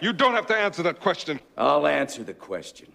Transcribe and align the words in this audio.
You 0.00 0.12
don't 0.12 0.34
have 0.34 0.46
to 0.48 0.56
answer 0.56 0.82
that 0.82 1.00
question. 1.00 1.40
I'll 1.56 1.86
answer 1.86 2.24
the 2.24 2.34
question. 2.34 2.88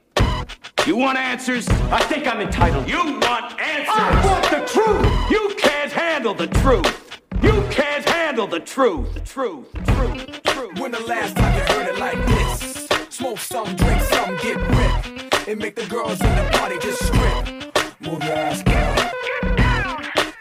You 0.85 0.97
want 0.97 1.17
answers? 1.17 1.67
I 1.91 2.01
think 2.03 2.27
I'm 2.27 2.41
entitled. 2.41 2.89
You 2.89 3.19
want 3.19 3.59
answers? 3.59 3.87
I 3.89 4.25
want 4.25 4.43
the 4.43 4.65
truth! 4.71 5.31
You 5.31 5.55
can't 5.57 5.91
handle 5.91 6.33
the 6.33 6.47
truth! 6.47 7.21
You 7.41 7.63
can't 7.71 8.07
handle 8.07 8.47
the 8.47 8.59
truth! 8.59 9.13
The 9.13 9.19
truth, 9.21 9.71
the 9.73 9.79
truth, 9.81 10.43
the 10.43 10.51
truth. 10.51 10.79
When 10.79 10.91
the 10.91 10.99
last 11.01 11.35
time 11.35 11.53
you 11.55 11.61
heard 11.73 11.87
it 11.87 11.99
like 11.99 12.25
this? 12.27 12.87
Smoke 13.09 13.39
some, 13.39 13.75
drink 13.75 14.01
some, 14.03 14.37
get 14.37 14.57
ripped. 14.57 15.47
And 15.47 15.59
make 15.59 15.75
the 15.75 15.85
girls 15.87 16.19
in 16.21 16.35
the 16.35 16.49
party 16.53 16.77
just 16.79 17.03
strip. 17.05 18.01
Move 18.01 18.23
your 18.23 18.33
ass 18.33 18.63
down. 18.63 18.97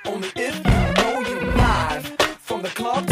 Only 0.06 0.28
if 0.36 0.56
you 0.56 1.02
know 1.02 1.20
you 1.20 1.40
live. 1.52 2.06
From 2.40 2.62
the 2.62 2.68
club 2.70 3.07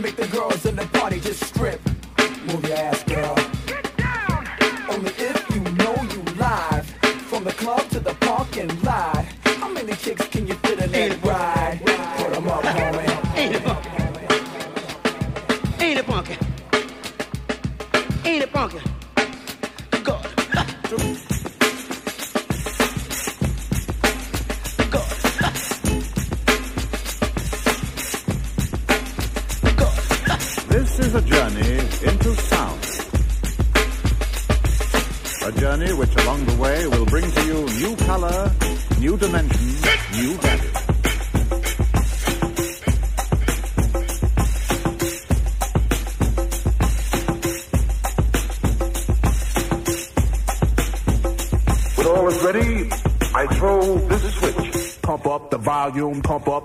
make 0.00 0.16
the 0.16 0.26
girls 0.28 0.64
in 0.64 0.76
the 0.76 0.86
party 0.86 1.20
just 1.20 1.44
strip. 1.44 1.89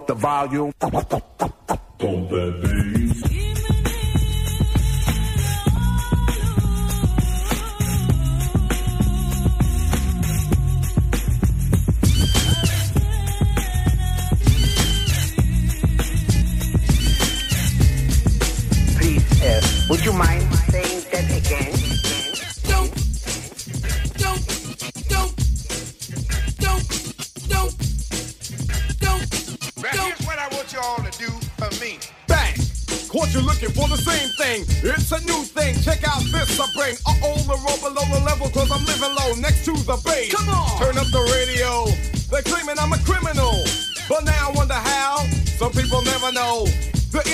The 0.08 0.14
volume. 0.14 0.72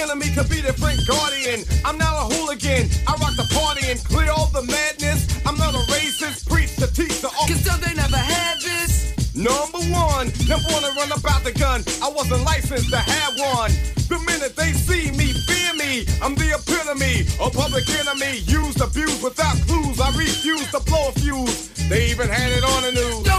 The 0.01 0.09
enemy 0.09 0.33
could 0.33 0.49
be 0.49 0.61
the 0.61 0.73
Frank 0.73 0.97
Guardian. 1.05 1.61
I'm 1.85 1.95
not 1.95 2.25
a 2.25 2.33
hooligan. 2.33 2.89
I 3.05 3.13
rock 3.21 3.37
the 3.37 3.45
party 3.53 3.85
and 3.85 4.01
clear 4.01 4.33
all 4.33 4.49
the 4.49 4.65
madness. 4.65 5.29
I'm 5.45 5.55
not 5.61 5.75
a 5.77 5.83
racist. 5.93 6.49
Preach 6.49 6.73
to 6.81 6.89
teach 6.89 7.21
the 7.21 7.29
Cause 7.29 7.61
some 7.61 7.79
they 7.85 7.93
never 7.93 8.17
had 8.17 8.57
this. 8.65 9.13
Number 9.37 9.77
one, 9.93 10.33
never 10.49 10.65
wanna 10.73 10.89
run 10.97 11.13
about 11.13 11.45
the 11.45 11.53
gun. 11.53 11.85
I 12.01 12.09
wasn't 12.09 12.41
licensed 12.41 12.89
to 12.89 12.97
have 12.97 13.33
one. 13.53 13.69
The 14.09 14.17
minute 14.25 14.55
they 14.57 14.73
see 14.73 15.13
me, 15.13 15.37
fear 15.45 15.69
me. 15.77 16.09
I'm 16.17 16.33
the 16.33 16.49
epitome, 16.57 17.29
a 17.37 17.53
public 17.53 17.85
enemy. 18.01 18.41
Used, 18.49 18.81
abused 18.81 19.21
without 19.21 19.53
clues. 19.69 20.01
I 20.01 20.09
refuse 20.17 20.65
to 20.71 20.81
blow 20.81 21.09
a 21.09 21.11
fuse. 21.13 21.69
They 21.89 22.09
even 22.09 22.27
had 22.27 22.49
it 22.49 22.63
on 22.65 22.81
the 22.89 22.91
news. 22.97 23.30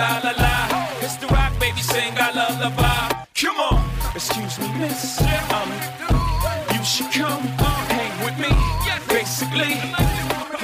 La 0.00 0.20
la 0.24 0.32
la. 0.44 0.54
It's 1.04 1.16
the 1.16 1.26
rock 1.26 1.52
baby 1.60 1.82
sing 1.82 2.12
I 2.16 2.30
love 2.32 2.56
the 2.64 2.70
vibe. 2.80 3.12
Come 3.40 3.58
on, 3.68 3.78
excuse 4.14 4.58
me, 4.58 4.68
miss. 4.78 5.20
Um, 5.56 5.70
you 6.72 6.82
should 6.84 7.12
come 7.12 7.42
hang 7.96 8.14
with 8.24 8.36
me. 8.44 8.52
Basically. 9.08 9.74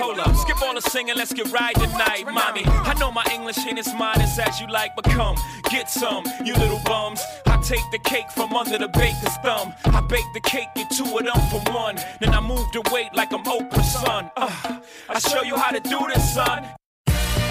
Hold 0.00 0.18
up, 0.18 0.36
skip 0.36 0.60
all 0.62 0.74
the 0.74 0.82
singing, 0.82 1.16
let's 1.16 1.32
get 1.32 1.50
right 1.50 1.74
tonight, 1.74 2.24
mommy. 2.26 2.64
I 2.66 2.94
know 3.00 3.10
my 3.10 3.24
English 3.32 3.58
ain't 3.66 3.78
as 3.78 3.92
modest 3.94 4.38
as 4.38 4.48
as 4.48 4.60
you 4.60 4.66
like, 4.68 4.94
but 4.94 5.04
come, 5.04 5.36
get 5.70 5.88
some, 5.90 6.24
you 6.44 6.54
little 6.54 6.80
bums. 6.84 7.20
I 7.46 7.56
take 7.62 7.86
the 7.92 7.98
cake 7.98 8.30
from 8.30 8.54
under 8.54 8.78
the 8.78 8.88
baker's 8.88 9.36
thumb. 9.42 9.72
I 9.86 10.00
bake 10.02 10.28
the 10.34 10.40
cake, 10.40 10.68
get 10.74 10.90
two 10.90 11.04
of 11.04 11.24
them 11.24 11.40
for 11.50 11.60
one. 11.72 11.96
Then 12.20 12.30
I 12.34 12.40
move 12.40 12.66
the 12.72 12.82
weight 12.92 13.14
like 13.14 13.32
I'm 13.32 13.44
Oprah's 13.44 13.92
son. 13.92 14.30
Uh, 14.36 14.80
I 15.08 15.18
show 15.18 15.42
you 15.42 15.56
how 15.56 15.70
to 15.70 15.80
do 15.80 15.98
this, 16.12 16.34
son. 16.34 16.66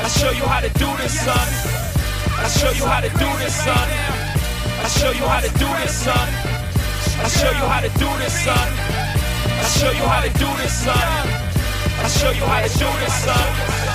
I 0.06 0.08
show 0.08 0.30
you 0.30 0.44
how 0.44 0.60
to 0.60 0.70
do 0.78 0.86
this, 0.98 1.20
son. 1.20 1.36
I 2.38 2.48
show 2.48 2.70
you 2.70 2.86
how 2.86 3.02
to 3.02 3.10
do 3.10 3.26
this, 3.42 3.56
son. 3.56 3.90
I 4.86 4.88
show 4.88 5.10
you 5.10 5.26
how 5.26 5.40
to 5.42 5.50
do 5.58 5.66
this, 5.82 5.96
son. 5.96 6.30
I 7.26 7.28
show 7.28 7.50
you 7.50 7.66
how 7.66 7.82
to 7.82 7.90
do 7.90 8.06
this, 8.22 8.34
son. 8.46 8.70
I 9.50 9.64
show 9.66 9.90
you 9.90 10.06
how 10.06 10.22
to 10.22 10.30
do 10.30 10.46
this, 10.62 10.74
son. 10.74 10.96
I 10.96 12.08
show 12.08 12.30
you 12.30 12.46
how 12.46 12.62
to 12.62 12.70
do 12.78 12.86
this, 13.02 13.14
son. 13.26 13.95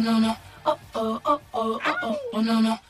Oh 0.00 0.02
no 0.02 0.18
no. 0.18 0.36
Oh 0.66 0.78
oh 0.94 1.20
oh 1.24 1.40
oh 1.54 1.80
oh 1.84 2.16
oh 2.32 2.40
no 2.40 2.60
no. 2.60 2.89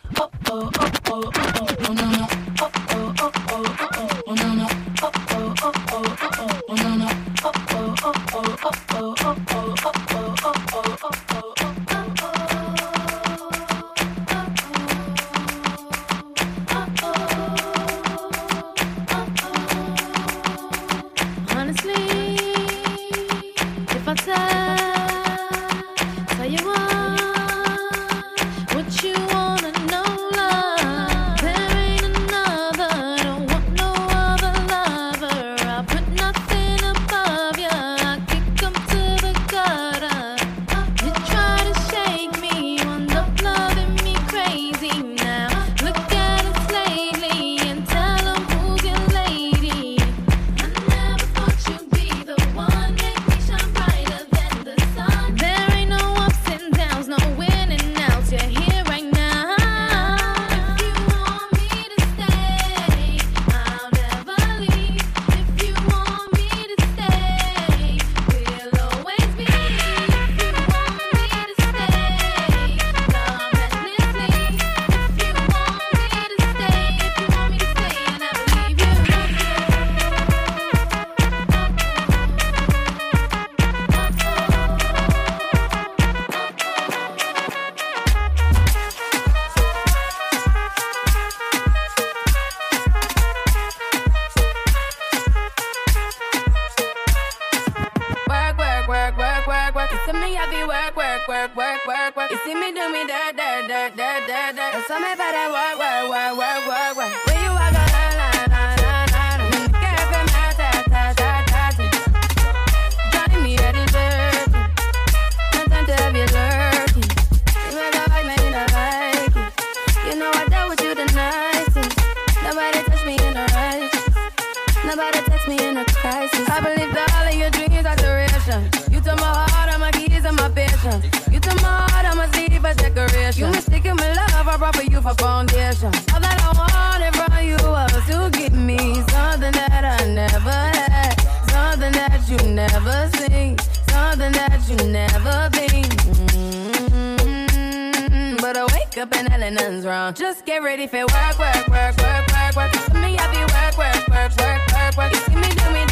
wake 148.73 148.99
up 148.99 149.15
and 149.17 149.29
hell 149.29 149.51
nothing's 149.51 149.85
wrong. 149.85 150.15
Just 150.15 150.45
get 150.45 150.63
ready 150.63 150.87
for 150.87 151.01
work, 151.01 151.39
work, 151.39 151.69
work, 151.69 151.97
work, 151.99 152.27
work, 152.33 152.57
work. 152.57 152.73
For 152.73 152.95
me, 152.99 153.17
I 153.19 153.27
be 153.31 153.41
work, 153.53 153.77
work, 153.79 154.09
work, 154.09 154.33
work, 154.39 154.61
work, 154.73 154.97
work. 154.97 155.13
You 155.13 155.21
see 155.21 155.37
me, 155.37 155.49
do 155.55 155.71
me. 155.73 155.90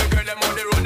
the 0.00 0.14
girl 0.14 0.24
them 0.24 0.38
on 0.42 0.54
the 0.54 0.64
road. 0.64 0.79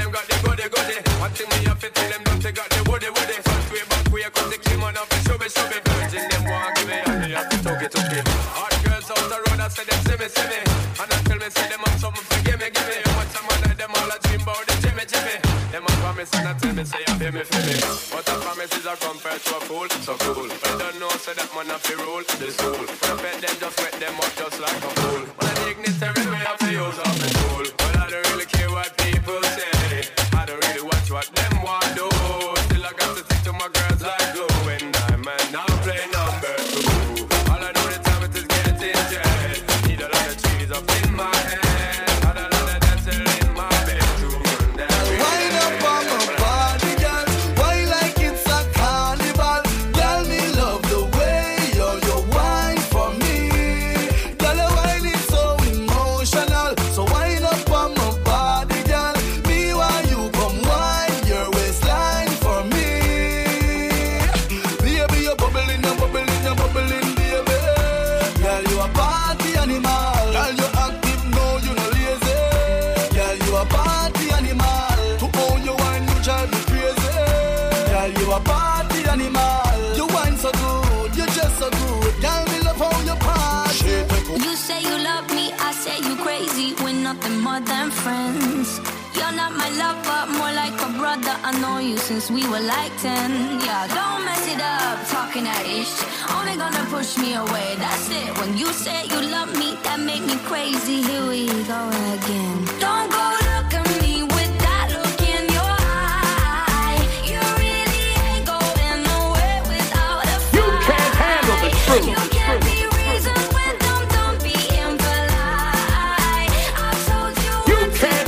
You 111.95 112.01
can't 112.31 112.65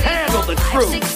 handle 0.01 0.43
the 0.43 0.55
truth. 0.71 1.16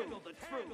Truth. 0.00 0.22
The 0.24 0.32
truth. 0.46 0.64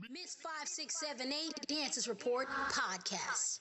The 0.00 0.08
Miss 0.12 0.36
5678 0.36 1.66
Dances 1.66 2.06
Report 2.06 2.46
Podcast. 2.70 3.58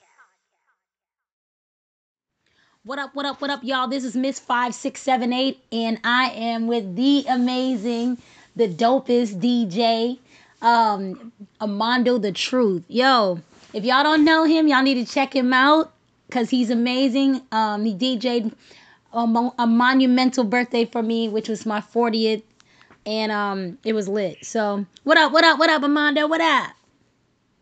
What 2.83 2.99
up, 2.99 3.15
what 3.15 3.25
up, 3.25 3.41
what 3.41 3.49
up, 3.49 3.63
y'all? 3.63 3.87
This 3.87 4.03
is 4.03 4.15
Miss 4.15 4.39
5678, 4.39 5.59
and 5.71 5.99
I 6.03 6.29
am 6.35 6.67
with 6.67 6.95
the 6.95 7.25
amazing, 7.27 8.19
the 8.55 8.67
dopest 8.67 9.41
DJ, 9.41 10.19
um, 10.61 11.31
Armando 11.59 12.19
the 12.19 12.31
Truth. 12.31 12.83
Yo, 12.87 13.39
if 13.73 13.83
y'all 13.83 14.03
don't 14.03 14.23
know 14.23 14.43
him, 14.43 14.67
y'all 14.67 14.83
need 14.83 15.03
to 15.03 15.11
check 15.11 15.35
him 15.35 15.51
out 15.51 15.91
because 16.27 16.51
he's 16.51 16.69
amazing. 16.69 17.41
Um, 17.51 17.85
he 17.85 17.95
DJ'd 17.95 18.53
a, 19.13 19.25
mo- 19.25 19.55
a 19.57 19.67
monumental 19.67 20.43
birthday 20.43 20.85
for 20.85 21.01
me, 21.01 21.29
which 21.29 21.49
was 21.49 21.65
my 21.65 21.81
40th, 21.81 22.43
and 23.05 23.31
um, 23.31 23.77
it 23.83 23.93
was 23.93 24.07
lit. 24.07 24.43
So, 24.45 24.85
what 25.03 25.17
up, 25.17 25.31
what 25.31 25.43
up, 25.43 25.59
what 25.59 25.69
up, 25.69 25.81
Armando? 25.81 26.27
What 26.27 26.41
up? 26.41 26.71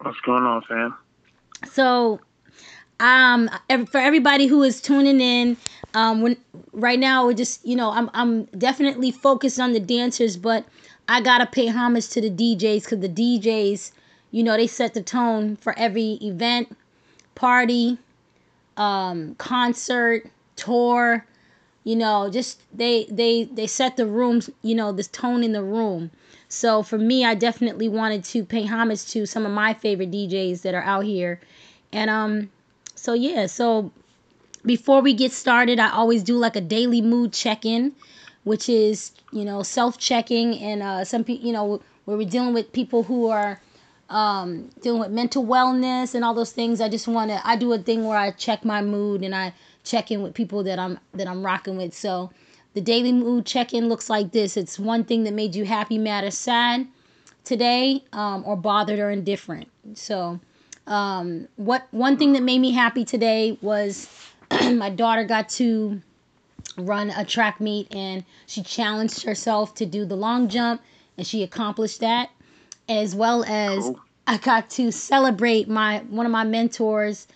What's 0.02 0.20
going 0.22 0.44
on, 0.44 0.62
fam? 0.64 0.96
So, 1.72 2.20
um, 3.00 3.50
for 3.90 4.00
everybody 4.00 4.48
who 4.48 4.64
is 4.64 4.82
tuning 4.82 5.22
in, 5.22 5.58
um, 5.94 6.22
when 6.22 6.38
right 6.74 7.00
now 7.00 7.26
we're 7.26 7.34
just, 7.34 7.66
you 7.66 7.76
know, 7.76 7.92
I'm 7.92 8.10
I'm 8.14 8.46
definitely 8.46 9.12
focused 9.12 9.60
on 9.60 9.74
the 9.74 9.80
dancers, 9.80 10.38
but 10.38 10.66
I 11.08 11.22
gotta 11.22 11.46
pay 11.46 11.68
homage 11.68 12.10
to 12.10 12.22
the 12.22 12.30
DJs 12.30 12.84
because 12.84 13.00
the 13.00 13.10
DJs, 13.10 13.92
you 14.32 14.44
know, 14.44 14.56
they 14.58 14.68
set 14.68 14.94
the 14.94 15.02
tone 15.02 15.56
for 15.56 15.78
every 15.78 16.14
event, 16.22 16.76
party, 17.36 17.98
um, 18.76 19.36
concert, 19.36 20.30
tour. 20.56 21.26
You 21.88 21.95
know, 21.95 22.30
just 22.30 22.60
they 22.78 23.06
they 23.10 23.45
they 23.45 23.65
set 23.65 23.95
the 23.95 24.06
rooms, 24.06 24.50
you 24.62 24.76
know, 24.76 24.91
this 24.91 25.08
tone 25.08 25.41
in 25.41 25.54
the 25.54 25.63
room. 25.63 26.12
So 26.50 26.84
for 26.84 26.97
me, 26.97 27.23
I 27.23 27.34
definitely 27.34 27.88
wanted 27.88 28.26
to 28.26 28.43
pay 28.43 28.65
homage 28.65 29.06
to 29.12 29.26
some 29.26 29.45
of 29.45 29.54
my 29.54 29.73
favorite 29.73 30.12
DJs 30.12 30.63
that 30.63 30.73
are 30.73 30.84
out 30.84 31.06
here. 31.06 31.39
And 31.93 32.10
um 32.10 32.50
so 32.95 33.13
yeah, 33.13 33.45
so 33.45 33.93
before 34.65 35.02
we 35.02 35.13
get 35.13 35.32
started, 35.32 35.80
I 35.80 35.89
always 35.89 36.23
do 36.23 36.36
like 36.36 36.58
a 36.58 36.62
daily 36.76 37.02
mood 37.02 37.32
check-in, 37.32 37.93
which 38.43 38.67
is, 38.67 39.13
you 39.32 39.45
know, 39.45 39.63
self-checking 39.63 40.60
and 40.60 40.84
uh 40.84 41.06
some 41.06 41.23
people, 41.23 41.47
you 41.47 41.54
know, 41.54 41.82
where 42.04 42.17
we're 42.17 42.28
dealing 42.28 42.54
with 42.54 42.73
people 42.73 43.04
who 43.04 43.30
are 43.30 43.62
um 44.10 44.69
dealing 44.82 45.00
with 45.00 45.12
mental 45.12 45.45
wellness 45.45 46.15
and 46.15 46.26
all 46.26 46.34
those 46.34 46.52
things. 46.52 46.82
I 46.82 46.89
just 46.89 47.08
want 47.08 47.32
to 47.32 47.39
I 47.47 47.56
do 47.56 47.71
a 47.71 47.78
thing 47.78 48.04
where 48.04 48.17
I 48.17 48.32
check 48.32 48.65
my 48.65 48.82
mood 48.82 49.23
and 49.23 49.34
I 49.34 49.54
check 49.88 50.12
in 50.12 50.21
with 50.21 50.34
people 50.34 50.63
that 50.63 50.80
I'm 50.80 51.00
that 51.13 51.28
I'm 51.28 51.45
rocking 51.45 51.78
with. 51.78 51.93
So 51.93 52.32
the 52.73 52.82
daily 52.82 53.12
mood 53.12 53.45
check-in 53.45 53.89
looks 53.89 54.10
like 54.10 54.32
this. 54.32 54.56
It's 54.56 54.78
one 54.78 55.04
thing 55.04 55.23
that 55.23 55.34
made 55.34 55.56
you 55.56 55.65
happy, 55.65 55.97
mad, 55.97 56.23
or 56.23 56.30
sad 56.30 56.88
today, 57.43 58.04
um, 58.13 58.43
or 58.45 58.56
bothered 58.56 59.00
or 59.00 59.10
indifferent. 59.10 59.67
So, 59.95 60.39
um, 60.86 61.47
what 61.56 61.88
one 61.91 62.17
thing 62.17 62.34
that 62.34 62.43
made 62.43 62.60
me 62.60 62.71
happy 62.71 63.04
today 63.04 63.58
was 63.62 64.08
my 64.52 64.89
daughter 64.91 65.23
got 65.23 65.50
to 65.50 66.02
run 66.78 67.10
a 67.10 67.26
track 67.26 67.60
meet 67.60 67.93
and 67.95 68.23
she 68.45 68.62
challenged 68.62 69.23
herself 69.23 69.73
to 69.76 69.86
do 69.86 70.06
the 70.06 70.15
long 70.15 70.47
jump 70.47 70.82
and 71.17 71.26
she 71.26 71.41
accomplished 71.41 72.02
that 72.02 72.30
as 72.88 73.15
well 73.15 73.43
as 73.45 73.91
I 74.28 74.38
got 74.38 74.69
to 74.71 74.91
celebrate 74.91 75.67
my 75.67 76.00
one 76.10 76.26
of 76.26 76.32
my 76.32 76.43
mentors 76.43 77.28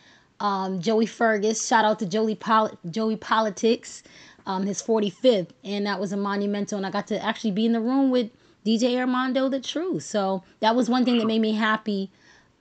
um, 0.41 0.82
Joey 0.82 1.06
Fergus 1.06 1.65
shout 1.67 1.86
out 1.86 1.99
to 1.99 2.06
Joey 2.06 2.36
Pol- 2.36 2.77
Joey 2.89 3.15
Politics 3.15 4.04
um, 4.45 4.65
his 4.65 4.82
45th 4.82 5.49
and 5.63 5.86
that 5.86 5.99
was 5.99 6.12
a 6.12 6.17
monumental 6.17 6.77
and 6.77 6.86
I 6.86 6.91
got 6.91 7.08
to 7.08 7.23
actually 7.23 7.51
be 7.51 7.65
in 7.65 7.73
the 7.73 7.80
room 7.80 8.10
with 8.12 8.30
DJ 8.65 8.97
Armando 8.97 9.49
the 9.49 9.60
Truth 9.60 10.04
so 10.04 10.43
that 10.60 10.75
was 10.75 10.89
one 10.89 11.06
thing 11.06 11.17
that 11.19 11.27
made 11.27 11.41
me 11.41 11.54
happy 11.54 12.10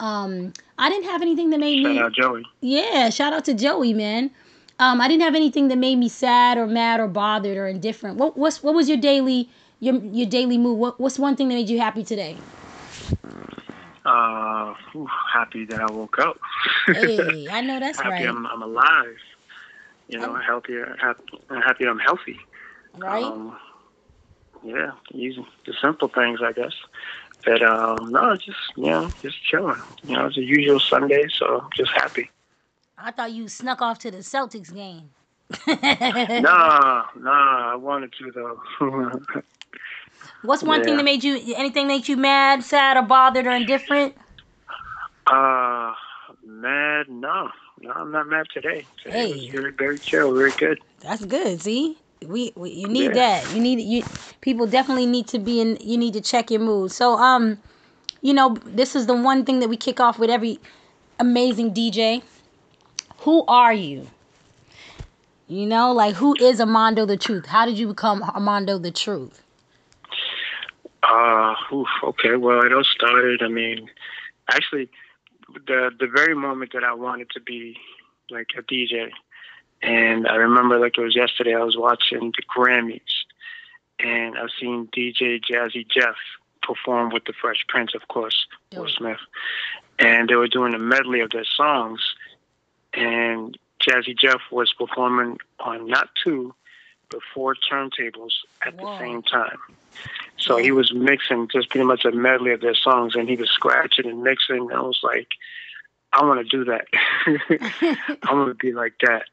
um, 0.01 0.53
I 0.79 0.89
didn't 0.89 1.05
have 1.11 1.21
anything 1.23 1.51
that 1.51 1.61
made 1.61 1.83
Shout 1.83 1.93
me 1.93 1.99
out 2.01 2.13
Joey. 2.13 2.45
yeah, 2.61 3.11
shout 3.11 3.33
out 3.35 3.45
to 3.45 3.55
Joey, 3.55 3.93
man. 3.93 4.31
Um, 4.79 4.99
I 4.99 5.09
didn't 5.09 5.23
have 5.25 5.35
anything 5.35 5.69
that 5.69 5.77
made 5.77 5.97
me 5.97 6.09
sad 6.09 6.57
or 6.57 6.67
mad 6.67 7.01
or 7.01 7.07
bothered 7.09 7.59
or 7.59 7.67
indifferent. 7.69 8.17
What 8.17 8.37
what's 8.39 8.63
what 8.63 8.75
was 8.75 8.89
your 8.89 8.97
daily 8.97 9.51
your 9.79 9.97
your 9.97 10.27
daily 10.27 10.57
mood? 10.57 10.79
What 10.79 10.99
what's 10.99 11.19
one 11.19 11.37
thing 11.37 11.49
that 11.49 11.55
made 11.55 11.69
you 11.69 11.79
happy 11.79 12.03
today? 12.03 12.37
Uh, 14.05 14.75
whew, 14.93 15.09
happy 15.33 15.65
that 15.67 15.81
I 15.81 15.91
woke 15.93 16.19
up. 16.19 16.39
Hey, 16.87 17.47
I 17.51 17.61
know 17.61 17.79
that's 17.79 17.99
happy 18.03 18.25
right. 18.25 18.29
I'm, 18.29 18.47
I'm 18.47 18.63
alive. 18.63 19.17
You 20.09 20.19
know, 20.19 20.35
healthier. 20.37 20.97
Happy, 21.01 21.23
happy 21.49 21.85
I'm 21.87 21.99
healthy. 21.99 22.39
Right? 22.97 23.25
Um, 23.25 23.57
yeah, 24.65 24.93
using 25.13 25.47
the 25.67 25.75
simple 25.81 26.09
things, 26.09 26.41
I 26.43 26.53
guess. 26.53 26.73
But 27.45 27.63
um, 27.63 28.11
no, 28.11 28.37
just 28.37 28.59
you 28.77 28.87
know, 28.87 29.11
just 29.23 29.43
chilling. 29.45 29.81
You 30.05 30.17
know, 30.17 30.27
it's 30.27 30.37
a 30.37 30.43
usual 30.43 30.81
Sunday, 30.81 31.27
so 31.39 31.67
just 31.77 31.93
happy. 31.93 32.31
I 32.99 33.11
thought 33.13 33.33
you 33.33 33.49
snuck 33.49 33.81
off 33.81 33.99
to 34.01 34.11
the 34.11 34.19
Celtics 34.19 34.75
game. 34.75 35.11
nah, 35.67 37.05
nah. 37.17 37.73
I 37.73 37.77
wanted 37.77 38.13
to 38.19 38.31
though. 38.33 39.43
What's 40.43 40.63
one 40.63 40.83
thing 40.83 40.97
that 40.97 41.05
made 41.05 41.23
you 41.23 41.39
anything 41.57 41.87
made 41.87 42.09
you 42.09 42.17
mad, 42.17 42.63
sad, 42.65 42.97
or 42.97 43.03
bothered, 43.03 43.47
or 43.47 43.53
indifferent? 43.53 44.15
uh, 45.27 45.93
mad? 46.45 47.09
No, 47.09 47.49
no. 47.81 47.91
I'm 47.93 48.11
not 48.11 48.27
mad 48.27 48.47
today. 48.53 48.87
Today 49.03 49.33
Hey. 49.33 49.51
very, 49.51 49.73
very 49.73 49.99
chill, 49.99 50.35
very 50.35 50.51
good. 50.53 50.79
That's 51.01 51.25
good. 51.25 51.61
See, 51.61 51.99
we, 52.27 52.53
we 52.57 52.71
you 52.71 52.89
need 52.89 53.15
Yeah. 53.15 53.41
that. 53.43 53.55
You 53.55 53.61
need 53.61 53.81
you. 53.81 54.03
People 54.41 54.67
definitely 54.67 55.07
need 55.07 55.29
to 55.29 55.39
be 55.39 55.61
in. 55.61 55.77
You 55.81 55.99
need 55.99 56.15
to 56.15 56.21
check 56.21 56.51
your 56.51 56.61
mood. 56.61 56.91
So 56.93 57.19
um, 57.19 57.59
you 58.23 58.33
know, 58.35 58.57
this 58.65 58.97
is 58.97 59.07
the 59.07 59.15
one 59.15 59.45
thing 59.45 59.61
that 59.61 59.69
we 59.69 59.77
kick 59.77 60.01
off 60.01 60.19
with 60.19 60.31
every 60.31 60.59
amazing 61.19 61.73
DJ. 61.75 62.23
Who 63.21 63.45
are 63.47 63.73
you? 63.75 64.09
You 65.47 65.67
know, 65.67 65.93
like 65.93 66.15
who 66.15 66.35
is 66.41 66.61
Armando 66.61 67.05
the 67.05 67.17
Truth? 67.17 67.47
How 67.47 67.67
did 67.67 67.79
you 67.79 67.89
become 67.89 68.23
Armando 68.23 68.79
the 68.79 68.91
Truth? 68.91 69.43
Uh, 71.03 71.55
oof, 71.73 71.89
okay. 72.05 72.37
Well, 72.37 72.65
it 72.65 72.73
all 72.73 72.85
started. 72.85 73.43
I 73.43 73.49
mean, 73.49 73.91
actually, 74.51 74.89
the 75.67 75.91
the 75.99 76.07
very 76.07 76.35
moment 76.35 76.73
that 76.75 76.85
I 76.85 76.93
wanted 76.93 77.31
to 77.31 77.41
be 77.41 77.77
like 78.31 78.49
a 78.57 78.63
DJ, 78.63 79.11
and 79.83 80.29
I 80.29 80.37
remember 80.37 80.79
like 80.79 80.99
it 80.99 81.03
was 81.03 81.17
yesterday. 81.17 81.55
I 81.55 81.65
was 81.65 81.77
watching 81.77 82.33
the 82.37 82.43
Grammys, 82.55 83.01
and 83.99 84.37
I've 84.37 84.51
seen 84.61 84.89
DJ 84.97 85.41
Jazzy 85.41 85.87
Jeff 85.89 86.17
perform 86.63 87.11
with 87.11 87.25
the 87.25 87.33
Fresh 87.33 87.65
Prince, 87.69 87.95
of 87.95 88.07
course, 88.09 88.47
Will 88.75 88.89
Smith, 88.89 89.19
and 89.99 90.29
they 90.29 90.37
were 90.37 90.49
doing 90.49 90.75
a 90.75 90.79
medley 90.79 91.21
of 91.21 91.31
their 91.31 91.47
songs, 91.57 92.01
and 92.93 93.57
Jazzy 93.81 94.17
Jeff 94.19 94.41
was 94.51 94.73
performing 94.73 95.39
on 95.59 95.87
not 95.87 96.11
two, 96.23 96.55
but 97.11 97.21
four 97.35 97.55
turntables 97.55 98.33
at 98.65 98.77
the 98.77 98.99
same 98.99 99.23
time. 99.23 99.59
So 100.41 100.57
he 100.57 100.73
was 100.73 100.93
mixing 100.93 101.49
just 101.49 101.71
pretty 101.71 101.87
much 101.87 102.05
a 102.05 102.13
medley 102.13 102.53
of 102.53 102.61
their 102.61 102.75
songs, 102.75 103.15
and 103.15 103.29
he 103.29 103.37
was 103.37 103.51
scratching 103.51 104.07
and 104.07 104.23
mixing. 104.23 104.71
And 104.71 104.73
I 104.73 104.81
was 104.81 105.01
like, 105.03 105.29
I 106.13 106.25
want 106.25 106.41
to 106.41 106.57
do 106.57 106.65
that. 106.65 106.87
I 108.23 108.35
want 108.35 108.49
to 108.49 108.55
be 108.55 108.73
like 108.73 108.95
that. 109.03 109.25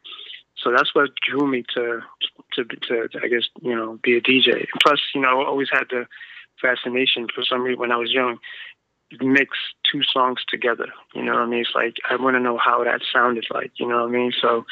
So 0.58 0.72
that's 0.72 0.94
what 0.94 1.12
drew 1.28 1.48
me 1.48 1.64
to, 1.76 2.02
to, 2.54 2.64
to, 2.66 3.10
I 3.24 3.28
guess, 3.28 3.48
you 3.62 3.76
know, 3.76 4.00
be 4.02 4.18
a 4.18 4.22
DJ. 4.22 4.66
Plus, 4.82 5.00
you 5.14 5.22
know, 5.22 5.42
I 5.42 5.46
always 5.46 5.70
had 5.72 5.86
the 5.90 6.08
fascination 6.62 7.28
for 7.34 7.44
some 7.44 7.62
reason 7.62 7.80
when 7.80 7.92
I 7.92 7.98
was 7.98 8.12
young, 8.12 8.40
mix 9.22 9.58
two 9.90 10.02
songs 10.04 10.40
together. 10.48 10.88
You 11.14 11.24
know 11.24 11.34
what 11.34 11.42
I 11.42 11.46
mean? 11.46 11.62
It's 11.62 11.76
like 11.76 11.98
I 12.10 12.16
want 12.16 12.36
to 12.36 12.40
know 12.40 12.58
how 12.58 12.84
that 12.84 13.02
sounded 13.14 13.46
like. 13.52 13.72
You 13.80 13.88
know 13.88 14.02
what 14.02 14.10
I 14.10 14.12
mean? 14.12 14.34
So 14.40 14.66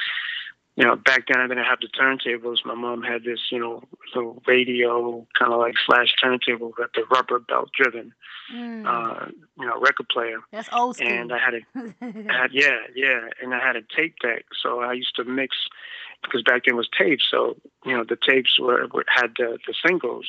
you 0.75 0.83
know, 0.83 0.95
back 0.97 1.23
then 1.27 1.39
I 1.39 1.47
didn't 1.47 1.63
have 1.63 1.79
the 1.79 1.87
turntables. 1.87 2.65
My 2.65 2.75
mom 2.75 3.01
had 3.01 3.23
this, 3.23 3.39
you 3.49 3.59
know, 3.59 3.81
little 4.13 4.41
radio 4.45 5.25
kind 5.39 5.53
of 5.53 5.59
like 5.59 5.75
slash 5.85 6.13
turntable 6.21 6.73
with 6.77 6.91
the 6.93 7.03
rubber 7.09 7.39
belt 7.39 7.69
driven, 7.73 8.13
Mm. 8.53 8.85
uh, 8.85 9.25
you 9.57 9.65
know, 9.65 9.79
record 9.79 10.07
player. 10.09 10.37
That's 10.51 10.69
old 10.71 10.97
school. 10.97 11.07
And 11.07 11.33
I 11.33 11.39
had 11.39 11.53
a, 11.55 11.61
I 12.29 12.41
had, 12.41 12.51
yeah, 12.53 12.77
yeah, 12.95 13.21
and 13.41 13.55
I 13.55 13.59
had 13.65 13.75
a 13.75 13.81
tape 13.95 14.15
deck. 14.21 14.45
So 14.61 14.81
I 14.81 14.93
used 14.93 15.15
to 15.15 15.23
mix 15.23 15.55
because 16.21 16.43
back 16.43 16.63
then 16.65 16.75
it 16.75 16.77
was 16.77 16.89
tapes. 16.95 17.25
So 17.31 17.55
you 17.85 17.97
know, 17.97 18.03
the 18.03 18.17
tapes 18.17 18.59
were, 18.59 18.85
were 18.93 19.05
had 19.07 19.31
the 19.37 19.57
the 19.65 19.73
singles. 19.83 20.27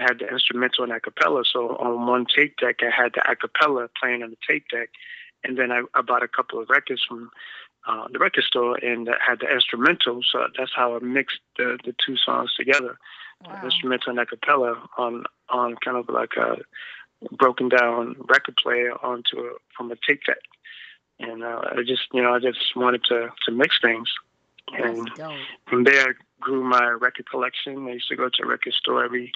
I 0.00 0.04
had 0.04 0.18
the 0.18 0.26
instrumental 0.26 0.82
and 0.82 0.92
a 0.92 0.98
cappella. 0.98 1.44
So 1.44 1.76
on 1.76 2.06
one 2.08 2.26
tape 2.34 2.56
deck, 2.56 2.76
I 2.82 2.90
had 2.90 3.12
the 3.14 3.30
a 3.30 3.36
cappella 3.36 3.88
playing 4.00 4.24
on 4.24 4.30
the 4.30 4.36
tape 4.48 4.64
deck, 4.72 4.88
and 5.44 5.56
then 5.56 5.70
I, 5.70 5.82
I 5.94 6.02
bought 6.02 6.24
a 6.24 6.28
couple 6.28 6.58
of 6.60 6.68
records 6.68 7.04
from 7.08 7.30
uh, 7.86 8.06
the 8.12 8.18
record 8.18 8.44
store 8.44 8.76
and 8.76 9.06
that 9.06 9.18
had 9.26 9.40
the 9.40 9.52
instrumental. 9.52 10.20
So 10.30 10.46
that's 10.56 10.72
how 10.74 10.96
I 10.96 11.00
mixed 11.00 11.40
the, 11.56 11.78
the 11.84 11.94
two 12.04 12.16
songs 12.16 12.52
together, 12.56 12.98
the 13.42 13.64
instrumental 13.64 14.10
and 14.10 14.18
a 14.18 14.26
cappella 14.26 14.82
on 14.96 15.24
on 15.50 15.76
kind 15.84 15.96
of 15.96 16.08
like 16.08 16.32
a 16.36 16.56
broken 17.36 17.68
down 17.68 18.16
record 18.28 18.56
player 18.62 18.92
onto 19.02 19.38
a, 19.38 19.52
from 19.76 19.90
a 19.90 19.96
tape 20.06 20.22
deck. 20.26 20.38
And 21.20 21.44
uh, 21.44 21.60
I 21.72 21.82
just 21.86 22.02
you 22.12 22.22
know 22.22 22.34
I 22.34 22.38
just 22.38 22.74
wanted 22.74 23.04
to 23.04 23.28
to 23.46 23.52
mix 23.52 23.76
things, 23.80 24.08
and 24.72 25.08
from 25.68 25.84
there 25.84 26.08
I 26.08 26.12
grew 26.40 26.64
my 26.64 26.88
record 27.00 27.28
collection. 27.30 27.86
I 27.86 27.92
used 27.92 28.08
to 28.08 28.16
go 28.16 28.28
to 28.28 28.42
a 28.42 28.46
record 28.46 28.72
store 28.74 29.04
every 29.04 29.30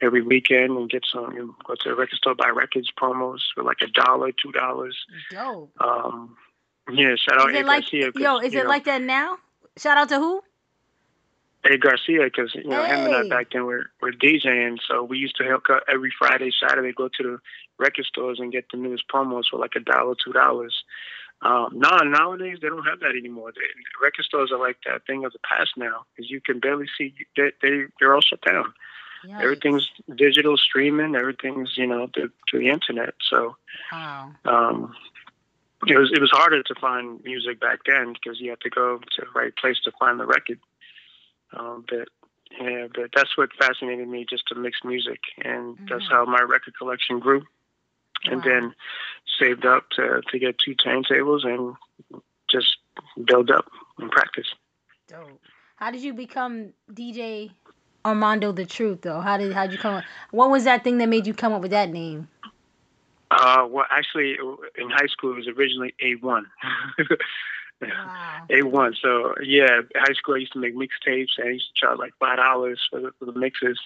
every 0.00 0.22
weekend 0.22 0.76
and 0.76 0.88
get 0.88 1.04
some. 1.12 1.32
You 1.32 1.46
know, 1.46 1.54
go 1.64 1.74
to 1.80 1.90
a 1.90 1.94
record 1.96 2.18
store 2.18 2.34
buy 2.34 2.50
records 2.50 2.92
promos 3.00 3.40
for 3.54 3.64
like 3.64 3.78
a 3.82 3.88
dollar, 3.88 4.30
two 4.30 4.52
dollars. 4.52 4.96
Dope. 5.30 5.72
Um, 5.80 6.36
yeah, 6.92 7.14
shout 7.16 7.40
out 7.40 7.54
A 7.54 7.62
like 7.62 7.82
Garcia. 7.82 8.10
yo? 8.14 8.38
Is 8.38 8.54
it 8.54 8.64
know, 8.64 8.68
like 8.68 8.84
that 8.84 9.02
now? 9.02 9.38
Shout 9.76 9.98
out 9.98 10.08
to 10.10 10.18
who? 10.18 10.42
A 11.64 11.76
Garcia? 11.76 12.24
Because 12.24 12.54
you 12.54 12.64
know 12.68 12.84
him 12.84 13.06
and 13.06 13.14
I 13.14 13.28
back 13.28 13.52
then 13.52 13.64
were 13.64 13.86
were 14.00 14.12
DJing, 14.12 14.78
so 14.86 15.02
we 15.02 15.18
used 15.18 15.36
to 15.36 15.44
help 15.44 15.64
every 15.92 16.12
Friday, 16.18 16.50
Saturday, 16.60 16.92
go 16.92 17.08
to 17.08 17.22
the 17.22 17.38
record 17.78 18.06
stores 18.06 18.38
and 18.40 18.52
get 18.52 18.66
the 18.72 18.78
newest 18.78 19.04
promos 19.08 19.44
for 19.50 19.58
like 19.58 19.72
a 19.76 19.80
dollar, 19.80 20.14
two 20.24 20.32
dollars. 20.32 20.84
Um, 21.42 21.70
no, 21.74 21.90
nowadays 22.04 22.58
they 22.60 22.68
don't 22.68 22.84
have 22.84 23.00
that 23.00 23.14
anymore. 23.16 23.52
The 23.52 23.60
record 24.02 24.24
stores 24.24 24.50
are 24.50 24.58
like 24.58 24.78
that 24.86 25.06
thing 25.06 25.24
of 25.24 25.32
the 25.32 25.38
past 25.40 25.70
now, 25.76 26.04
because 26.16 26.30
you 26.30 26.40
can 26.40 26.58
barely 26.58 26.86
see 26.96 27.14
they 27.36 27.52
they 27.62 27.84
they're 28.00 28.14
all 28.14 28.20
shut 28.20 28.40
down. 28.42 28.72
Everything's 29.40 29.90
digital 30.14 30.56
streaming. 30.56 31.14
Everything's 31.16 31.76
you 31.76 31.86
know 31.86 32.06
to, 32.14 32.30
through 32.48 32.60
the 32.60 32.70
internet. 32.70 33.14
So 33.28 33.56
Wow. 33.92 34.32
um, 34.44 34.94
it 35.86 35.96
was 35.96 36.10
it 36.12 36.20
was 36.20 36.30
harder 36.30 36.62
to 36.62 36.74
find 36.80 37.22
music 37.24 37.60
back 37.60 37.80
then 37.86 38.12
because 38.12 38.40
you 38.40 38.50
had 38.50 38.60
to 38.60 38.70
go 38.70 38.98
to 38.98 39.20
the 39.20 39.38
right 39.38 39.54
place 39.56 39.78
to 39.84 39.92
find 39.98 40.18
the 40.18 40.26
record. 40.26 40.58
Um, 41.56 41.84
but 41.88 42.08
yeah, 42.60 42.86
but 42.92 43.10
that's 43.14 43.36
what 43.36 43.50
fascinated 43.58 44.08
me 44.08 44.26
just 44.28 44.48
to 44.48 44.54
mix 44.54 44.78
music, 44.84 45.20
and 45.44 45.78
that's 45.88 46.08
how 46.08 46.24
my 46.24 46.40
record 46.40 46.74
collection 46.76 47.20
grew. 47.20 47.42
And 48.24 48.42
then 48.42 48.74
saved 49.38 49.64
up 49.64 49.90
to 49.90 50.22
to 50.28 50.38
get 50.38 50.58
two 50.58 50.74
turntables 50.74 51.46
and 51.46 51.76
just 52.50 52.78
build 53.24 53.50
up 53.50 53.66
and 53.98 54.10
practice. 54.10 54.48
Dope. 55.06 55.40
How 55.76 55.92
did 55.92 56.02
you 56.02 56.12
become 56.12 56.72
DJ 56.92 57.52
Armando 58.04 58.50
the 58.50 58.66
Truth 58.66 59.02
though? 59.02 59.20
How 59.20 59.36
did 59.36 59.52
how'd 59.52 59.70
you 59.70 59.78
come 59.78 59.94
up? 59.96 60.04
What 60.32 60.50
was 60.50 60.64
that 60.64 60.82
thing 60.82 60.98
that 60.98 61.08
made 61.08 61.26
you 61.26 61.34
come 61.34 61.52
up 61.52 61.62
with 61.62 61.70
that 61.70 61.90
name? 61.90 62.28
Uh, 63.30 63.66
well, 63.68 63.84
actually, 63.90 64.36
in 64.76 64.90
high 64.90 65.06
school, 65.06 65.32
it 65.32 65.36
was 65.36 65.48
originally 65.48 65.94
A1. 66.02 66.44
A1. 68.50 68.94
So, 69.00 69.34
yeah, 69.42 69.82
high 69.96 70.14
school, 70.14 70.34
I 70.34 70.38
used 70.38 70.52
to 70.52 70.58
make 70.58 70.74
mixtapes, 70.74 71.38
and 71.38 71.48
I 71.48 71.52
used 71.52 71.66
to 71.68 71.86
charge 71.86 71.98
like 71.98 72.12
$5 72.20 72.76
for 72.90 73.00
the, 73.00 73.12
for 73.18 73.26
the 73.26 73.38
mixes. 73.38 73.78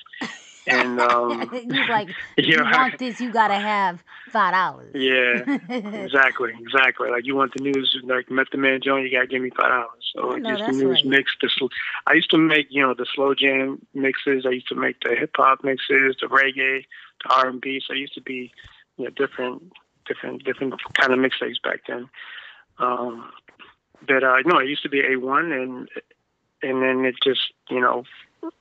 And, 0.67 1.01
um, 1.01 1.51
like 1.89 2.09
you 2.39 2.57
you 2.57 2.63
want 2.63 2.99
this, 2.99 3.21
you 3.21 3.33
gotta 3.33 3.59
have 3.59 4.03
five 4.31 4.53
dollars. 4.53 4.93
yeah, 4.95 5.59
exactly, 5.69 6.53
exactly. 6.59 7.11
Like, 7.11 7.27
you 7.27 7.35
want 7.35 7.53
the 7.55 7.63
news, 7.63 7.99
like 8.05 8.31
Method 8.31 8.61
Man 8.61 8.81
Jones, 8.81 9.05
you 9.11 9.17
got 9.17 9.23
to 9.23 9.27
give 9.27 9.43
me 9.43 9.51
$5. 9.51 9.85
So, 10.15 10.35
I 10.35 10.39
know, 10.39 10.57
just 10.57 10.67
the 10.67 10.73
news 10.73 11.03
right. 11.05 11.05
mix. 11.05 11.33
The 11.41 11.49
sl- 11.49 11.67
I 12.07 12.15
used 12.15 12.31
to 12.31 12.39
make, 12.39 12.69
you 12.71 12.83
know, 12.83 12.95
the 12.95 13.07
slow 13.13 13.35
jam 13.35 13.85
mixes. 13.93 14.47
I 14.47 14.51
used 14.51 14.69
to 14.69 14.77
make 14.77 15.01
the 15.01 15.17
hip 15.17 15.33
hop 15.35 15.65
mixes, 15.65 16.17
the 16.21 16.29
reggae, 16.29 16.85
the 17.25 17.35
R&B. 17.35 17.83
So, 17.85 17.95
I 17.95 17.97
used 17.97 18.15
to 18.15 18.21
be, 18.21 18.53
you 18.97 19.05
know, 19.05 19.11
different, 19.11 19.73
different, 20.07 20.45
different 20.45 20.75
kind 20.95 21.13
of 21.13 21.19
mixtapes 21.19 21.63
back 21.63 21.81
then. 21.89 22.09
Um, 22.79 23.31
but 24.07 24.25
uh, 24.25 24.39
no, 24.45 24.59
it 24.59 24.69
used 24.69 24.83
to 24.83 24.89
be 24.89 25.01
A 25.01 25.17
one, 25.17 25.53
and 25.53 25.89
and 26.63 26.83
then 26.83 27.05
it 27.05 27.17
just 27.23 27.53
you 27.71 27.81
know 27.81 28.05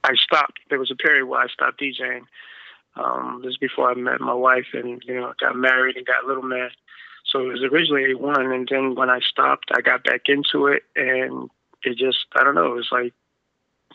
I 0.03 0.13
stopped. 0.15 0.59
There 0.69 0.79
was 0.79 0.91
a 0.91 0.95
period 0.95 1.25
where 1.25 1.41
I 1.41 1.47
stopped 1.47 1.79
DJing. 1.81 2.21
Um, 2.95 3.41
this 3.43 3.51
is 3.51 3.57
before 3.57 3.89
I 3.89 3.93
met 3.95 4.19
my 4.19 4.33
wife, 4.33 4.67
and 4.73 5.01
you 5.05 5.15
know 5.15 5.33
got 5.39 5.55
married 5.55 5.95
and 5.97 6.05
got 6.05 6.23
a 6.23 6.27
little 6.27 6.43
man. 6.43 6.69
So 7.25 7.39
it 7.39 7.53
was 7.53 7.63
originally 7.63 8.11
A 8.11 8.17
one, 8.17 8.51
and 8.51 8.67
then 8.69 8.95
when 8.95 9.09
I 9.09 9.19
stopped, 9.21 9.71
I 9.73 9.81
got 9.81 10.03
back 10.03 10.23
into 10.27 10.67
it, 10.67 10.83
and 10.95 11.49
it 11.83 11.97
just 11.97 12.25
I 12.35 12.43
don't 12.43 12.55
know. 12.55 12.73
It 12.73 12.75
was 12.75 12.89
like 12.91 13.13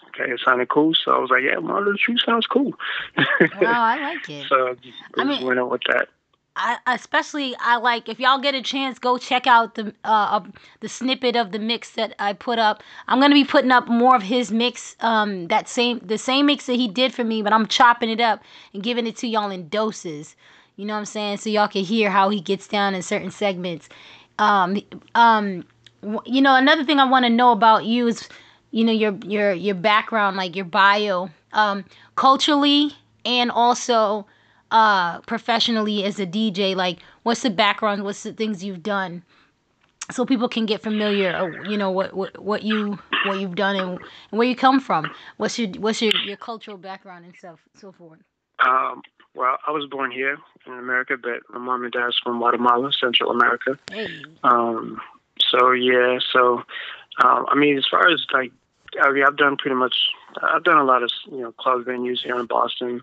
okay, 0.08 0.32
it 0.32 0.40
sounded 0.44 0.68
cool, 0.68 0.94
so 0.94 1.12
I 1.12 1.18
was 1.18 1.30
like, 1.30 1.42
yeah, 1.42 1.56
Marlon 1.56 1.92
the 1.92 1.98
Truth 1.98 2.20
sounds 2.24 2.46
cool. 2.46 2.72
Wow, 3.60 3.82
I 3.82 4.00
like 4.00 4.28
it. 4.30 4.46
so 4.48 4.76
I 5.16 5.20
I 5.20 5.24
mean- 5.24 5.44
went 5.46 5.58
on 5.60 5.70
with 5.70 5.82
that. 5.88 6.08
I 6.56 6.78
especially 6.86 7.54
I 7.60 7.76
like 7.76 8.08
if 8.08 8.18
y'all 8.18 8.38
get 8.38 8.54
a 8.54 8.62
chance, 8.62 8.98
go 8.98 9.18
check 9.18 9.46
out 9.46 9.74
the 9.74 9.94
uh, 10.04 10.40
the 10.80 10.88
snippet 10.88 11.36
of 11.36 11.52
the 11.52 11.58
mix 11.58 11.90
that 11.92 12.14
I 12.18 12.32
put 12.32 12.58
up. 12.58 12.82
I'm 13.08 13.20
gonna 13.20 13.34
be 13.34 13.44
putting 13.44 13.70
up 13.70 13.88
more 13.88 14.16
of 14.16 14.22
his 14.22 14.50
mix, 14.50 14.96
um 15.00 15.48
that 15.48 15.68
same 15.68 15.98
the 16.00 16.16
same 16.18 16.46
mix 16.46 16.66
that 16.66 16.76
he 16.76 16.88
did 16.88 17.12
for 17.14 17.24
me, 17.24 17.42
but 17.42 17.52
I'm 17.52 17.66
chopping 17.66 18.08
it 18.10 18.20
up 18.20 18.42
and 18.72 18.82
giving 18.82 19.06
it 19.06 19.16
to 19.18 19.26
y'all 19.28 19.50
in 19.50 19.68
doses. 19.68 20.34
You 20.76 20.86
know 20.86 20.94
what 20.94 21.00
I'm 21.00 21.04
saying? 21.06 21.38
So 21.38 21.50
y'all 21.50 21.68
can 21.68 21.84
hear 21.84 22.10
how 22.10 22.30
he 22.30 22.40
gets 22.40 22.66
down 22.66 22.94
in 22.94 23.02
certain 23.02 23.30
segments. 23.30 23.88
Um 24.38 24.80
um 25.14 25.64
you 26.24 26.40
know 26.40 26.54
another 26.56 26.84
thing 26.84 26.98
I 26.98 27.04
want 27.04 27.24
to 27.26 27.30
know 27.30 27.52
about 27.52 27.84
you 27.84 28.06
is 28.06 28.28
you 28.70 28.84
know 28.84 28.92
your 28.92 29.14
your 29.26 29.52
your 29.52 29.74
background 29.74 30.36
like 30.36 30.56
your 30.56 30.64
bio 30.64 31.28
um 31.52 31.84
culturally 32.16 32.92
and 33.26 33.50
also 33.50 34.26
uh 34.70 35.20
professionally 35.20 36.04
as 36.04 36.18
a 36.18 36.26
DJ 36.26 36.74
like 36.74 36.98
what's 37.22 37.42
the 37.42 37.50
background 37.50 38.04
what's 38.04 38.22
the 38.22 38.32
things 38.32 38.64
you've 38.64 38.82
done 38.82 39.22
so 40.10 40.24
people 40.24 40.48
can 40.48 40.66
get 40.66 40.82
familiar 40.82 41.30
uh, 41.34 41.68
you 41.68 41.76
know 41.76 41.90
what 41.90 42.14
what, 42.14 42.38
what 42.38 42.62
you 42.62 42.98
what 43.26 43.40
you've 43.40 43.54
done 43.54 43.76
and, 43.76 43.90
and 43.90 44.38
where 44.38 44.46
you 44.46 44.56
come 44.56 44.80
from. 44.80 45.10
What's 45.36 45.58
your 45.58 45.68
what's 45.80 46.00
your, 46.00 46.12
your 46.24 46.36
cultural 46.36 46.76
background 46.76 47.24
and 47.24 47.34
stuff 47.36 47.60
so 47.74 47.92
forth. 47.92 48.20
Um, 48.58 49.02
well, 49.34 49.58
I 49.66 49.70
was 49.70 49.86
born 49.90 50.10
here 50.10 50.38
in 50.66 50.72
America, 50.72 51.16
but 51.20 51.40
my 51.50 51.58
mom 51.58 51.84
and 51.84 51.92
dad's 51.92 52.18
from 52.22 52.38
Guatemala, 52.38 52.90
Central 52.92 53.30
America. 53.30 53.78
Hey. 53.90 54.08
Um, 54.44 55.00
so 55.50 55.72
yeah, 55.72 56.18
so 56.32 56.62
um, 57.22 57.46
I 57.48 57.54
mean, 57.54 57.76
as 57.76 57.86
far 57.90 58.08
as 58.08 58.24
like, 58.32 58.52
I 59.02 59.12
mean, 59.12 59.24
I've 59.24 59.36
done 59.36 59.56
pretty 59.56 59.76
much, 59.76 59.94
I've 60.42 60.64
done 60.64 60.78
a 60.78 60.84
lot 60.84 61.02
of 61.02 61.10
you 61.30 61.40
know 61.40 61.52
club 61.52 61.84
venues 61.84 62.20
here 62.24 62.38
in 62.38 62.46
Boston, 62.46 63.02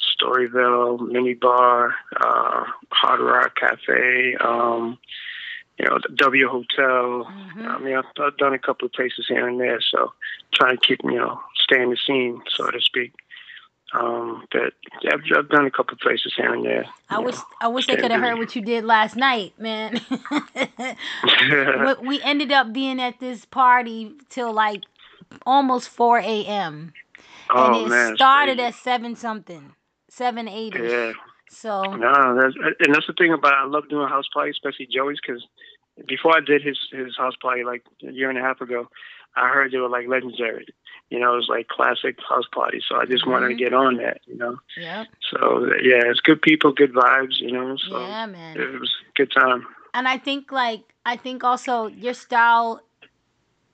Storyville, 0.00 1.00
Mini 1.10 1.34
Bar, 1.34 1.94
uh, 2.20 2.64
Hard 2.90 3.20
Rock 3.20 3.56
Cafe, 3.56 4.36
um, 4.40 4.98
you 5.78 5.86
know, 5.88 5.98
the 6.06 6.14
W 6.14 6.48
Hotel. 6.48 7.26
I 7.28 7.78
mean, 7.78 7.96
I've, 7.96 8.04
I've 8.20 8.36
done 8.36 8.54
a 8.54 8.58
couple 8.58 8.86
of 8.86 8.92
places 8.92 9.26
here 9.28 9.46
and 9.48 9.60
there, 9.60 9.80
so 9.80 10.12
trying 10.52 10.76
to 10.76 10.86
keep 10.86 11.00
you 11.04 11.16
know 11.16 11.40
stay 11.64 11.82
in 11.82 11.90
the 11.90 11.96
scene, 11.96 12.40
so 12.48 12.70
to 12.70 12.80
speak. 12.80 13.12
Um, 13.94 14.44
but 14.52 14.74
I've, 15.10 15.20
I've 15.34 15.48
done 15.48 15.64
a 15.64 15.70
couple 15.70 15.94
of 15.94 16.00
places 16.00 16.34
here 16.36 16.52
and 16.52 16.64
there. 16.64 16.84
I 17.08 17.20
wish 17.20 17.36
know. 17.36 17.42
I 17.62 17.68
wish 17.68 17.86
they 17.86 17.96
could 17.96 18.10
have 18.10 18.20
heard 18.20 18.38
what 18.38 18.54
you 18.54 18.60
did 18.60 18.84
last 18.84 19.16
night, 19.16 19.54
man. 19.58 20.00
But 21.22 22.04
we 22.04 22.20
ended 22.22 22.52
up 22.52 22.72
being 22.72 23.00
at 23.00 23.18
this 23.18 23.44
party 23.46 24.12
till 24.28 24.52
like 24.52 24.82
almost 25.46 25.88
four 25.88 26.18
a.m. 26.18 26.92
and 27.50 27.74
Oh, 27.74 27.84
it 27.86 27.88
man, 27.88 28.16
started 28.16 28.60
at 28.60 28.74
seven 28.74 29.16
something, 29.16 29.72
seven 30.08 30.48
eight. 30.48 30.74
Yeah. 30.74 31.12
So 31.50 31.82
No, 31.82 32.12
that's 32.40 32.54
and 32.80 32.94
that's 32.94 33.06
the 33.06 33.14
thing 33.16 33.32
about 33.32 33.54
I 33.54 33.64
love 33.66 33.88
doing 33.88 34.08
house 34.08 34.26
parties, 34.32 34.56
especially 34.56 34.86
Joey's, 34.94 35.18
because 35.20 35.46
before 36.06 36.36
I 36.36 36.40
did 36.40 36.62
his 36.62 36.78
his 36.92 37.16
house 37.16 37.34
party 37.40 37.64
like 37.64 37.82
a 38.06 38.12
year 38.12 38.28
and 38.28 38.38
a 38.38 38.42
half 38.42 38.60
ago, 38.60 38.88
I 39.36 39.48
heard 39.48 39.72
they 39.72 39.78
were 39.78 39.88
like 39.88 40.06
legendary. 40.08 40.66
You 41.10 41.18
know, 41.18 41.32
it 41.32 41.36
was 41.36 41.48
like 41.48 41.68
classic 41.68 42.18
house 42.28 42.44
party. 42.52 42.82
So 42.86 42.96
I 42.96 43.06
just 43.06 43.26
wanted 43.26 43.48
to 43.48 43.54
Mhm. 43.54 43.58
get 43.58 43.72
on 43.72 43.96
that. 43.96 44.20
You 44.26 44.36
know, 44.36 44.58
Yeah. 44.76 45.04
so 45.30 45.64
yeah, 45.82 46.02
it's 46.10 46.20
good 46.20 46.42
people, 46.42 46.72
good 46.72 46.92
vibes. 46.92 47.40
You 47.40 47.52
know, 47.52 47.76
so 47.78 47.98
Yeah, 47.98 48.26
man. 48.26 48.60
it 48.60 48.78
was 48.80 48.94
a 49.08 49.12
good 49.14 49.32
time. 49.32 49.66
and 49.94 50.06
I 50.06 50.18
think 50.18 50.52
like 50.52 50.82
I 51.06 51.16
think 51.16 51.42
also 51.44 51.86
your 51.86 52.12
style 52.14 52.82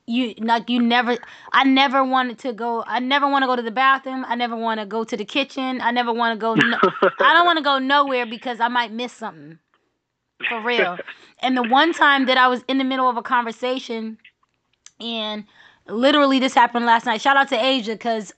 you 0.06 0.34
like 0.38 0.68
you 0.68 0.80
never 0.80 1.16
I 1.52 1.64
never 1.64 2.04
wanted 2.04 2.38
to 2.40 2.52
go 2.52 2.84
I 2.86 3.00
never 3.00 3.28
want 3.28 3.42
to 3.42 3.46
go 3.46 3.56
to 3.56 3.62
the 3.62 3.70
bathroom. 3.70 4.24
I 4.28 4.34
never 4.34 4.56
want 4.56 4.80
to 4.80 4.86
go 4.86 5.04
to 5.04 5.16
the 5.16 5.24
kitchen. 5.24 5.80
I 5.80 5.90
never 5.90 6.12
want 6.12 6.38
to 6.38 6.40
go 6.40 6.54
no, 6.54 6.78
I 7.20 7.34
don't 7.34 7.46
want 7.46 7.58
to 7.58 7.64
go 7.64 7.78
nowhere 7.78 8.26
because 8.26 8.60
I 8.60 8.68
might 8.68 8.92
miss 8.92 9.12
something. 9.12 9.58
For 10.48 10.60
real. 10.60 10.98
And 11.40 11.58
the 11.58 11.62
one 11.62 11.92
time 11.92 12.24
that 12.26 12.38
I 12.38 12.48
was 12.48 12.64
in 12.68 12.78
the 12.78 12.84
middle 12.84 13.06
of 13.10 13.18
a 13.18 13.22
conversation 13.22 14.16
and 14.98 15.44
literally 15.86 16.38
this 16.38 16.54
happened 16.54 16.86
last 16.86 17.04
night. 17.04 17.20
Shout 17.20 17.36
out 17.36 17.48
to 17.48 17.62
Asia 17.62 17.98
cuz 17.98 18.32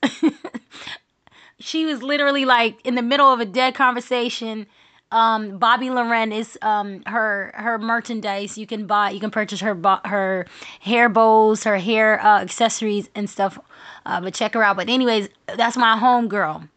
she 1.59 1.85
was 1.85 2.03
literally 2.03 2.43
like 2.43 2.85
in 2.85 2.95
the 2.95 3.01
middle 3.01 3.31
of 3.31 3.39
a 3.39 3.45
dead 3.45 3.75
conversation 3.75 4.67
um 5.11 5.57
Bobby 5.57 5.89
Loren 5.89 6.31
is 6.31 6.57
um 6.61 7.01
her 7.05 7.51
her 7.55 7.77
merchandise. 7.77 8.57
You 8.57 8.67
can 8.67 8.85
buy 8.87 9.11
you 9.11 9.19
can 9.19 9.31
purchase 9.31 9.61
her 9.61 9.75
her 10.05 10.45
hair 10.81 11.09
bows 11.09 11.63
her 11.63 11.77
hair 11.77 12.23
uh, 12.25 12.41
accessories 12.41 13.09
and 13.15 13.29
stuff 13.29 13.57
uh, 14.05 14.21
but 14.21 14.33
check 14.33 14.53
her 14.53 14.63
out. 14.63 14.75
But 14.75 14.89
anyways 14.89 15.29
that's 15.55 15.77
my 15.77 15.97
home 15.97 16.27
girl. 16.27 16.67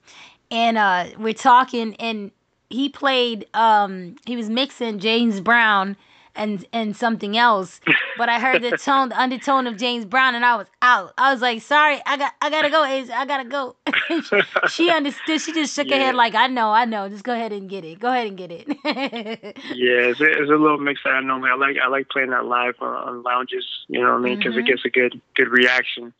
And 0.51 0.79
uh 0.79 1.07
we're 1.19 1.35
talking 1.35 1.95
and 1.97 2.31
he 2.69 2.89
played 2.89 3.47
um 3.55 4.17
he 4.27 4.37
was 4.37 4.49
mixing 4.49 5.01
James 5.01 5.41
Brown 5.41 5.97
and 6.35 6.65
and 6.73 6.97
something 6.97 7.37
else 7.37 7.81
but 8.17 8.29
I 8.29 8.39
heard 8.41 8.63
the 8.63 8.73
tone 8.73 9.09
the 9.11 9.21
undertone 9.21 9.67
of 9.67 9.77
James 9.77 10.05
Brown 10.05 10.35
and 10.35 10.45
I 10.45 10.57
was 10.57 10.67
out 10.83 11.13
I 11.19 11.33
was 11.33 11.41
like 11.43 11.63
sorry 11.63 12.01
I 12.07 12.17
got 12.17 12.33
I 12.41 12.51
gotta 12.51 12.71
go 12.71 12.85
Asia 12.85 13.15
I 13.17 13.27
gotta 13.27 13.49
go 13.49 13.77
she, 14.23 14.43
she 14.69 14.91
understood 14.91 15.41
she 15.41 15.53
just 15.53 15.75
shook 15.75 15.91
her 15.91 15.97
head 15.97 16.15
like 16.15 16.35
I 16.35 16.47
know 16.47 16.71
I 16.71 16.85
know 16.85 17.09
just 17.09 17.25
go 17.25 17.33
ahead 17.33 17.53
and 17.53 17.69
get 17.69 17.85
it 17.85 17.99
go 17.99 18.09
ahead 18.09 18.27
and 18.27 18.37
get 18.37 18.51
it 18.51 18.67
Yeah, 19.73 20.11
it's 20.11 20.21
a, 20.21 20.25
it's 20.25 20.51
a 20.51 20.55
little 20.57 20.79
mix 20.79 21.01
that 21.05 21.11
I 21.11 21.21
normally 21.21 21.51
I 21.51 21.55
like. 21.57 21.77
I 21.83 21.89
like 21.89 22.09
playing 22.09 22.31
that 22.31 22.45
live 22.45 22.75
on, 22.81 22.89
on 23.09 23.23
lounges. 23.23 23.65
You 23.89 24.01
know 24.01 24.11
what 24.13 24.19
I 24.21 24.23
mean? 24.23 24.39
Because 24.39 24.55
Mhm. 24.55 24.59
it 24.61 24.67
gets 24.67 24.85
a 24.85 24.91
good 24.91 25.21
good 25.37 25.49
reaction. 25.49 26.13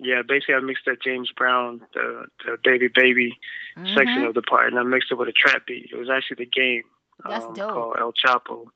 Yeah, 0.00 0.22
basically 0.26 0.54
I 0.54 0.60
mixed 0.60 0.84
that 0.86 1.02
James 1.02 1.30
Brown, 1.36 1.80
the 1.94 2.26
the 2.44 2.56
baby 2.62 2.88
baby 2.92 3.38
section 3.94 4.22
Mhm. 4.22 4.28
of 4.28 4.34
the 4.34 4.42
part, 4.42 4.68
and 4.68 4.78
I 4.78 4.82
mixed 4.82 5.10
it 5.12 5.16
with 5.18 5.28
a 5.28 5.32
trap 5.32 5.66
beat. 5.66 5.90
It 5.92 5.96
was 5.98 6.10
actually 6.10 6.44
the 6.44 6.50
game 6.50 6.82
That's 7.24 7.44
um, 7.44 7.54
dope. 7.54 7.70
called 7.72 7.96
El 7.98 8.12
Chapo. 8.12 8.66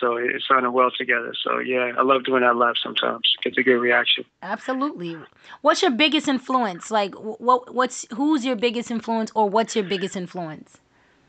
So 0.00 0.16
it, 0.16 0.42
sounded 0.46 0.72
well 0.72 0.90
together. 0.90 1.32
So 1.42 1.58
yeah, 1.58 1.92
I 1.96 2.02
love 2.02 2.24
doing 2.24 2.42
that 2.42 2.56
live 2.56 2.74
sometimes. 2.82 3.22
Gets 3.42 3.56
a 3.58 3.62
good 3.62 3.78
reaction. 3.78 4.24
Absolutely. 4.42 5.16
What's 5.62 5.80
your 5.82 5.90
biggest 5.90 6.28
influence? 6.28 6.90
Like, 6.90 7.14
what 7.14 7.74
what's 7.74 8.06
who's 8.12 8.44
your 8.44 8.56
biggest 8.56 8.90
influence, 8.90 9.32
or 9.34 9.48
what's 9.48 9.74
your 9.74 9.84
biggest 9.84 10.16
influence? 10.16 10.78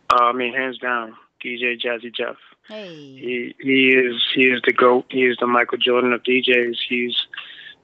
Uh, 0.10 0.24
I 0.24 0.34
mean, 0.34 0.54
hands 0.54 0.78
down, 0.80 1.13
DJ 1.43 1.80
Jazzy 1.82 2.13
Jeff. 2.13 2.36
Hey. 2.67 2.88
He 2.88 3.56
he 3.60 3.89
is 3.89 4.22
he 4.36 4.43
is 4.43 4.62
the 4.65 4.74
goat. 4.74 5.06
He 5.10 5.26
is 5.26 5.38
the 5.39 5.48
Michael 5.48 5.78
Jordan 5.78 6.12
of 6.12 6.24
DJs. 6.24 6.76
He's 6.89 7.15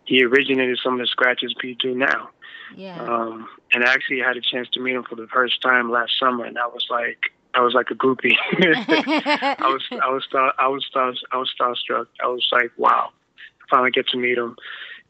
he 0.05 0.23
originated 0.23 0.79
some 0.83 0.93
of 0.93 0.99
the 0.99 1.07
scratches 1.07 1.55
people 1.57 1.93
do 1.93 1.97
now. 1.97 2.29
Yeah. 2.75 3.01
Um, 3.01 3.47
and 3.71 3.83
I 3.83 3.93
actually 3.93 4.19
had 4.19 4.35
a 4.35 4.41
chance 4.41 4.67
to 4.73 4.79
meet 4.79 4.95
him 4.95 5.03
for 5.03 5.15
the 5.15 5.27
first 5.27 5.61
time 5.61 5.91
last 5.91 6.19
summer, 6.19 6.45
and 6.45 6.57
I 6.57 6.67
was 6.67 6.85
like, 6.89 7.19
I 7.53 7.61
was 7.61 7.73
like 7.73 7.91
a 7.91 7.95
groupie. 7.95 8.35
I 8.53 9.55
was, 9.59 9.83
I 9.91 10.09
was, 10.09 10.23
star, 10.25 10.53
I 10.57 10.67
was, 10.67 10.85
star, 10.85 11.13
I 11.31 11.37
was 11.37 11.53
starstruck. 11.59 12.07
I 12.23 12.27
was 12.27 12.47
like, 12.51 12.71
wow, 12.77 13.09
I 13.37 13.65
finally 13.69 13.91
get 13.91 14.07
to 14.09 14.17
meet 14.17 14.37
him. 14.37 14.55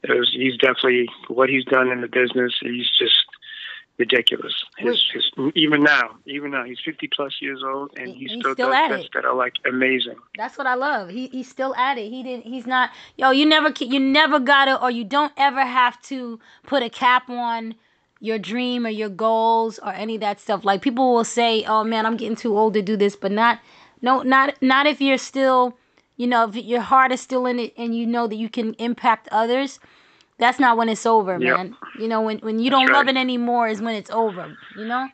It 0.03 0.17
was, 0.17 0.31
he's 0.33 0.57
definitely 0.57 1.07
what 1.27 1.49
he's 1.49 1.63
done 1.65 1.89
in 1.89 2.01
the 2.01 2.07
business. 2.07 2.53
He's 2.61 2.89
just 2.99 3.15
ridiculous. 3.97 4.53
His, 4.77 5.01
his, 5.13 5.31
even 5.55 5.83
now, 5.83 6.15
even 6.25 6.51
now, 6.51 6.63
he's 6.65 6.79
50 6.83 7.09
plus 7.15 7.37
years 7.41 7.61
old, 7.63 7.91
and 7.97 8.09
he 8.09 8.25
he's 8.25 8.31
still, 8.39 8.53
still 8.53 8.69
does 8.69 8.91
at 8.91 8.99
it. 8.99 9.09
that 9.13 9.25
are 9.25 9.35
like 9.35 9.53
amazing. 9.65 10.17
That's 10.37 10.57
what 10.57 10.67
I 10.67 10.75
love. 10.75 11.09
He 11.09 11.27
he's 11.27 11.49
still 11.49 11.75
at 11.75 11.97
it. 11.97 12.09
He 12.09 12.23
didn't. 12.23 12.45
He's 12.45 12.65
not. 12.65 12.89
Yo, 13.17 13.31
you 13.31 13.45
never 13.45 13.71
you 13.79 13.99
never 13.99 14.39
gotta 14.39 14.81
or 14.81 14.91
you 14.91 15.03
don't 15.03 15.31
ever 15.37 15.61
have 15.61 16.01
to 16.03 16.39
put 16.63 16.83
a 16.83 16.89
cap 16.89 17.29
on 17.29 17.75
your 18.23 18.39
dream 18.39 18.85
or 18.85 18.89
your 18.89 19.09
goals 19.09 19.79
or 19.79 19.91
any 19.93 20.15
of 20.15 20.21
that 20.21 20.39
stuff. 20.39 20.63
Like 20.63 20.81
people 20.81 21.13
will 21.13 21.25
say, 21.25 21.65
"Oh 21.65 21.83
man, 21.83 22.05
I'm 22.05 22.15
getting 22.17 22.37
too 22.37 22.57
old 22.57 22.73
to 22.75 22.81
do 22.81 22.95
this," 22.97 23.15
but 23.17 23.31
not. 23.31 23.59
No, 24.01 24.21
not 24.23 24.55
not 24.61 24.87
if 24.87 25.01
you're 25.01 25.17
still. 25.19 25.77
You 26.15 26.27
know, 26.27 26.47
if 26.47 26.55
your 26.55 26.81
heart 26.81 27.11
is 27.11 27.21
still 27.21 27.45
in 27.47 27.59
it 27.59 27.73
and 27.75 27.95
you 27.97 28.05
know 28.05 28.27
that 28.27 28.35
you 28.35 28.47
can 28.47 28.75
impact 28.75 29.27
others. 29.31 29.79
That's 30.37 30.59
not 30.59 30.77
when 30.77 30.87
it's 30.87 31.05
over, 31.05 31.39
Yep. 31.39 31.55
man. 31.55 31.75
You 31.95 32.07
know, 32.07 32.21
when 32.21 32.37
when 32.39 32.59
you 32.59 32.69
don't 32.69 32.85
That's 32.85 32.93
love 32.93 33.07
it 33.09 33.17
anymore 33.17 33.67
is 33.67 33.81
when 33.81 33.95
it's 33.95 34.11
over. 34.11 34.55
You 34.75 34.85
know. 34.85 35.09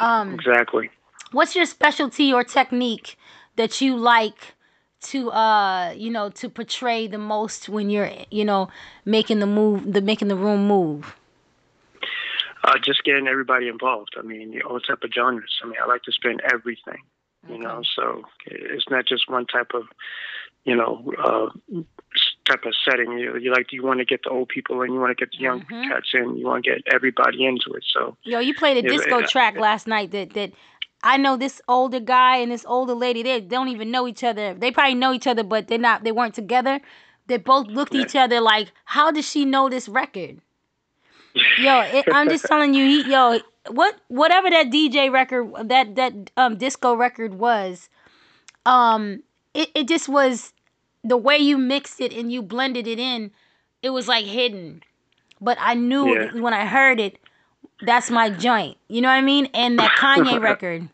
Um, 0.00 0.34
Exactly. 0.34 0.90
what's 1.32 1.54
your 1.56 1.64
specialty 1.66 2.32
or 2.32 2.44
technique 2.44 3.16
that 3.56 3.80
you 3.80 3.96
like 3.96 4.54
to 5.00 5.30
uh 5.30 5.92
you 5.96 6.10
know 6.10 6.28
to 6.30 6.48
portray 6.48 7.06
the 7.08 7.18
most 7.18 7.68
when 7.68 7.90
you're 7.90 8.10
you 8.30 8.44
know 8.44 8.68
making 9.04 9.40
the 9.40 9.46
move 9.46 9.92
the 9.92 10.00
making 10.00 10.28
the 10.28 10.36
room 10.36 10.66
move 10.66 11.16
Uh, 12.64 12.78
just 12.84 13.02
getting 13.04 13.26
everybody 13.26 13.68
involved. 13.68 14.14
I 14.18 14.22
mean, 14.22 14.60
all 14.62 14.78
type 14.80 15.02
of 15.02 15.10
genres. 15.12 15.58
I 15.62 15.66
mean, 15.66 15.76
I 15.82 15.86
like 15.86 16.02
to 16.04 16.12
spin 16.12 16.38
everything. 16.52 17.02
You 17.48 17.58
know, 17.58 17.82
so 17.96 18.22
it's 18.46 18.88
not 18.88 19.04
just 19.04 19.28
one 19.28 19.46
type 19.46 19.72
of, 19.74 19.82
you 20.64 20.76
know, 20.76 21.12
uh, 21.18 21.48
type 22.48 22.64
of 22.64 22.74
setting. 22.88 23.18
You 23.18 23.36
you 23.36 23.50
like 23.52 23.72
you 23.72 23.82
want 23.82 23.98
to 23.98 24.04
get 24.04 24.22
the 24.22 24.30
old 24.30 24.48
people 24.48 24.80
and 24.82 24.92
you 24.94 25.00
want 25.00 25.16
to 25.16 25.20
get 25.24 25.32
the 25.32 25.38
young 25.42 25.60
Mhm. 25.62 25.88
cats 25.88 26.10
in. 26.14 26.36
You 26.36 26.46
want 26.46 26.64
to 26.64 26.70
get 26.70 26.82
everybody 26.94 27.44
into 27.44 27.72
it. 27.72 27.84
So 27.92 28.16
yo 28.22 28.38
you 28.38 28.54
played 28.54 28.76
a 28.76 28.82
Yeah, 28.82 28.96
disco 28.96 29.18
uh, 29.20 29.26
track 29.26 29.56
last 29.56 29.86
night 29.86 30.10
that 30.12 30.34
that 30.34 30.52
I 31.02 31.16
know 31.16 31.36
this 31.36 31.60
older 31.66 31.98
guy 32.00 32.36
and 32.36 32.52
this 32.52 32.64
older 32.66 32.94
lady 32.94 33.22
they 33.24 33.40
don't 33.40 33.68
even 33.68 33.90
know 33.90 34.06
each 34.06 34.22
other 34.22 34.54
they 34.54 34.70
probably 34.70 34.94
know 34.94 35.12
each 35.12 35.26
other 35.26 35.42
but 35.42 35.66
they're 35.66 35.78
not 35.78 36.04
they 36.04 36.12
weren't 36.12 36.34
together 36.34 36.80
they 37.26 37.38
both 37.38 37.66
looked 37.66 37.94
at 37.94 38.00
each 38.00 38.14
other 38.14 38.40
like 38.40 38.68
how 38.84 39.10
does 39.10 39.28
she 39.28 39.44
know 39.44 39.68
this 39.68 39.88
record 39.88 40.40
yo 41.34 41.80
it, 41.80 42.06
i'm 42.10 42.28
just 42.28 42.44
telling 42.48 42.74
you 42.74 42.84
he, 42.84 43.10
yo 43.10 43.38
what 43.70 43.96
whatever 44.08 44.50
that 44.50 44.66
dj 44.70 45.10
record 45.12 45.52
that 45.68 45.94
that 45.94 46.12
um 46.36 46.56
disco 46.56 46.94
record 46.94 47.34
was 47.34 47.88
um 48.66 49.22
it, 49.54 49.70
it 49.74 49.88
just 49.88 50.08
was 50.08 50.52
the 51.04 51.16
way 51.16 51.36
you 51.36 51.58
mixed 51.58 52.00
it 52.00 52.12
and 52.12 52.32
you 52.32 52.42
blended 52.42 52.86
it 52.86 52.98
in 52.98 53.30
it 53.82 53.90
was 53.90 54.06
like 54.08 54.24
hidden. 54.24 54.82
But 55.40 55.58
i 55.60 55.74
knew 55.74 56.06
Yeah. 56.14 56.40
when 56.40 56.54
i 56.54 56.66
heard 56.66 57.00
it 57.00 57.18
that's 57.84 58.10
my 58.10 58.30
joint. 58.30 58.76
You 58.88 59.00
know 59.00 59.08
what 59.08 59.14
i 59.14 59.22
mean? 59.22 59.48
And 59.54 59.78
that 59.78 59.96
kanye 59.98 60.40
record. 60.50 60.88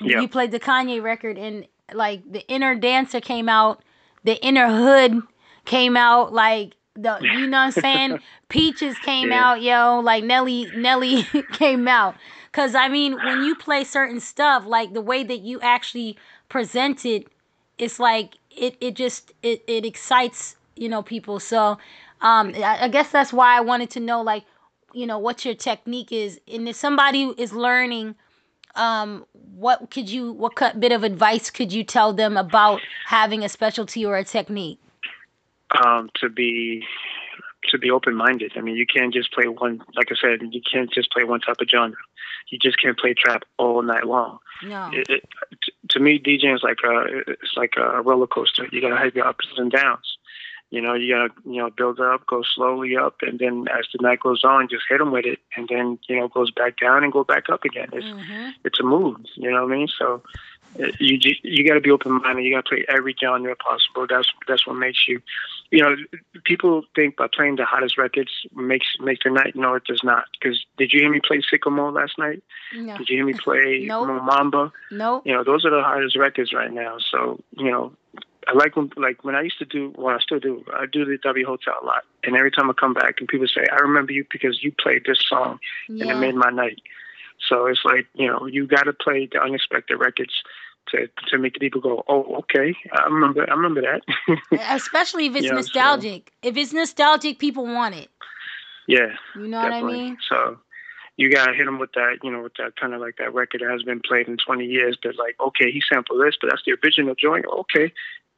You 0.00 0.28
played 0.28 0.50
the 0.50 0.60
kanye 0.60 1.02
record 1.02 1.38
and 1.38 1.66
like 1.92 2.30
the 2.30 2.46
inner 2.48 2.74
dancer 2.74 3.20
came 3.20 3.48
out 3.48 3.82
the 4.24 4.42
inner 4.44 4.68
hood 4.68 5.22
came 5.64 5.96
out 5.96 6.32
like 6.32 6.74
the 6.94 7.26
you 7.30 7.48
know 7.48 7.58
what 7.58 7.64
i'm 7.64 7.72
saying? 7.72 8.18
Peaches 8.48 8.98
came 8.98 9.30
Yeah. 9.30 9.50
out 9.52 9.62
yo. 9.62 10.00
Like 10.00 10.24
nelly 10.24 10.72
nelly 10.74 11.22
came 11.52 11.88
out. 11.88 12.16
Because 12.50 12.74
i 12.74 12.88
mean 12.88 13.22
when 13.22 13.42
you 13.42 13.54
play 13.54 13.84
certain 13.84 14.20
stuff 14.20 14.64
like 14.66 14.92
the 14.92 15.00
way 15.00 15.22
that 15.24 15.38
you 15.40 15.60
actually 15.60 16.18
present 16.48 17.04
it 17.06 17.28
it's 17.78 17.98
like 17.98 18.34
it, 18.50 18.76
it 18.80 18.94
just 18.94 19.32
it, 19.42 19.62
it 19.66 19.84
excites 19.86 20.56
you 20.76 20.88
know 20.88 21.02
people. 21.02 21.40
So 21.40 21.78
Um, 22.20 22.52
I, 22.56 22.84
I 22.84 22.88
guess 22.88 23.10
that's 23.10 23.32
why 23.32 23.56
I 23.56 23.60
wanted 23.60 23.90
to 23.90 24.00
know, 24.00 24.22
like, 24.22 24.44
you 24.92 25.06
know, 25.06 25.18
what 25.18 25.44
your 25.44 25.54
technique 25.54 26.12
is, 26.12 26.40
and 26.52 26.68
if 26.68 26.76
somebody 26.76 27.24
is 27.36 27.52
learning, 27.52 28.14
um, 28.76 29.26
what 29.32 29.90
could 29.90 30.08
you, 30.10 30.32
what 30.32 30.54
cut 30.56 30.80
bit 30.80 30.92
of 30.92 31.02
advice 31.04 31.50
could 31.50 31.72
you 31.72 31.84
tell 31.84 32.12
them 32.12 32.36
about 32.36 32.86
having 33.04 33.44
a 33.44 33.48
specialty 33.48 34.04
or 34.06 34.16
a 34.16 34.24
technique? 34.24 34.78
Um, 35.84 36.10
to 36.20 36.28
be 36.28 36.84
to 37.68 37.78
be 37.78 37.90
open 37.90 38.14
minded. 38.14 38.52
I 38.56 38.60
mean, 38.60 38.76
you 38.76 38.86
can't 38.86 39.14
just 39.14 39.32
play 39.32 39.46
one. 39.46 39.82
Like 39.94 40.08
I 40.10 40.14
said, 40.20 40.40
you 40.50 40.60
can't 40.60 40.92
just 40.92 41.10
play 41.12 41.24
one 41.24 41.40
type 41.40 41.56
of 41.60 41.68
genre. 41.70 41.96
You 42.48 42.58
just 42.58 42.80
can't 42.80 42.98
play 42.98 43.14
trap 43.14 43.44
all 43.56 43.82
night 43.82 44.04
long. 44.06 44.38
No. 44.64 44.90
It, 44.92 45.08
it, 45.08 45.24
to 45.90 46.00
me, 46.00 46.18
DJing 46.18 46.54
is 46.54 46.62
like 46.62 46.78
a 46.84 47.22
it's 47.26 47.56
like 47.56 47.74
a 47.76 48.02
roller 48.02 48.26
coaster. 48.26 48.66
You 48.72 48.80
gotta 48.80 48.96
have 48.96 49.14
your 49.14 49.26
ups 49.26 49.46
and 49.56 49.70
downs. 49.70 50.18
You 50.70 50.80
know, 50.80 50.94
you 50.94 51.14
gotta 51.14 51.28
you 51.44 51.62
know 51.62 51.70
build 51.70 52.00
up, 52.00 52.26
go 52.26 52.42
slowly 52.42 52.96
up, 52.96 53.16
and 53.22 53.38
then 53.38 53.66
as 53.68 53.86
the 53.92 54.02
night 54.02 54.20
goes 54.20 54.42
on, 54.42 54.68
just 54.68 54.84
hit 54.88 54.98
them 54.98 55.12
with 55.12 55.26
it, 55.26 55.38
and 55.56 55.68
then 55.68 55.98
you 56.08 56.16
know 56.16 56.28
goes 56.28 56.50
back 56.50 56.78
down 56.78 57.04
and 57.04 57.12
go 57.12 57.24
back 57.24 57.48
up 57.50 57.64
again. 57.64 57.90
It's 57.92 58.06
it's 58.64 58.80
a 58.80 58.82
move. 58.82 59.18
You 59.34 59.50
know 59.50 59.64
what 59.64 59.72
I 59.72 59.76
mean? 59.76 59.88
So 59.88 60.22
uh, 60.80 60.86
you 60.98 61.18
you 61.42 61.68
got 61.68 61.74
to 61.74 61.80
be 61.80 61.90
open 61.90 62.22
minded. 62.22 62.44
You 62.44 62.54
got 62.54 62.64
to 62.64 62.68
play 62.68 62.84
every 62.88 63.14
genre 63.20 63.54
possible. 63.56 64.06
That's 64.08 64.28
that's 64.48 64.66
what 64.66 64.76
makes 64.76 65.06
you. 65.06 65.20
You 65.72 65.80
know, 65.80 65.96
people 66.44 66.82
think 66.94 67.16
by 67.16 67.28
playing 67.34 67.56
the 67.56 67.64
hottest 67.64 67.96
records 67.96 68.30
makes 68.54 68.86
makes 69.00 69.24
their 69.24 69.32
night. 69.32 69.56
No, 69.56 69.74
it 69.74 69.84
does 69.84 70.02
not. 70.04 70.24
Because 70.38 70.62
did 70.76 70.92
you 70.92 71.00
hear 71.00 71.10
me 71.10 71.20
play 71.26 71.38
Sicko 71.38 71.72
Mode 71.72 71.94
last 71.94 72.18
night? 72.18 72.42
No. 72.76 72.98
Did 72.98 73.08
you 73.08 73.16
hear 73.16 73.24
me 73.24 73.32
play 73.42 73.86
Nope. 73.88 74.06
Mo 74.06 74.20
Bamba? 74.20 74.70
Nope. 74.90 75.22
You 75.24 75.32
know, 75.32 75.42
those 75.42 75.64
are 75.64 75.70
the 75.70 75.82
hottest 75.82 76.18
records 76.18 76.52
right 76.52 76.70
now. 76.70 76.98
So 77.10 77.40
you 77.56 77.70
know, 77.70 77.96
I 78.46 78.52
like 78.52 78.76
when 78.76 78.90
like 78.98 79.24
when 79.24 79.34
I 79.34 79.40
used 79.40 79.58
to 79.60 79.64
do. 79.64 79.94
Well, 79.96 80.14
I 80.14 80.18
still 80.20 80.40
do. 80.40 80.62
I 80.74 80.84
do 80.84 81.06
the 81.06 81.16
W 81.22 81.46
Hotel 81.46 81.74
a 81.82 81.86
lot, 81.86 82.02
and 82.22 82.36
every 82.36 82.50
time 82.50 82.68
I 82.68 82.74
come 82.74 82.92
back 82.92 83.14
and 83.20 83.26
people 83.26 83.46
say, 83.48 83.64
"I 83.72 83.76
remember 83.76 84.12
you 84.12 84.26
because 84.30 84.62
you 84.62 84.72
played 84.72 85.04
this 85.06 85.24
song, 85.26 85.58
and 85.88 86.02
it 86.02 86.16
made 86.16 86.34
my 86.34 86.50
night." 86.50 86.82
So 87.48 87.64
it's 87.64 87.80
like 87.84 88.06
you 88.14 88.26
know, 88.26 88.46
you 88.46 88.66
got 88.66 88.82
to 88.84 88.92
play 88.92 89.26
the 89.32 89.42
unexpected 89.42 89.96
records 89.96 90.34
to 90.88 91.08
to 91.28 91.38
make 91.38 91.54
people 91.60 91.80
go, 91.80 92.02
"Oh, 92.08 92.36
okay, 92.40 92.74
I 92.92 93.04
remember. 93.08 93.48
I 93.48 93.54
remember 93.54 93.82
that." 93.82 94.02
Especially 94.70 95.26
if 95.26 95.36
it's 95.36 95.44
Yeah, 95.44 95.50
so- 95.50 95.56
nostalgic. 95.56 96.32
If 96.42 96.56
it's 96.56 96.72
nostalgic, 96.72 97.38
people 97.38 97.64
want 97.64 97.94
it. 97.94 98.08
yeah. 98.86 99.12
You 99.36 99.48
know 99.48 99.58
what 99.58 99.66
I 99.72 99.80
definitely. 99.80 100.00
mean? 100.00 100.18
So 100.28 100.58
you 101.16 101.30
gotta 101.30 101.52
hit 101.54 101.64
them 101.66 101.78
with 101.78 101.92
that, 101.92 102.16
you 102.22 102.30
know, 102.30 102.42
with 102.42 102.54
that 102.58 102.76
kind 102.76 102.94
of 102.94 103.00
like 103.00 103.16
that 103.18 103.32
record 103.34 103.60
that 103.60 103.70
has 103.70 103.82
been 103.82 104.00
played 104.00 104.28
in 104.28 104.36
20 104.38 104.64
years. 104.64 104.96
But 105.02 105.16
like, 105.16 105.36
okay, 105.40 105.70
he 105.70 105.80
sampled 105.92 106.20
this, 106.24 106.36
but 106.40 106.50
that's 106.50 106.62
the 106.66 106.74
original 106.82 107.14
joint. 107.14 107.44
Okay, 107.46 107.92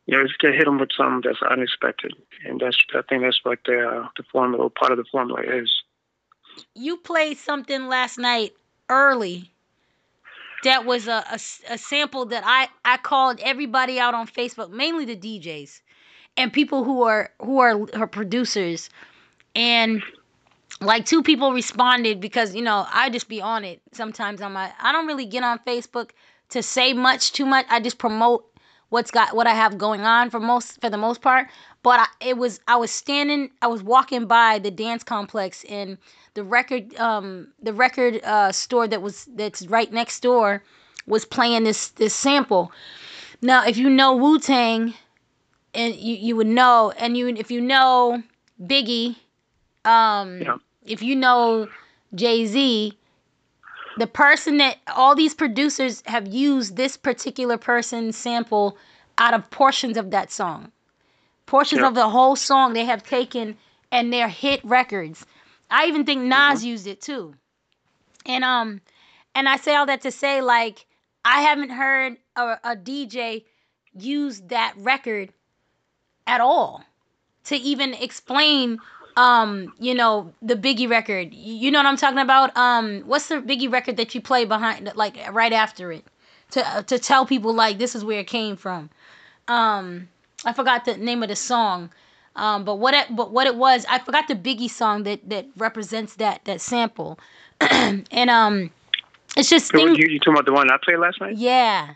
you 0.06 0.16
know, 0.16 0.22
just 0.26 0.38
gotta 0.38 0.54
hit 0.54 0.64
them 0.66 0.78
with 0.78 0.90
something 0.96 1.22
that's 1.24 1.42
unexpected, 1.42 2.12
and 2.44 2.60
that's 2.60 2.76
I 2.94 3.02
think 3.08 3.22
that's 3.22 3.40
what 3.42 3.60
the 3.64 3.78
uh, 3.88 4.08
the 4.16 4.24
formula, 4.30 4.68
part 4.70 4.92
of 4.92 4.98
the 4.98 5.04
formula 5.10 5.40
is. 5.42 5.72
You 6.74 6.96
played 6.98 7.38
something 7.38 7.88
last 7.88 8.18
night 8.18 8.52
early. 8.88 9.50
That 10.64 10.84
was 10.84 11.08
a 11.08 11.24
a 11.68 11.78
sample 11.78 12.26
that 12.26 12.42
I 12.44 12.68
I 12.84 12.96
called 12.96 13.40
everybody 13.40 13.98
out 13.98 14.14
on 14.14 14.26
Facebook, 14.26 14.70
mainly 14.70 15.04
the 15.04 15.16
DJs 15.16 15.80
and 16.36 16.52
people 16.52 16.84
who 16.84 17.02
are 17.02 17.30
who 17.40 17.58
are 17.58 17.86
her 17.94 18.06
producers, 18.06 18.90
and 19.54 20.02
like 20.80 21.06
two 21.06 21.22
people 21.22 21.52
responded 21.52 22.20
because 22.20 22.54
you 22.54 22.62
know 22.62 22.86
I 22.92 23.10
just 23.10 23.28
be 23.28 23.40
on 23.40 23.64
it 23.64 23.80
sometimes 23.92 24.40
on 24.40 24.52
my 24.52 24.72
I 24.80 24.92
don't 24.92 25.06
really 25.06 25.26
get 25.26 25.44
on 25.44 25.58
Facebook 25.60 26.10
to 26.50 26.62
say 26.62 26.92
much 26.92 27.32
too 27.32 27.46
much. 27.46 27.66
I 27.68 27.80
just 27.80 27.98
promote 27.98 28.44
what's 28.94 29.10
got 29.10 29.34
what 29.34 29.48
I 29.48 29.54
have 29.54 29.76
going 29.76 30.02
on 30.02 30.30
for 30.30 30.38
most 30.38 30.80
for 30.80 30.88
the 30.88 30.96
most 30.96 31.20
part. 31.20 31.48
But 31.82 31.98
I, 31.98 32.06
it 32.20 32.36
was 32.38 32.60
I 32.68 32.76
was 32.76 32.92
standing 32.92 33.50
I 33.60 33.66
was 33.66 33.82
walking 33.82 34.26
by 34.26 34.60
the 34.60 34.70
dance 34.70 35.02
complex 35.02 35.64
and 35.64 35.98
the 36.34 36.44
record 36.44 36.94
um 36.96 37.48
the 37.60 37.72
record 37.72 38.22
uh 38.22 38.52
store 38.52 38.86
that 38.86 39.02
was 39.02 39.28
that's 39.34 39.66
right 39.66 39.92
next 39.92 40.20
door 40.20 40.62
was 41.08 41.24
playing 41.24 41.64
this 41.64 41.88
this 41.88 42.14
sample. 42.14 42.70
Now 43.42 43.66
if 43.66 43.76
you 43.76 43.90
know 43.90 44.14
Wu 44.14 44.38
Tang 44.38 44.94
and 45.74 45.96
you, 45.96 46.14
you 46.14 46.36
would 46.36 46.46
know 46.46 46.92
and 46.96 47.16
you 47.16 47.26
if 47.28 47.50
you 47.50 47.60
know 47.60 48.22
Biggie 48.62 49.16
um 49.84 50.60
if 50.86 51.02
you 51.02 51.16
know 51.16 51.66
Jay-Z 52.14 52.96
the 53.98 54.06
person 54.06 54.58
that 54.58 54.78
all 54.94 55.14
these 55.14 55.34
producers 55.34 56.02
have 56.06 56.26
used 56.26 56.76
this 56.76 56.96
particular 56.96 57.56
person's 57.58 58.16
sample 58.16 58.76
out 59.18 59.34
of 59.34 59.50
portions 59.50 59.96
of 59.96 60.10
that 60.10 60.30
song. 60.32 60.72
Portions 61.46 61.80
Yeah. 61.80 61.88
of 61.88 61.94
the 61.94 62.08
whole 62.10 62.36
song 62.36 62.72
they 62.72 62.84
have 62.84 63.02
taken 63.02 63.56
and 63.92 64.12
they're 64.12 64.28
hit 64.28 64.64
records. 64.64 65.24
I 65.70 65.86
even 65.86 66.04
think 66.04 66.22
Nas 66.22 66.64
used 66.64 66.86
it 66.86 67.00
too. 67.00 67.34
And 68.26 68.42
um 68.44 68.80
and 69.34 69.48
I 69.48 69.56
say 69.56 69.74
all 69.74 69.86
that 69.86 70.02
to 70.02 70.10
say 70.10 70.40
like 70.40 70.86
I 71.24 71.42
haven't 71.42 71.70
heard 71.70 72.16
a, 72.36 72.58
a 72.64 72.76
DJ 72.76 73.44
use 73.92 74.40
that 74.42 74.74
record 74.76 75.32
at 76.26 76.40
all 76.40 76.84
to 77.44 77.56
even 77.56 77.94
explain 77.94 78.78
um 79.16 79.72
you 79.78 79.94
know 79.94 80.32
the 80.42 80.56
biggie 80.56 80.88
record. 80.88 81.32
You 81.32 81.54
you 81.54 81.70
know 81.70 81.78
what 81.78 81.86
i'm 81.86 81.96
talking 81.96 82.18
about? 82.18 82.56
Um 82.56 83.00
what's 83.02 83.28
the 83.28 83.36
biggie 83.36 83.70
record 83.72 83.96
that 83.96 84.14
you 84.14 84.20
play 84.20 84.44
behind 84.44 84.90
like 84.96 85.16
right 85.32 85.52
after 85.52 85.92
it? 85.92 86.04
To 86.52 86.66
uh, 86.66 86.82
to 86.82 86.98
tell 86.98 87.24
people 87.26 87.52
like 87.52 87.78
this 87.78 87.94
is 87.94 88.04
where 88.04 88.20
it 88.20 88.26
came 88.26 88.56
from. 88.56 88.90
Um 89.48 90.08
i 90.44 90.52
forgot 90.52 90.84
the 90.84 90.96
name 90.96 91.22
of 91.22 91.28
the 91.28 91.36
song. 91.36 91.90
Um 92.36 92.64
but 92.64 92.76
what 92.76 92.94
it 92.94 93.14
but 93.14 93.30
what 93.32 93.46
it 93.46 93.56
was 93.56 93.84
i 93.88 93.98
forgot 93.98 94.26
the 94.28 94.34
biggie 94.34 94.70
song 94.70 95.04
that 95.04 95.28
that 95.30 95.46
represents 95.56 96.16
that 96.16 96.44
that 96.44 96.60
sample. 96.60 97.18
And 97.60 98.30
um 98.30 98.70
it's 99.36 99.48
just 99.50 99.70
So 99.72 99.78
things 99.78 99.98
you, 99.98 100.06
you 100.08 100.18
talking 100.18 100.34
about 100.34 100.44
the 100.46 100.52
one 100.52 100.70
I 100.70 100.76
played 100.82 100.98
last 100.98 101.20
night? 101.20 101.36
yeah. 101.36 101.94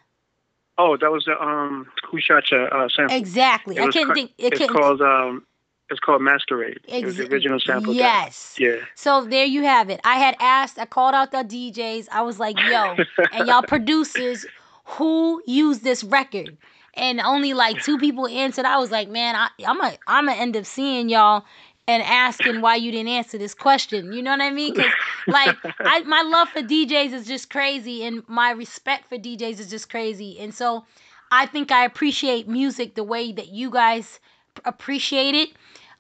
Oh, 0.80 0.96
that 0.96 1.10
was 1.10 1.24
the 1.24 1.40
um 1.42 1.88
Who 2.08 2.20
Shot 2.20 2.50
Ya 2.52 2.64
uh, 2.66 2.88
sample. 2.88 3.16
Exactly. 3.16 3.76
It 3.76 3.82
I 3.82 3.86
couldn't 3.92 4.08
ca- 4.08 4.14
think- 4.14 4.32
it 4.38 4.52
it's 4.54 4.60
called 4.70 5.00
um 5.02 5.44
it's 5.91 6.01
called 6.01 6.22
Masquerade. 6.22 6.80
it 6.86 7.05
was 7.05 7.16
the 7.16 7.28
original 7.28 7.59
sample. 7.61 7.93
that- 7.95 7.99
yes. 7.99 8.57
yeah. 8.59 8.76
So 8.95 9.24
there 9.24 9.45
you 9.47 9.62
have 9.64 9.91
it. 9.91 10.01
I 10.05 10.16
had 10.16 10.36
asked, 10.41 10.78
I 10.78 10.84
called 10.84 11.14
out 11.14 11.30
the 11.30 11.39
DJs. 11.39 12.09
I 12.12 12.22
was 12.22 12.39
like, 12.39 12.59
yo, 12.61 12.97
and 13.32 13.47
y'all 13.49 13.62
producers, 13.62 14.45
who 14.84 15.43
used 15.47 15.84
this 15.84 16.05
record? 16.05 16.57
And 16.95 17.20
only 17.20 17.55
like 17.55 17.82
two 17.82 17.97
people 17.99 18.26
answered. 18.26 18.64
I 18.64 18.78
was 18.78 18.91
like, 18.91 19.09
man, 19.09 19.36
I, 19.36 19.49
I'm 19.64 19.80
a, 19.80 19.97
I'm 20.07 20.26
gonna 20.26 20.39
end 20.39 20.57
up 20.57 20.66
seeing 20.66 21.09
y'all 21.09 21.45
and 21.86 22.03
asking 22.03 22.61
why 22.61 22.74
you 22.74 22.91
didn't 22.91 23.09
answer 23.09 23.39
this 23.39 23.55
question. 23.55 24.12
You 24.12 24.20
know 24.20 24.32
what 24.32 24.41
I 24.41 24.51
mean? 24.51 24.74
Because 24.74 24.93
like, 25.26 25.57
I, 25.78 26.01
my 26.01 26.22
love 26.22 26.49
for 26.49 26.61
DJs 26.61 27.12
is 27.12 27.26
just 27.26 27.51
crazy, 27.51 28.05
and 28.05 28.22
my 28.28 28.51
respect 28.51 29.09
for 29.09 29.16
DJs 29.16 29.61
is 29.61 29.70
just 29.70 29.89
crazy. 29.89 30.39
And 30.41 30.53
so, 30.53 30.84
I 31.30 31.47
think 31.47 31.70
I 31.70 31.84
appreciate 31.84 32.49
music 32.49 32.95
the 32.95 33.05
way 33.05 33.32
that 33.32 33.49
you 33.49 33.70
guys 33.70 34.18
appreciate 34.64 35.34
it. 35.34 35.50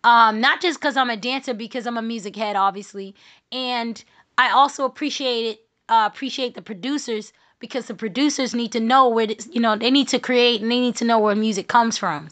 Um, 0.04 0.40
not 0.40 0.60
just 0.60 0.80
because 0.80 0.96
I'm 0.96 1.10
a 1.10 1.16
dancer, 1.16 1.54
because 1.54 1.86
I'm 1.86 1.96
a 1.98 2.02
music 2.02 2.36
head, 2.36 2.56
obviously, 2.56 3.14
and 3.50 4.02
I 4.38 4.50
also 4.50 4.84
appreciate 4.84 5.44
it. 5.46 5.60
Uh, 5.88 6.08
appreciate 6.12 6.54
the 6.54 6.62
producers 6.62 7.32
because 7.60 7.86
the 7.86 7.94
producers 7.94 8.54
need 8.54 8.72
to 8.72 8.80
know 8.80 9.08
where 9.08 9.26
this, 9.26 9.48
you 9.52 9.60
know 9.60 9.74
they 9.76 9.90
need 9.90 10.08
to 10.08 10.18
create 10.18 10.60
and 10.60 10.70
they 10.70 10.78
need 10.80 10.96
to 10.96 11.04
know 11.04 11.18
where 11.18 11.34
music 11.34 11.66
comes 11.68 11.98
from. 11.98 12.28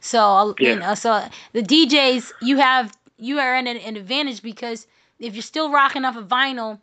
So 0.00 0.56
you 0.60 0.76
Yeah. 0.76 0.76
know, 0.76 0.94
so 0.94 1.24
the 1.52 1.62
DJs 1.62 2.32
you 2.40 2.58
have 2.58 2.96
you 3.16 3.38
are 3.40 3.56
in 3.56 3.66
an, 3.66 3.78
an 3.78 3.96
advantage 3.96 4.42
because 4.42 4.86
if 5.18 5.34
you're 5.34 5.42
still 5.42 5.70
rocking 5.72 6.04
off 6.04 6.16
of 6.16 6.28
vinyl, 6.28 6.80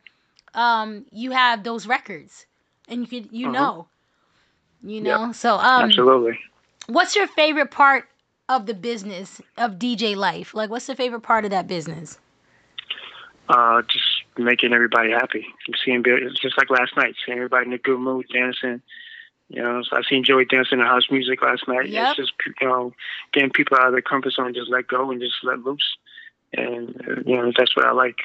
um, 0.54 1.06
you 1.12 1.32
have 1.32 1.64
those 1.64 1.88
records 1.88 2.46
and 2.90 3.02
you 3.02 3.08
can 3.08 3.30
you 3.32 3.48
Mhm. 3.48 3.54
know, 3.54 3.88
you 4.84 5.02
Yep. 5.02 5.22
know. 5.22 5.32
So 5.32 5.58
um, 5.58 5.90
Absolutely. 5.90 6.40
what's 6.88 7.16
your 7.16 7.28
favorite 7.28 7.72
part 7.72 8.10
of 8.50 8.66
the 8.66 8.74
business 8.74 9.42
of 9.58 9.74
DJ 9.74 10.16
life? 10.16 10.54
Like, 10.54 10.70
what's 10.70 10.88
the 10.88 10.96
favorite 10.96 11.22
part 11.22 11.46
of 11.46 11.52
that 11.52 11.68
business? 11.68 12.20
Uh, 13.48 13.82
just 13.84 14.06
making 14.38 14.74
everybody 14.74 15.12
happy. 15.12 15.46
Seeing 15.84 16.04
just 16.42 16.58
like 16.58 16.70
last 16.70 16.96
night, 16.98 17.16
seeing 17.26 17.38
everybody 17.38 17.68
in 17.68 17.74
a 17.74 17.78
good 17.78 18.00
mood, 18.00 18.26
dancing. 18.34 18.82
You 19.50 19.62
know, 19.62 19.84
so 19.84 19.98
I 19.98 20.02
seen 20.10 20.24
Joey 20.24 20.46
dancing 20.46 20.80
to 20.80 20.86
house 20.86 21.12
music 21.12 21.42
last 21.44 21.68
night. 21.68 21.90
Yep. 21.90 22.08
It's 22.08 22.18
just 22.18 22.34
you 22.60 22.68
know, 22.68 22.94
getting 23.32 23.52
people 23.52 23.78
out 23.78 23.88
of 23.88 23.92
their 23.94 24.02
comfort 24.02 24.34
zone, 24.34 24.56
just 24.56 24.72
let 24.72 24.88
go 24.88 25.12
and 25.12 25.22
just 25.22 25.36
let 25.44 25.60
loose. 25.60 25.98
And 26.54 27.00
uh, 27.08 27.22
you 27.26 27.38
know, 27.38 27.52
that's 27.56 27.76
what 27.76 27.86
I 27.86 27.92
like. 27.92 28.18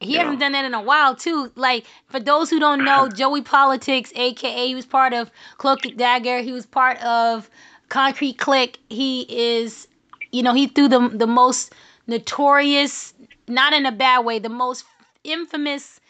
He 0.00 0.14
hasn't 0.14 0.40
done 0.40 0.52
that 0.52 0.64
in 0.64 0.74
a 0.74 0.82
while 0.82 1.16
too. 1.16 1.50
Like 1.56 1.86
for 2.06 2.20
those 2.20 2.50
who 2.50 2.60
don't 2.60 2.84
know, 2.84 3.08
Joey 3.14 3.42
Politics, 3.42 4.12
aka 4.14 4.66
he 4.66 4.74
was 4.74 4.86
part 4.86 5.12
of 5.12 5.30
Cloak 5.58 5.80
Dagger. 5.96 6.40
He 6.40 6.52
was 6.52 6.66
part 6.66 6.98
of 7.02 7.50
Concrete 7.94 8.38
Click. 8.38 8.80
He 8.88 9.24
is, 9.28 9.86
you 10.32 10.42
know, 10.42 10.52
he 10.52 10.66
threw 10.66 10.88
the 10.88 11.10
the 11.10 11.28
most 11.28 11.72
notorious, 12.08 13.14
not 13.46 13.72
in 13.72 13.86
a 13.86 13.92
bad 13.92 14.24
way, 14.24 14.40
the 14.40 14.48
most 14.48 14.84
infamous, 15.22 16.00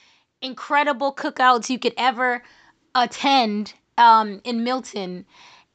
incredible 0.40 1.14
cookouts 1.14 1.68
you 1.68 1.78
could 1.78 1.92
ever 1.98 2.42
attend 2.94 3.74
um, 3.98 4.40
in 4.44 4.64
Milton 4.64 5.26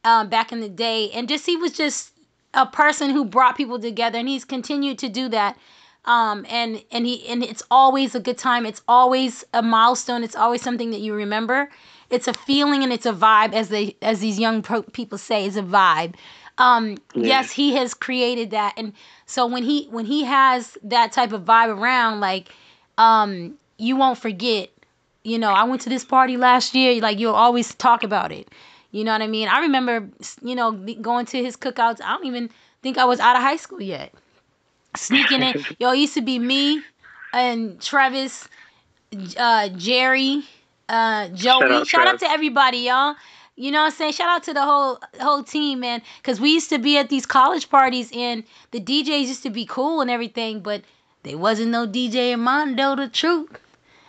um, 0.03 0.30
back 0.30 0.51
in 0.51 0.62
the 0.62 0.70
day, 0.70 1.12
and 1.12 1.30
just 1.30 1.45
he 1.45 1.55
was 1.55 1.74
just 1.74 2.12
a 2.55 2.66
person 2.66 3.12
who 3.12 3.24
brought 3.24 3.55
people 3.55 3.78
together, 3.78 4.18
and 4.18 4.28
he's 4.28 4.45
continued 4.45 4.97
to 4.97 5.10
do 5.10 5.30
that. 5.30 5.60
Um, 6.05 6.43
and 6.49 6.84
and 6.91 7.05
he 7.05 7.28
and 7.28 7.43
it's 7.43 7.62
always 7.70 8.16
a 8.16 8.20
good 8.20 8.39
time. 8.39 8.66
It's 8.66 8.82
always 8.88 9.43
a 9.53 9.62
milestone. 9.62 10.24
It's 10.24 10.36
always 10.36 10.64
something 10.64 10.89
that 10.89 11.01
you 11.01 11.14
remember. 11.14 11.70
It's 12.10 12.28
a 12.28 12.34
feeling 12.34 12.84
and 12.84 12.91
it's 12.91 13.05
a 13.05 13.14
vibe, 13.14 13.53
as 13.53 13.70
they 13.70 13.95
as 14.01 14.20
these 14.20 14.39
young 14.39 14.62
pro- 14.62 14.84
people 14.84 15.18
say, 15.18 15.45
it's 15.45 15.57
a 15.57 15.62
vibe. 15.64 16.16
Um, 16.57 16.97
Yeah. 17.14 17.28
Yes, 17.28 17.51
he 17.51 17.76
has 17.76 17.93
created 17.93 18.51
that, 18.51 18.74
and 18.78 18.93
so 19.26 19.45
when 19.47 19.64
he 19.64 19.86
when 19.91 20.05
he 20.05 20.24
has 20.26 20.78
that 20.84 21.12
type 21.12 21.32
of 21.32 21.43
vibe 21.45 21.70
around, 21.78 22.20
like 22.20 22.49
um, 22.97 23.57
you 23.78 23.95
won't 23.95 24.18
forget. 24.18 24.70
You 25.24 25.38
know, 25.38 25.51
I 25.51 25.64
went 25.66 25.82
to 25.82 25.89
this 25.89 26.03
party 26.05 26.38
last 26.38 26.74
year. 26.76 26.99
Like 27.01 27.20
you'll 27.20 27.36
always 27.36 27.74
talk 27.76 28.03
about 28.03 28.32
it. 28.32 28.49
You 28.91 29.03
know 29.03 29.12
what 29.12 29.22
I 29.22 29.28
mean? 29.28 29.47
I 29.47 29.60
remember, 29.62 30.10
you 30.41 30.55
know, 30.55 30.72
going 30.72 31.26
to 31.28 31.43
his 31.43 31.55
cookouts. 31.55 32.01
I 32.03 32.14
don't 32.18 32.26
even 32.26 32.49
think 32.82 32.97
I 32.97 33.05
was 33.05 33.20
out 33.20 33.36
of 33.36 33.41
high 33.43 33.57
school 33.57 33.82
yet. 33.82 34.14
Sneaking 34.95 35.43
in. 35.43 35.55
Yo, 35.80 35.91
it 35.91 35.97
used 35.99 36.16
to 36.16 36.22
be 36.22 36.39
me 36.39 36.84
and 37.34 37.80
Travis, 37.82 38.47
uh, 39.38 39.70
Jerry, 39.70 40.43
uh, 40.89 41.27
Joey. 41.29 41.71
out, 41.71 41.87
Shout 41.87 42.07
out 42.07 42.19
to 42.19 42.29
everybody, 42.29 42.79
y'all. 42.79 43.15
You 43.55 43.71
know 43.71 43.79
what 43.81 43.87
I'm 43.87 43.91
saying? 43.91 44.13
Shout 44.13 44.29
out 44.29 44.43
to 44.43 44.53
the 44.53 44.63
whole 44.63 44.99
whole 45.19 45.43
team, 45.43 45.81
man. 45.81 46.01
Cause 46.23 46.39
we 46.39 46.51
used 46.53 46.69
to 46.69 46.77
be 46.79 46.97
at 46.97 47.09
these 47.09 47.25
college 47.25 47.69
parties 47.69 48.09
and 48.13 48.43
the 48.71 48.79
DJs 48.79 49.27
used 49.27 49.43
to 49.43 49.49
be 49.49 49.65
cool 49.65 49.99
and 50.01 50.09
everything, 50.09 50.61
but 50.61 50.81
there 51.23 51.37
wasn't 51.37 51.71
no 51.71 51.85
DJ 51.85 52.31
Armando 52.31 52.95
the 52.95 53.09
truth. 53.09 53.59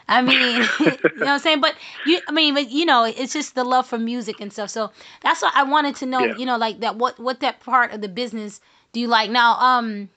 I 0.09 0.23
mean, 0.23 0.63
you 0.81 0.87
know 0.87 0.97
what 1.19 1.29
I'm 1.29 1.39
saying? 1.41 1.61
But 1.61 1.75
you, 2.07 2.21
I 2.29 2.33
mean, 2.33 2.55
but 2.55 2.71
you 2.71 2.85
know, 2.85 3.05
it's 3.05 3.33
just 3.33 3.55
the 3.55 3.65
love 3.65 3.87
for 3.87 3.99
music 3.99 4.41
and 4.41 4.53
stuff. 4.53 4.71
So 4.71 4.91
that's 5.23 5.43
what 5.43 5.55
I 5.57 5.63
wanted 5.65 5.97
to 5.97 6.07
know. 6.07 6.21
Yeah. 6.21 6.37
You 6.37 6.47
know, 6.47 6.57
like 6.57 6.81
that. 6.81 6.97
What 6.97 7.19
what 7.19 7.41
that 7.41 7.61
part 7.61 7.93
of 7.93 8.01
the 8.01 8.09
business 8.09 8.61
do 8.93 9.01
you 9.01 9.07
like 9.09 9.31
now? 9.31 9.55
Um, 9.59 10.09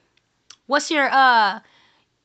what's 0.68 0.89
your 0.91 1.09
uh, 1.11 1.59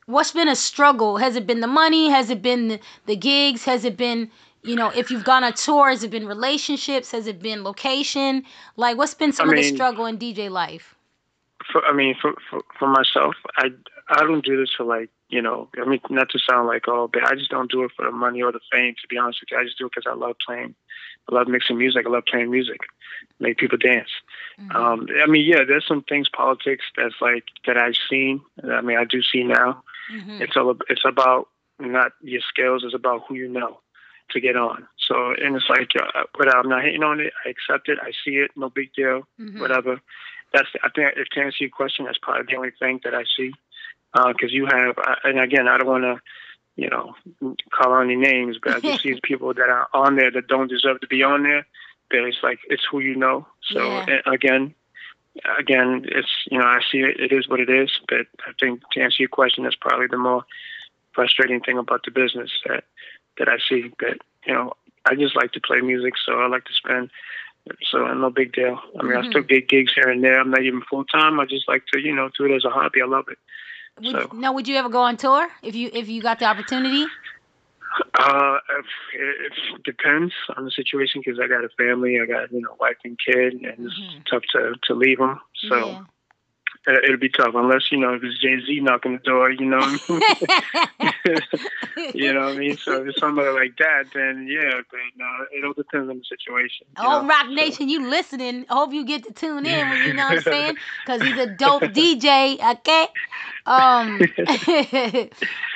what's 0.09 0.31
been 0.31 0.47
a 0.47 0.55
struggle? 0.55 1.17
Has 1.17 1.35
it 1.35 1.45
been 1.47 1.61
the 1.61 1.67
money? 1.67 2.09
Has 2.09 2.29
it 2.29 2.41
been 2.41 2.67
the, 2.67 2.79
the 3.05 3.15
gigs? 3.15 3.63
Has 3.65 3.85
it 3.85 3.97
been 3.97 4.29
you 4.61 4.75
know, 4.75 4.89
if 4.89 5.09
you've 5.09 5.23
gone 5.23 5.45
on 5.45 5.53
tour, 5.53 5.89
has 5.89 6.03
it 6.03 6.11
been 6.11 6.27
relationships? 6.27 7.11
Has 7.11 7.27
it 7.27 7.41
been 7.41 7.63
location? 7.63 8.43
Like, 8.75 8.97
what's 8.97 9.13
been 9.13 9.31
some 9.31 9.49
I 9.49 9.53
of 9.53 9.57
the 9.57 9.63
struggle 9.63 10.05
in 10.05 10.17
DJ 10.17 10.49
life? 10.49 10.95
for, 11.71 11.83
I 11.85 11.93
mean, 11.93 12.15
for, 12.19 12.33
for 12.49 12.61
for 12.77 12.87
myself, 12.87 13.35
I 13.57 13.69
I 14.09 14.23
don't 14.23 14.43
do 14.43 14.57
this 14.57 14.71
for 14.75 14.83
like 14.83 15.09
you 15.29 15.41
know. 15.41 15.69
I 15.81 15.87
mean, 15.87 15.99
not 16.09 16.29
to 16.31 16.39
sound 16.39 16.67
like 16.67 16.87
oh, 16.87 17.09
but 17.11 17.23
I 17.23 17.35
just 17.35 17.51
don't 17.51 17.71
do 17.71 17.83
it 17.83 17.91
for 17.95 18.05
the 18.05 18.11
money 18.11 18.41
or 18.41 18.51
the 18.51 18.59
fame. 18.71 18.95
To 19.01 19.07
be 19.07 19.17
honest 19.17 19.39
with 19.41 19.51
you, 19.51 19.57
I 19.57 19.63
just 19.63 19.77
do 19.77 19.85
it 19.85 19.91
because 19.95 20.09
I 20.09 20.15
love 20.15 20.35
playing. 20.45 20.75
I 21.29 21.35
love 21.35 21.47
mixing 21.47 21.77
music. 21.77 22.05
I 22.05 22.09
love 22.09 22.23
playing 22.25 22.49
music, 22.49 22.79
make 23.39 23.57
people 23.57 23.77
dance. 23.77 24.09
Um, 24.75 25.07
I 25.23 25.27
mean, 25.27 25.47
yeah, 25.47 25.63
there's 25.67 25.87
some 25.87 26.03
things 26.03 26.27
politics 26.27 26.85
that's 26.97 27.15
like 27.21 27.45
that 27.65 27.77
I've 27.77 27.95
seen. 28.09 28.41
I 28.63 28.81
mean, 28.81 28.97
I 28.97 29.05
do 29.05 29.21
see 29.21 29.43
now. 29.43 29.83
It's 30.41 30.55
all 30.57 30.75
it's 30.89 31.05
about 31.05 31.47
not 31.79 32.11
your 32.21 32.41
skills. 32.47 32.83
It's 32.85 32.95
about 32.95 33.21
who 33.27 33.35
you 33.35 33.47
know 33.47 33.79
to 34.31 34.39
get 34.39 34.55
on. 34.55 34.87
So, 35.07 35.31
and 35.31 35.55
it's 35.55 35.65
like, 35.69 35.89
uh, 35.99 36.23
but 36.37 36.53
I'm 36.55 36.69
not 36.69 36.83
hating 36.83 37.03
on 37.03 37.19
it. 37.19 37.33
I 37.45 37.49
accept 37.49 37.89
it. 37.89 37.97
I 38.01 38.11
see 38.23 38.35
it. 38.37 38.51
No 38.55 38.69
big 38.69 38.93
deal. 38.93 39.27
Mhm. 39.39 39.59
Whatever. 39.59 39.99
That's 40.53 40.67
I 40.83 40.89
think 40.89 41.13
if 41.17 41.27
to 41.29 41.39
answer 41.41 41.57
your 41.63 41.69
question, 41.71 42.05
that's 42.05 42.17
probably 42.21 42.43
the 42.51 42.57
only 42.57 42.71
thing 42.79 42.99
that 43.03 43.15
I 43.15 43.23
see. 43.37 43.51
Because 44.13 44.51
you 44.51 44.65
have, 44.65 44.97
uh, 44.97 45.15
and 45.23 45.39
again, 45.39 45.67
I 45.67 45.77
don't 45.77 45.87
want 45.87 46.03
to, 46.03 46.19
you 46.75 46.89
know, 46.89 47.15
call 47.71 47.93
out 47.93 48.01
any 48.01 48.15
names, 48.15 48.57
but 48.61 48.73
I 48.75 48.79
just 48.79 49.03
see 49.03 49.19
people 49.23 49.53
that 49.53 49.69
are 49.69 49.87
on 49.93 50.15
there 50.15 50.31
that 50.31 50.47
don't 50.47 50.67
deserve 50.67 50.99
to 51.01 51.07
be 51.07 51.21
on 51.23 51.43
there. 51.43 51.65
But 52.09 52.19
it's 52.21 52.41
like 52.41 52.59
it's 52.69 52.83
who 52.89 52.99
you 53.01 53.15
know. 53.15 53.47
So 53.61 53.79
Yeah. 53.79 54.21
uh, 54.25 54.31
again, 54.31 54.73
again, 55.57 56.05
it's 56.07 56.29
you 56.49 56.57
know 56.59 56.65
I 56.65 56.79
see 56.91 56.99
it. 56.99 57.19
It 57.19 57.31
is 57.31 57.47
what 57.47 57.59
it 57.59 57.69
is. 57.69 57.91
But 58.07 58.27
I 58.47 58.51
think 58.59 58.81
to 58.91 59.01
answer 59.01 59.17
your 59.23 59.29
question, 59.29 59.63
that's 59.63 59.75
probably 59.75 60.07
the 60.07 60.17
more 60.17 60.43
frustrating 61.13 61.59
thing 61.61 61.77
about 61.77 62.03
the 62.05 62.11
business 62.11 62.51
that 62.67 62.83
that 63.37 63.47
I 63.49 63.57
see. 63.67 63.91
But 63.99 64.17
you 64.45 64.53
know, 64.53 64.73
I 65.05 65.15
just 65.15 65.35
like 65.35 65.51
to 65.53 65.61
play 65.61 65.81
music, 65.81 66.13
so 66.23 66.33
I 66.39 66.47
like 66.47 66.65
to 66.65 66.73
spend. 66.73 67.09
So 67.91 68.11
no 68.13 68.29
big 68.29 68.53
deal. 68.53 68.79
I 68.99 69.03
mean, 69.03 69.15
I 69.17 69.21
Mhm. 69.21 69.29
still 69.29 69.43
get 69.43 69.67
gigs 69.67 69.93
here 69.93 70.09
and 70.09 70.23
there. 70.23 70.39
I'm 70.39 70.49
not 70.49 70.63
even 70.63 70.81
full 70.81 71.05
time. 71.05 71.39
I 71.39 71.45
just 71.45 71.67
like 71.67 71.85
to, 71.93 71.99
you 71.99 72.15
know, 72.15 72.29
do 72.35 72.45
it 72.45 72.55
as 72.55 72.65
a 72.65 72.69
hobby. 72.69 73.01
I 73.01 73.05
love 73.05 73.25
it. 73.29 73.37
Would, 74.01 74.11
So- 74.11 74.31
now, 74.33 74.53
would 74.53 74.67
you 74.67 74.75
ever 74.77 74.89
go 74.89 75.01
on 75.01 75.17
tour 75.17 75.47
if 75.61 75.75
you 75.75 75.89
if 75.93 76.07
you 76.09 76.21
got 76.21 76.39
the 76.39 76.45
opportunity? 76.45 77.05
Uh, 78.19 78.57
if, 78.79 78.85
it 79.13 79.83
depends 79.83 80.33
on 80.55 80.65
the 80.65 80.71
situation 80.71 81.21
because 81.23 81.39
I 81.39 81.47
got 81.47 81.63
a 81.63 81.69
family. 81.77 82.19
I 82.21 82.25
got 82.25 82.51
you 82.51 82.61
know 82.61 82.75
wife 82.79 82.97
and 83.03 83.17
kid, 83.25 83.53
and 83.53 83.87
it's 83.87 84.29
tough 84.29 84.43
to 84.53 84.73
to 84.83 84.93
leave 84.93 85.19
them. 85.19 85.39
So. 85.69 85.89
Yeah. 85.89 86.03
Uh, 86.87 86.93
it'll 87.03 87.17
be 87.17 87.29
tough 87.29 87.53
unless 87.55 87.91
you 87.91 87.97
know 87.99 88.13
if 88.13 88.23
it's 88.23 88.39
Jay 88.39 88.57
Z 88.65 88.79
knocking 88.79 89.13
the 89.13 89.19
door. 89.19 89.51
You 89.51 89.65
know, 89.65 89.77
what 89.77 90.01
I 90.09 90.13
mean? 90.13 91.41
you 92.13 92.33
know 92.33 92.45
what 92.45 92.55
I 92.55 92.57
mean. 92.57 92.77
So 92.77 93.01
if 93.01 93.09
it's 93.09 93.19
somebody 93.19 93.49
like 93.49 93.77
that, 93.77 94.05
then 94.13 94.47
yeah. 94.49 94.81
But 94.89 94.99
no, 95.17 95.25
it 95.51 95.65
all 95.65 95.73
depends 95.73 96.09
on 96.09 96.19
the 96.19 96.23
situation. 96.23 96.87
you 96.97 97.03
Oh? 97.03 97.27
Roc 97.27 97.49
Nation, 97.49 97.89
you 97.89 98.07
listening? 98.07 98.65
I 98.69 98.73
hope 98.75 98.93
you 98.93 99.05
get 99.05 99.25
to 99.25 99.33
tune 99.33 99.65
in 99.65 99.89
when 99.89 100.07
you 100.07 100.13
know 100.13 100.23
what 100.23 100.37
I'm 100.37 100.41
saying, 100.41 100.77
because 101.05 101.21
he's 101.21 101.37
a 101.37 101.47
dope 101.47 101.81
DJ. 101.93 102.59
Okay. 102.77 103.07
Um, 103.65 104.19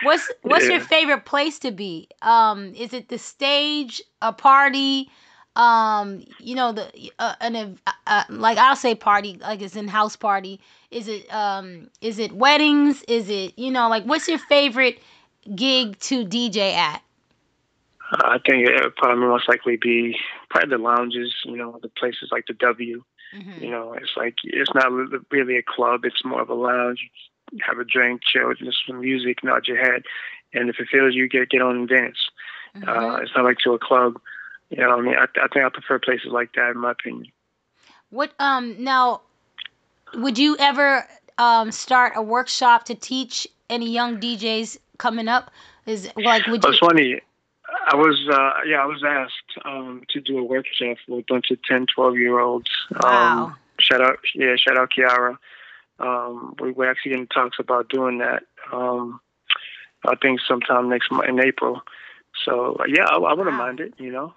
what's 0.03 0.31
what's 0.41 0.67
your 0.67 0.79
favorite 0.79 1.25
place 1.25 1.59
to 1.59 1.71
be? 1.71 2.07
Um, 2.21 2.73
is 2.75 2.93
it 2.93 3.09
the 3.09 3.17
stage, 3.17 4.01
a 4.21 4.31
party? 4.31 5.09
Um, 5.55 6.23
you 6.39 6.55
know 6.55 6.71
the 6.71 7.11
uh, 7.19 7.35
an 7.39 7.55
uh, 7.85 7.91
uh, 8.07 8.23
like 8.29 8.57
I'll 8.57 8.75
say 8.75 8.95
party, 8.95 9.37
like 9.39 9.61
it's 9.61 9.75
in 9.75 9.87
house 9.87 10.15
party. 10.15 10.59
Is 10.93 11.07
it 11.07 11.33
um 11.33 11.89
is 12.01 12.19
it 12.19 12.31
weddings? 12.33 13.03
Is 13.07 13.29
it 13.29 13.57
you 13.57 13.71
know 13.71 13.89
like 13.89 14.03
what's 14.03 14.27
your 14.27 14.37
favorite 14.37 15.01
gig 15.55 15.99
to 15.99 16.25
DJ 16.25 16.73
at? 16.73 17.01
I 18.11 18.37
think 18.47 18.67
it 18.67 18.83
would 18.83 18.95
probably 18.95 19.25
most 19.25 19.49
likely 19.49 19.75
be 19.75 20.17
probably 20.49 20.69
the 20.69 20.83
lounges. 20.83 21.33
You 21.45 21.57
know, 21.57 21.79
the 21.81 21.89
places 21.89 22.29
like 22.31 22.45
the 22.47 22.53
W. 22.53 23.03
Mm-hmm. 23.35 23.63
You 23.63 23.71
know, 23.71 23.93
it's 23.93 24.11
like 24.15 24.35
it's 24.43 24.73
not 24.75 24.91
really 25.31 25.57
a 25.57 25.63
club. 25.63 26.05
It's 26.05 26.23
more 26.23 26.41
of 26.41 26.49
a 26.49 26.53
lounge. 26.53 27.09
You 27.51 27.59
have 27.67 27.79
a 27.79 27.83
drink, 27.83 28.21
chill, 28.23 28.49
listen 28.49 28.67
to 28.67 28.73
some 28.87 29.01
music, 29.01 29.43
nod 29.43 29.67
your 29.67 29.77
head, 29.77 30.03
and 30.53 30.69
if 30.69 30.79
it 30.79 30.87
feels 30.91 31.15
you, 31.15 31.27
get 31.27 31.49
get 31.49 31.61
on 31.61 31.75
and 31.75 31.89
dance. 31.89 32.17
Mm-hmm. 32.75 32.89
Uh, 32.89 33.17
it's 33.17 33.31
not 33.35 33.45
like 33.45 33.57
to 33.59 33.73
a 33.73 33.79
club. 33.79 34.19
You 34.69 34.77
know, 34.77 34.89
what 34.89 34.99
I 34.99 35.01
mean, 35.01 35.15
I, 35.15 35.25
I 35.41 35.47
think 35.47 35.65
I 35.65 35.69
prefer 35.69 35.99
places 35.99 36.31
like 36.31 36.53
that, 36.53 36.71
in 36.71 36.79
my 36.79 36.91
opinion. 36.91 37.31
What 38.09 38.33
um 38.39 38.75
now 38.83 39.21
would 40.15 40.37
you 40.37 40.55
ever 40.59 41.07
um 41.37 41.71
start 41.71 42.13
a 42.15 42.21
workshop 42.21 42.85
to 42.85 42.95
teach 42.95 43.47
any 43.69 43.89
young 43.89 44.19
DJs 44.19 44.77
coming 44.97 45.27
up? 45.27 45.51
Is 45.85 46.09
like 46.15 46.45
would 46.47 46.63
you 46.63 46.69
it's 46.69 46.79
funny. 46.79 47.21
I 47.87 47.95
was, 47.95 48.27
uh, 48.29 48.65
yeah, 48.67 48.81
I 48.81 48.85
was 48.85 49.03
asked 49.03 49.65
um, 49.65 50.03
to 50.09 50.21
do 50.21 50.37
a 50.37 50.43
workshop 50.43 50.97
with 51.07 51.19
a 51.19 51.25
bunch 51.27 51.51
of 51.51 51.61
10, 51.63 51.87
12 51.93 52.17
year 52.17 52.39
olds. 52.39 52.69
Wow. 53.01 53.45
Um, 53.45 53.55
shout 53.79 54.01
out, 54.01 54.19
yeah, 54.35 54.55
shout 54.55 54.77
out 54.77 54.91
Kiara. 54.95 55.37
Um, 55.99 56.55
we, 56.59 56.71
we're 56.71 56.89
actually 56.89 57.13
in 57.13 57.27
talks 57.27 57.57
about 57.59 57.89
doing 57.89 58.19
that. 58.19 58.43
Um, 58.71 59.19
I 60.05 60.15
think 60.15 60.39
sometime 60.47 60.89
next 60.89 61.11
month 61.11 61.27
in 61.27 61.39
April. 61.39 61.81
So 62.45 62.77
uh, 62.79 62.85
yeah, 62.87 63.05
I, 63.05 63.17
I 63.17 63.33
wouldn't 63.33 63.55
mind 63.55 63.79
it. 63.79 63.93
You 63.97 64.11
know, 64.11 64.33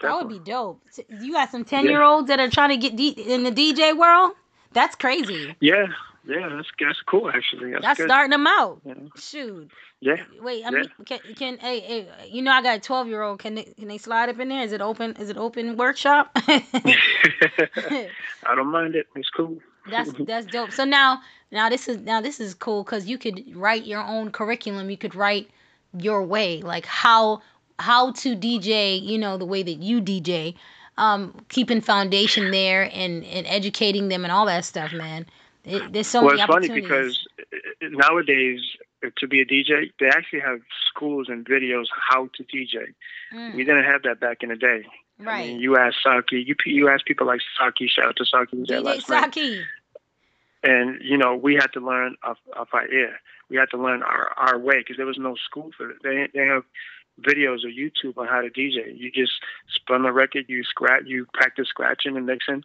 that 0.00 0.14
would 0.14 0.28
be 0.28 0.38
dope. 0.38 0.82
You 1.08 1.32
got 1.32 1.50
some 1.50 1.64
10 1.64 1.84
year 1.84 2.02
olds 2.02 2.28
that 2.28 2.38
are 2.38 2.50
trying 2.50 2.70
to 2.70 2.76
get 2.76 2.96
D- 2.96 3.08
in 3.08 3.42
the 3.42 3.50
DJ 3.50 3.96
world? 3.96 4.32
That's 4.72 4.94
crazy. 4.94 5.54
yeah, 5.60 5.86
yeah, 6.26 6.48
that's 6.48 6.68
that's 6.78 7.00
cool 7.02 7.30
actually. 7.30 7.72
That's, 7.72 7.82
That's 7.82 8.02
starting 8.02 8.30
them 8.30 8.46
out. 8.46 8.84
Know? 8.84 9.08
Shoot. 9.16 9.70
Yeah. 10.00 10.16
Wait, 10.40 10.64
I 10.64 10.70
yeah. 10.70 10.70
mean, 10.70 10.90
can, 11.04 11.18
can 11.34 11.58
hey, 11.58 11.80
hey, 11.80 12.08
you 12.28 12.42
know 12.42 12.52
I 12.52 12.62
got 12.62 12.76
a 12.76 12.80
12 12.80 13.08
year 13.08 13.22
old. 13.22 13.38
Can 13.38 13.54
they 13.54 13.64
can 13.64 13.88
they 13.88 13.98
slide 13.98 14.28
up 14.28 14.38
in 14.38 14.48
there? 14.48 14.62
Is 14.62 14.72
it 14.72 14.80
open? 14.80 15.16
Is 15.18 15.30
it 15.30 15.36
open 15.36 15.76
workshop? 15.76 16.30
I 16.36 18.08
don't 18.54 18.68
mind 18.68 18.94
it. 18.96 19.06
It's 19.16 19.30
cool. 19.30 19.58
That's 19.90 20.12
that's 20.20 20.46
dope. 20.46 20.72
So 20.72 20.84
now 20.84 21.20
now 21.50 21.68
this 21.68 21.88
is 21.88 21.98
now 21.98 22.20
this 22.20 22.38
is 22.38 22.54
cool 22.54 22.84
because 22.84 23.06
you 23.06 23.18
could 23.18 23.56
write 23.56 23.86
your 23.86 24.02
own 24.02 24.30
curriculum. 24.30 24.90
You 24.90 24.98
could 24.98 25.14
write 25.14 25.50
your 25.96 26.22
way, 26.22 26.60
like 26.60 26.86
how 26.86 27.40
how 27.78 28.12
to 28.12 28.36
DJ. 28.36 29.02
You 29.02 29.18
know 29.18 29.38
the 29.38 29.46
way 29.46 29.62
that 29.62 29.78
you 29.82 30.00
DJ, 30.02 30.54
um, 31.00 31.34
keeping 31.48 31.80
foundation 31.80 32.50
there 32.50 32.82
and 32.92 33.24
and 33.24 33.46
educating 33.46 34.08
them 34.08 34.22
and 34.22 34.30
all 34.30 34.46
that 34.46 34.64
stuff, 34.66 34.92
man. 34.92 35.26
It, 35.64 35.92
there's 35.92 36.06
so 36.06 36.20
well, 36.20 36.36
many 36.36 36.42
it's 36.42 36.52
funny 36.52 36.68
because 36.68 37.26
uh, 37.40 37.88
nowadays 37.90 38.60
uh, 39.04 39.08
to 39.16 39.26
be 39.26 39.40
a 39.40 39.46
DJ, 39.46 39.92
they 39.98 40.08
actually 40.08 40.40
have 40.40 40.60
schools 40.88 41.28
and 41.28 41.44
videos 41.44 41.86
how 42.10 42.28
to 42.34 42.44
DJ. 42.44 42.92
Mm. 43.32 43.54
We 43.54 43.64
didn't 43.64 43.84
have 43.84 44.02
that 44.02 44.20
back 44.20 44.42
in 44.42 44.50
the 44.50 44.56
day. 44.56 44.84
I 45.20 45.22
right, 45.22 45.48
mean, 45.48 45.60
you 45.60 45.76
ask 45.78 45.96
Saki, 46.02 46.44
you 46.46 46.54
you 46.66 46.88
ask 46.88 47.04
people 47.06 47.26
like 47.26 47.40
Saki, 47.58 47.88
shout 47.88 48.08
out 48.08 48.16
to 48.16 48.26
Saki, 48.26 48.56
who 48.56 48.60
was 48.60 48.68
there 48.68 48.82
DJ 48.82 48.84
night. 48.84 49.02
Saki. 49.02 49.62
and 50.62 51.00
you 51.02 51.16
know 51.16 51.34
we 51.34 51.54
had 51.54 51.68
to 51.68 51.80
learn 51.80 52.16
off, 52.22 52.38
off 52.54 52.68
our 52.74 52.86
ear. 52.88 53.18
We 53.48 53.56
had 53.56 53.70
to 53.70 53.78
learn 53.78 54.02
our 54.02 54.28
our 54.36 54.58
way 54.58 54.78
because 54.78 54.98
there 54.98 55.06
was 55.06 55.18
no 55.18 55.34
school 55.36 55.70
for 55.76 55.90
it. 55.90 55.96
They 56.02 56.28
they 56.34 56.46
have 56.46 56.64
videos 57.20 57.64
or 57.64 57.68
YouTube 57.68 58.16
on 58.18 58.26
how 58.26 58.40
to 58.40 58.50
DJ. 58.50 58.96
You 58.96 59.10
just 59.10 59.32
spun 59.74 60.02
the 60.02 60.12
record, 60.12 60.46
you 60.48 60.64
scratch, 60.64 61.02
you 61.06 61.26
practice 61.32 61.68
scratching 61.68 62.16
and 62.16 62.26
mixing, 62.26 62.64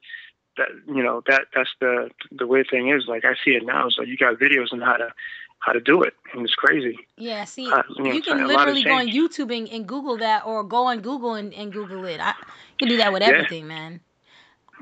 that 0.58 0.70
you 0.88 1.04
know 1.04 1.22
that 1.28 1.44
that's 1.54 1.70
the 1.80 2.10
the 2.32 2.48
weird 2.48 2.68
thing 2.70 2.90
is 2.90 3.06
like 3.08 3.26
I 3.26 3.34
see 3.44 3.52
it 3.52 3.66
now. 3.66 3.90
So 3.90 4.02
you 4.04 4.18
got 4.18 4.36
videos 4.40 4.72
on 4.72 4.82
how 4.82 4.98
to 4.98 5.14
how 5.60 5.74
to 5.74 5.80
do 5.80 6.02
it, 6.04 6.14
and 6.34 6.44
it's 6.44 6.56
crazy. 6.56 6.98
Yeah, 7.18 7.46
see, 7.46 7.72
Uh, 7.72 7.82
you 7.98 8.04
know, 8.04 8.12
you 8.14 8.22
can 8.22 8.40
a 8.40 8.48
lot 8.48 8.68
has 8.68 8.76
literally 8.78 8.84
go 8.84 8.94
on. 8.96 9.08
YouTube 9.08 9.58
and, 9.58 9.68
and 9.70 9.88
Google 9.88 10.18
that, 10.18 10.46
or 10.46 10.64
go 10.64 10.86
on 10.86 11.00
Google 11.00 11.34
and, 11.34 11.54
and 11.54 11.72
Google 11.72 12.06
it. 12.06 12.20
I 12.20 12.30
you 12.30 12.78
can 12.80 12.90
do 12.90 12.98
that 12.98 13.12
with 13.14 13.22
Yeah. 13.22 13.30
everything, 13.30 13.68
man. 13.68 14.02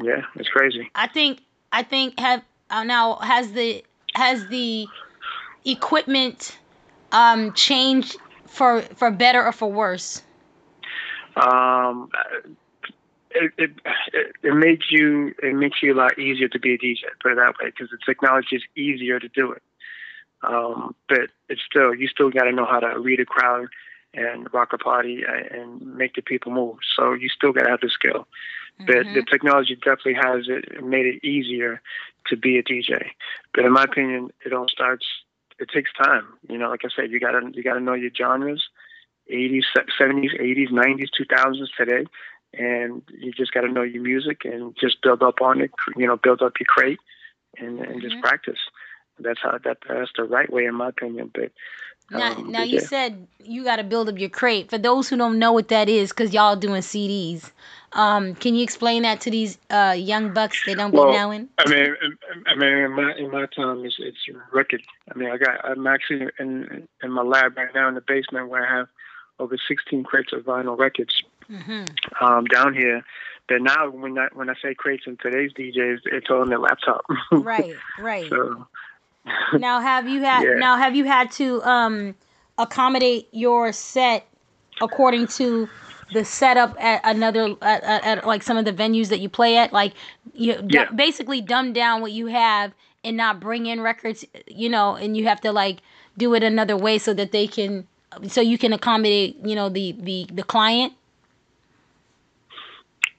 Yeah, 0.02 0.24
it's 0.36 0.50
crazy. 0.50 0.90
I 0.96 1.08
think 1.08 1.42
I 1.72 1.84
think 1.84 2.20
have 2.20 2.44
uh, 2.70 2.84
now 2.84 3.16
has 3.18 3.52
the 3.52 3.84
has 4.16 4.48
the 4.48 4.88
equipment 5.66 6.58
um 7.12 7.54
changed 7.54 8.18
for 8.54 8.82
for 8.82 9.10
better 9.12 9.44
or 9.44 9.52
for 9.52 9.72
worse? 9.72 10.22
Um, 11.36 12.10
it, 13.32 13.52
it 13.58 13.72
it 14.14 14.36
it 14.44 14.54
makes 14.54 14.92
you 14.92 15.34
it 15.42 15.56
makes 15.56 15.82
you 15.82 15.94
a 15.94 15.98
lot 15.98 16.20
easier 16.20 16.48
to 16.50 16.60
be 16.60 16.74
a 16.74 16.78
DJ. 16.78 17.00
Put 17.22 17.34
it 17.34 17.36
that 17.36 17.56
way, 17.60 17.72
because 17.72 17.90
the 17.90 17.98
technology 18.06 18.56
is 18.56 18.64
easier 18.76 19.20
to 19.20 19.28
do 19.28 19.52
it. 19.52 19.64
Um, 20.44 20.96
but 21.10 21.30
it's 21.50 21.62
still 21.70 21.96
you 21.96 22.08
still 22.08 22.30
got 22.30 22.44
to 22.44 22.52
know 22.52 22.66
how 22.66 22.80
to 22.80 23.00
read 23.00 23.20
a 23.20 23.26
crowd 23.26 23.68
and 24.14 24.48
rock 24.54 24.74
a 24.74 24.78
party 24.78 25.24
and- 25.28 25.48
and 25.58 25.96
make 25.98 26.14
the 26.14 26.22
people 26.22 26.52
move. 26.52 26.78
So 26.96 27.14
you 27.14 27.30
still 27.30 27.52
got 27.52 27.64
to 27.64 27.72
have 27.72 27.82
the 27.82 27.90
skill. 27.90 28.28
But 28.86 29.06
the 29.14 29.24
technology 29.24 29.76
definitely 29.76 30.16
has 30.16 30.48
it 30.50 30.84
made 30.84 31.06
it 31.06 31.24
easier 31.24 31.82
to 32.28 32.36
be 32.36 32.58
a 32.58 32.64
DJ. 32.64 33.12
But 33.54 33.66
in 33.66 33.72
my 33.72 33.84
opinion, 33.84 34.32
it 34.46 34.54
all 34.54 34.68
starts. 34.68 35.06
It 35.64 35.70
takes 35.74 35.92
time. 35.94 36.28
You 36.50 36.58
know, 36.58 36.70
like 36.70 36.82
I 36.84 36.90
said, 36.96 37.10
you 37.10 37.20
gotta 37.20 37.50
you 37.54 37.64
gotta 37.64 37.80
know 37.80 37.94
your 37.94 38.12
genres, 38.16 38.64
80s, 39.32 39.64
70s, 40.00 40.40
80s, 40.40 40.72
90s, 40.72 41.08
2000s 41.20 41.68
today, 41.78 42.06
and 42.54 43.02
you 43.10 43.32
just 43.32 43.54
gotta 43.54 43.72
know 43.72 43.82
your 43.82 44.04
music 44.04 44.42
and 44.44 44.76
just 44.80 45.02
build 45.02 45.24
up 45.24 45.42
on 45.42 45.62
it. 45.62 45.72
You 45.96 46.08
know, 46.08 46.18
build 46.18 46.42
up 46.42 46.54
your 46.60 46.68
crate 46.68 47.00
and 47.58 47.80
and 47.80 48.02
just 48.02 48.16
mm-hmm. 48.16 48.22
practice. 48.22 48.60
That's 49.20 49.40
how 49.42 49.58
that 49.64 49.78
that's 49.88 50.12
the 50.18 50.24
right 50.24 50.52
way, 50.52 50.66
in 50.66 50.76
my 50.76 50.90
opinion. 50.90 51.32
But 51.34 51.52
Now, 52.12 52.34
um, 52.34 52.52
now 52.52 52.64
you 52.64 52.80
yeah. 52.80 52.88
said 52.88 53.28
you 53.44 53.64
got 53.64 53.78
to 53.78 53.84
build 53.84 54.10
up 54.10 54.20
your 54.20 54.30
crate. 54.30 54.70
For 54.70 54.78
those 54.78 55.10
who 55.10 55.18
don't 55.18 55.40
know 55.40 55.52
what 55.52 55.70
that 55.70 55.90
is, 55.90 56.10
because 56.10 56.34
y'all 56.34 56.56
doing 56.56 56.82
CDs, 56.82 57.52
um, 57.94 58.36
can 58.36 58.56
you 58.56 58.64
explain 58.64 59.04
that 59.04 59.22
to 59.22 59.32
these 59.32 59.58
uh, 59.70 59.96
young 59.98 60.34
bucks? 60.34 60.64
They 60.66 60.76
don't 60.76 60.92
be 60.92 60.98
knowing. 60.98 61.50
I 61.58 61.70
mean, 61.70 61.96
I 62.48 62.56
mean, 62.56 62.70
in 62.70 62.92
my 62.92 63.14
in 63.18 63.32
my 63.32 63.46
time, 63.48 63.86
it's 63.86 63.96
it's 64.00 64.18
record. 64.52 64.84
I 65.14 65.18
mean, 65.18 65.30
I 65.30 65.38
got 65.38 65.64
I'm 65.66 65.88
actually 65.88 66.28
in 66.40 66.88
in 67.02 67.12
my 67.12 67.24
lab 67.24 67.58
right 67.58 67.74
now 67.74 67.88
in 67.88 67.96
the 67.96 68.02
basement 68.02 68.50
where 68.50 68.66
I 68.66 68.78
have 68.78 68.88
over 69.40 69.58
16 69.68 70.04
crates 70.04 70.32
of 70.32 70.44
vinyl 70.44 70.78
records 70.78 71.24
Mm-hmm. 71.50 72.24
um, 72.24 72.46
down 72.46 72.74
here. 72.74 73.04
But 73.48 73.62
now, 73.62 73.90
when 73.90 74.18
I 74.18 74.28
when 74.34 74.50
I 74.50 74.54
say 74.62 74.74
crates 74.74 75.04
in 75.06 75.18
today's 75.18 75.52
DJs, 75.54 76.00
it's 76.06 76.28
all 76.30 76.42
on 76.42 76.50
their 76.50 76.60
laptop. 76.60 77.06
Right, 77.32 77.76
right. 78.00 78.30
so 78.30 78.68
now 79.54 79.80
have 79.80 80.08
you 80.08 80.22
had 80.22 80.44
Yeah. 80.44 80.56
now 80.56 80.78
have 80.78 80.96
you 80.96 81.06
had 81.06 81.32
to 81.32 81.62
um 81.64 82.16
accommodate 82.58 83.28
your 83.32 83.72
set 83.72 84.28
according 84.82 85.28
to 85.28 85.70
the 86.12 86.24
setup 86.24 86.76
at 86.80 87.02
another 87.04 87.56
at, 87.62 87.84
at, 87.84 88.04
at 88.04 88.28
like 88.28 88.44
some 88.44 88.58
of 88.58 88.66
the 88.66 88.74
venues 88.74 89.10
that 89.10 89.20
you 89.20 89.30
play 89.30 89.58
at 89.58 89.74
like 89.74 89.94
you 90.34 90.62
d- 90.62 90.86
basically 90.96 91.42
dumb 91.42 91.74
down 91.74 92.02
what 92.02 92.12
you 92.12 92.28
have 92.28 92.74
and 93.04 93.18
not 93.18 93.40
bring 93.40 93.66
in 93.66 93.82
records 93.82 94.26
you 94.48 94.70
know 94.70 94.96
and 94.96 95.18
you 95.18 95.26
have 95.26 95.42
to 95.42 95.52
like 95.52 95.80
do 96.18 96.34
it 96.34 96.44
another 96.44 96.78
way 96.78 96.98
so 96.98 97.14
that 97.14 97.32
they 97.32 97.48
can 97.48 97.88
so 98.28 98.42
you 98.42 98.58
can 98.58 98.74
accommodate 98.74 99.38
you 99.44 99.56
know 99.56 99.70
the 99.70 99.94
the 100.00 100.28
the 100.32 100.44
client 100.44 100.94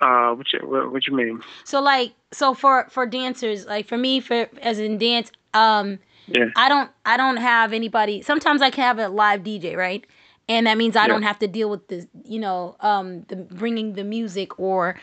uh, 0.00 0.34
what 0.34 0.52
you 0.52 0.60
what, 0.60 0.92
what 0.92 1.06
you 1.06 1.14
mean? 1.14 1.40
so 1.64 1.80
like 1.80 2.12
so 2.32 2.54
for 2.54 2.86
for 2.90 3.06
dancers 3.06 3.66
like 3.66 3.88
for 3.88 3.96
me 3.96 4.20
for 4.20 4.48
as 4.60 4.78
in 4.78 4.98
dance 4.98 5.30
um 5.54 5.98
Yeah. 6.28 6.46
I 6.56 6.68
don't 6.68 6.90
I 7.04 7.16
don't 7.16 7.36
have 7.38 7.72
anybody 7.72 8.22
sometimes 8.22 8.62
I 8.62 8.70
can 8.70 8.84
have 8.84 8.98
a 8.98 9.08
live 9.08 9.42
DJ, 9.42 9.76
right? 9.76 10.04
And 10.48 10.66
that 10.66 10.76
means 10.76 10.96
I 10.96 11.02
Yeah. 11.02 11.08
don't 11.08 11.22
have 11.22 11.38
to 11.40 11.48
deal 11.48 11.70
with 11.70 11.88
the 11.88 12.06
you 12.24 12.38
know, 12.40 12.76
um 12.80 13.22
the 13.28 13.36
bringing 13.36 13.94
the 13.94 14.04
music 14.04 14.58
or 14.58 14.98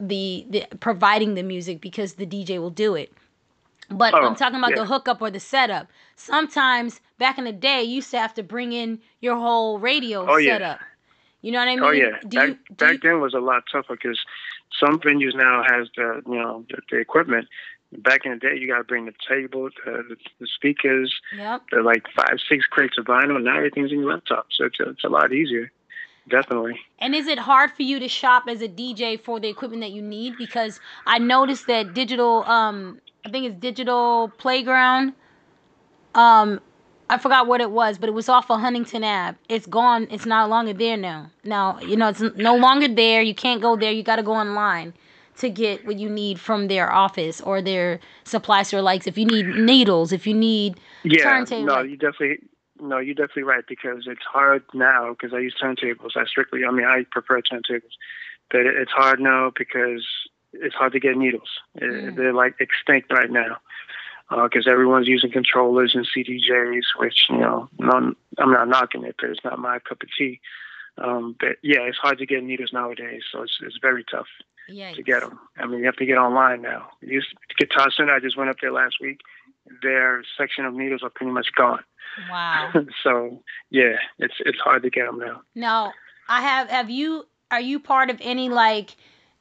the 0.00 0.46
the 0.50 0.66
providing 0.80 1.34
the 1.34 1.42
music 1.42 1.80
because 1.80 2.14
the 2.14 2.26
DJ 2.26 2.58
will 2.58 2.70
do 2.70 2.94
it. 2.94 3.12
But 3.90 4.14
Oh, 4.14 4.26
I'm 4.26 4.34
talking 4.34 4.58
about 4.58 4.74
the 4.74 4.86
hookup 4.86 5.20
or 5.20 5.30
the 5.30 5.40
setup. 5.40 5.88
Sometimes 6.16 7.00
back 7.18 7.38
in 7.38 7.44
the 7.44 7.52
day 7.52 7.82
you 7.82 7.96
used 7.96 8.10
to 8.12 8.18
have 8.18 8.34
to 8.34 8.42
bring 8.42 8.72
in 8.72 9.00
your 9.20 9.36
whole 9.36 9.78
radio 9.78 10.26
Oh, 10.28 10.36
yeah. 10.38 10.54
setup. 10.54 10.80
You 11.42 11.52
know 11.52 11.58
what 11.58 11.68
I 11.68 11.76
mean? 11.76 11.84
Oh 11.84 11.90
yeah, 11.90 12.18
Do 12.26 12.36
back 12.38 12.48
you, 12.48 12.58
back 12.76 12.96
then 13.02 13.20
was 13.20 13.34
a 13.34 13.38
lot 13.38 13.64
tougher 13.70 13.96
because 13.96 14.18
some 14.80 14.98
venues 15.00 15.34
now 15.34 15.62
has 15.68 15.88
the 15.94 16.22
you 16.26 16.34
know 16.36 16.64
the, 16.70 16.80
the 16.90 16.96
equipment. 16.98 17.46
Back 17.98 18.20
in 18.24 18.32
the 18.32 18.38
day, 18.38 18.56
you 18.58 18.66
got 18.68 18.78
to 18.78 18.84
bring 18.84 19.06
the 19.06 19.14
table, 19.28 19.68
the, 19.84 20.16
the 20.40 20.46
speakers, 20.46 21.14
Yep. 21.36 21.62
the 21.70 21.82
like 21.82 22.04
five, 22.14 22.38
six 22.48 22.66
crates 22.66 22.98
of 22.98 23.04
vinyl. 23.06 23.42
Now 23.42 23.56
everything's 23.56 23.92
in 23.92 24.00
your 24.00 24.12
laptop, 24.12 24.46
so 24.50 24.64
it's 24.64 24.80
a, 24.80 24.90
it's 24.90 25.04
a 25.04 25.08
lot 25.08 25.32
easier. 25.32 25.70
Definitely. 26.28 26.80
And 27.00 27.14
is 27.14 27.26
it 27.26 27.38
hard 27.38 27.70
for 27.72 27.82
you 27.82 27.98
to 28.00 28.08
shop 28.08 28.44
as 28.48 28.62
a 28.62 28.68
DJ 28.68 29.20
for 29.20 29.38
the 29.38 29.48
equipment 29.48 29.82
that 29.82 29.90
you 29.92 30.00
need? 30.02 30.36
Because 30.38 30.80
I 31.06 31.18
noticed 31.18 31.66
that 31.66 31.92
digital, 31.94 32.44
um, 32.44 33.00
I 33.26 33.30
think 33.30 33.46
it's 33.46 33.60
Digital 33.60 34.32
Playground. 34.38 35.12
Um, 36.14 36.60
I 37.10 37.18
forgot 37.18 37.46
what 37.46 37.60
it 37.60 37.70
was, 37.70 37.98
but 37.98 38.08
it 38.08 38.12
was 38.12 38.28
off 38.30 38.50
of 38.50 38.60
Huntington 38.60 39.04
Ave. 39.04 39.36
It's 39.50 39.66
gone. 39.66 40.06
It's 40.10 40.24
no 40.24 40.46
longer 40.46 40.72
there 40.72 40.96
now. 40.96 41.30
Now 41.44 41.78
you 41.80 41.96
know 41.96 42.08
it's 42.08 42.20
no 42.20 42.56
longer 42.56 42.88
there. 42.88 43.20
You 43.20 43.34
can't 43.34 43.60
go 43.60 43.76
there. 43.76 43.92
You 43.92 44.02
got 44.02 44.16
to 44.16 44.22
go 44.22 44.32
online 44.32 44.94
to 45.38 45.50
get 45.50 45.84
what 45.86 45.98
you 45.98 46.08
need 46.08 46.38
from 46.40 46.68
their 46.68 46.92
office 46.92 47.40
or 47.40 47.60
their 47.60 48.00
supply 48.24 48.62
store. 48.62 48.82
Like 48.82 49.06
if 49.06 49.18
you 49.18 49.24
need 49.26 49.46
needles, 49.46 50.12
if 50.12 50.26
you 50.26 50.34
need 50.34 50.78
Yeah. 51.02 51.24
turntable. 51.24 51.64
No, 51.66 51.82
you 51.82 51.96
definitely. 51.96 52.38
No, 52.80 52.98
you're 52.98 53.14
definitely 53.14 53.44
right 53.44 53.64
because 53.68 54.06
it's 54.08 54.24
hard 54.24 54.64
now 54.74 55.10
because 55.10 55.32
I 55.32 55.38
use 55.38 55.54
turntables. 55.62 56.16
I 56.16 56.24
strictly, 56.26 56.64
I 56.64 56.72
mean, 56.72 56.84
I 56.84 57.04
prefer 57.10 57.40
turntables, 57.40 57.94
but 58.50 58.62
it's 58.66 58.90
hard 58.90 59.20
now 59.20 59.52
because 59.56 60.04
it's 60.52 60.74
hard 60.74 60.92
to 60.92 61.00
get 61.00 61.16
needles. 61.16 61.48
Uh, 61.80 61.84
Mm. 61.84 62.16
They're 62.16 62.32
like 62.32 62.56
extinct 62.60 63.12
right 63.12 63.30
now 63.30 63.58
because 64.42 64.66
everyone's 64.66 65.06
using 65.06 65.30
controllers 65.30 65.94
and 65.94 66.06
CDJs, 66.06 66.82
which 66.98 67.26
you 67.30 67.38
know, 67.38 67.68
non, 67.78 68.16
I'm 68.38 68.50
not 68.52 68.68
knocking 68.68 69.04
it, 69.04 69.16
but 69.20 69.30
it's 69.30 69.44
not 69.44 69.58
my 69.58 69.78
cup 69.78 70.02
of 70.02 70.08
tea. 70.18 70.40
Um, 70.98 71.36
but 71.38 71.56
yeah, 71.62 71.82
it's 71.82 71.98
hard 71.98 72.18
to 72.18 72.26
get 72.26 72.42
needles 72.42 72.72
nowadays, 72.72 73.22
so 73.30 73.42
it's 73.42 73.58
it's 73.62 73.78
very 73.80 74.04
tough 74.04 74.26
Yikes. 74.70 74.96
to 74.96 75.02
get 75.02 75.20
them. 75.20 75.38
I 75.58 75.66
mean, 75.66 75.80
you 75.80 75.86
have 75.86 75.96
to 75.96 76.06
get 76.06 76.18
online 76.18 76.62
now. 76.62 76.88
It 77.02 77.08
used 77.08 77.28
Guitar 77.58 77.90
Center, 77.90 78.14
I 78.14 78.20
just 78.20 78.36
went 78.36 78.50
up 78.50 78.56
there 78.60 78.72
last 78.72 78.96
week. 79.00 79.20
Their 79.82 80.22
section 80.38 80.64
of 80.64 80.74
needles 80.74 81.02
are 81.02 81.10
pretty 81.10 81.32
much 81.32 81.48
gone. 81.56 81.82
Wow. 82.30 82.72
so 83.02 83.42
yeah, 83.70 83.96
it's 84.18 84.34
it's 84.40 84.58
hard 84.58 84.82
to 84.82 84.90
get 84.90 85.06
them 85.06 85.18
now. 85.18 85.42
Now, 85.54 85.92
I 86.28 86.40
have 86.42 86.70
have 86.70 86.90
you 86.90 87.24
are 87.50 87.60
you 87.60 87.78
part 87.78 88.10
of 88.10 88.18
any 88.20 88.48
like 88.48 88.96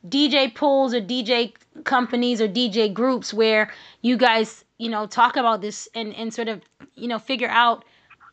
DJ 0.08 0.54
pools 0.54 0.94
or 0.94 1.02
DJ 1.02 1.54
companies 1.84 2.42
or 2.42 2.48
DJ 2.48 2.94
groups 2.94 3.34
where 3.34 3.72
you 4.02 4.18
guys, 4.18 4.66
you 4.78 4.90
know, 4.90 5.08
talk 5.08 5.36
about 5.36 5.62
this 5.62 5.88
and 5.96 6.14
and 6.16 6.34
sort 6.34 6.48
of, 6.48 6.62
you 6.96 7.08
know, 7.08 7.20
figure 7.20 7.50
out 7.50 7.86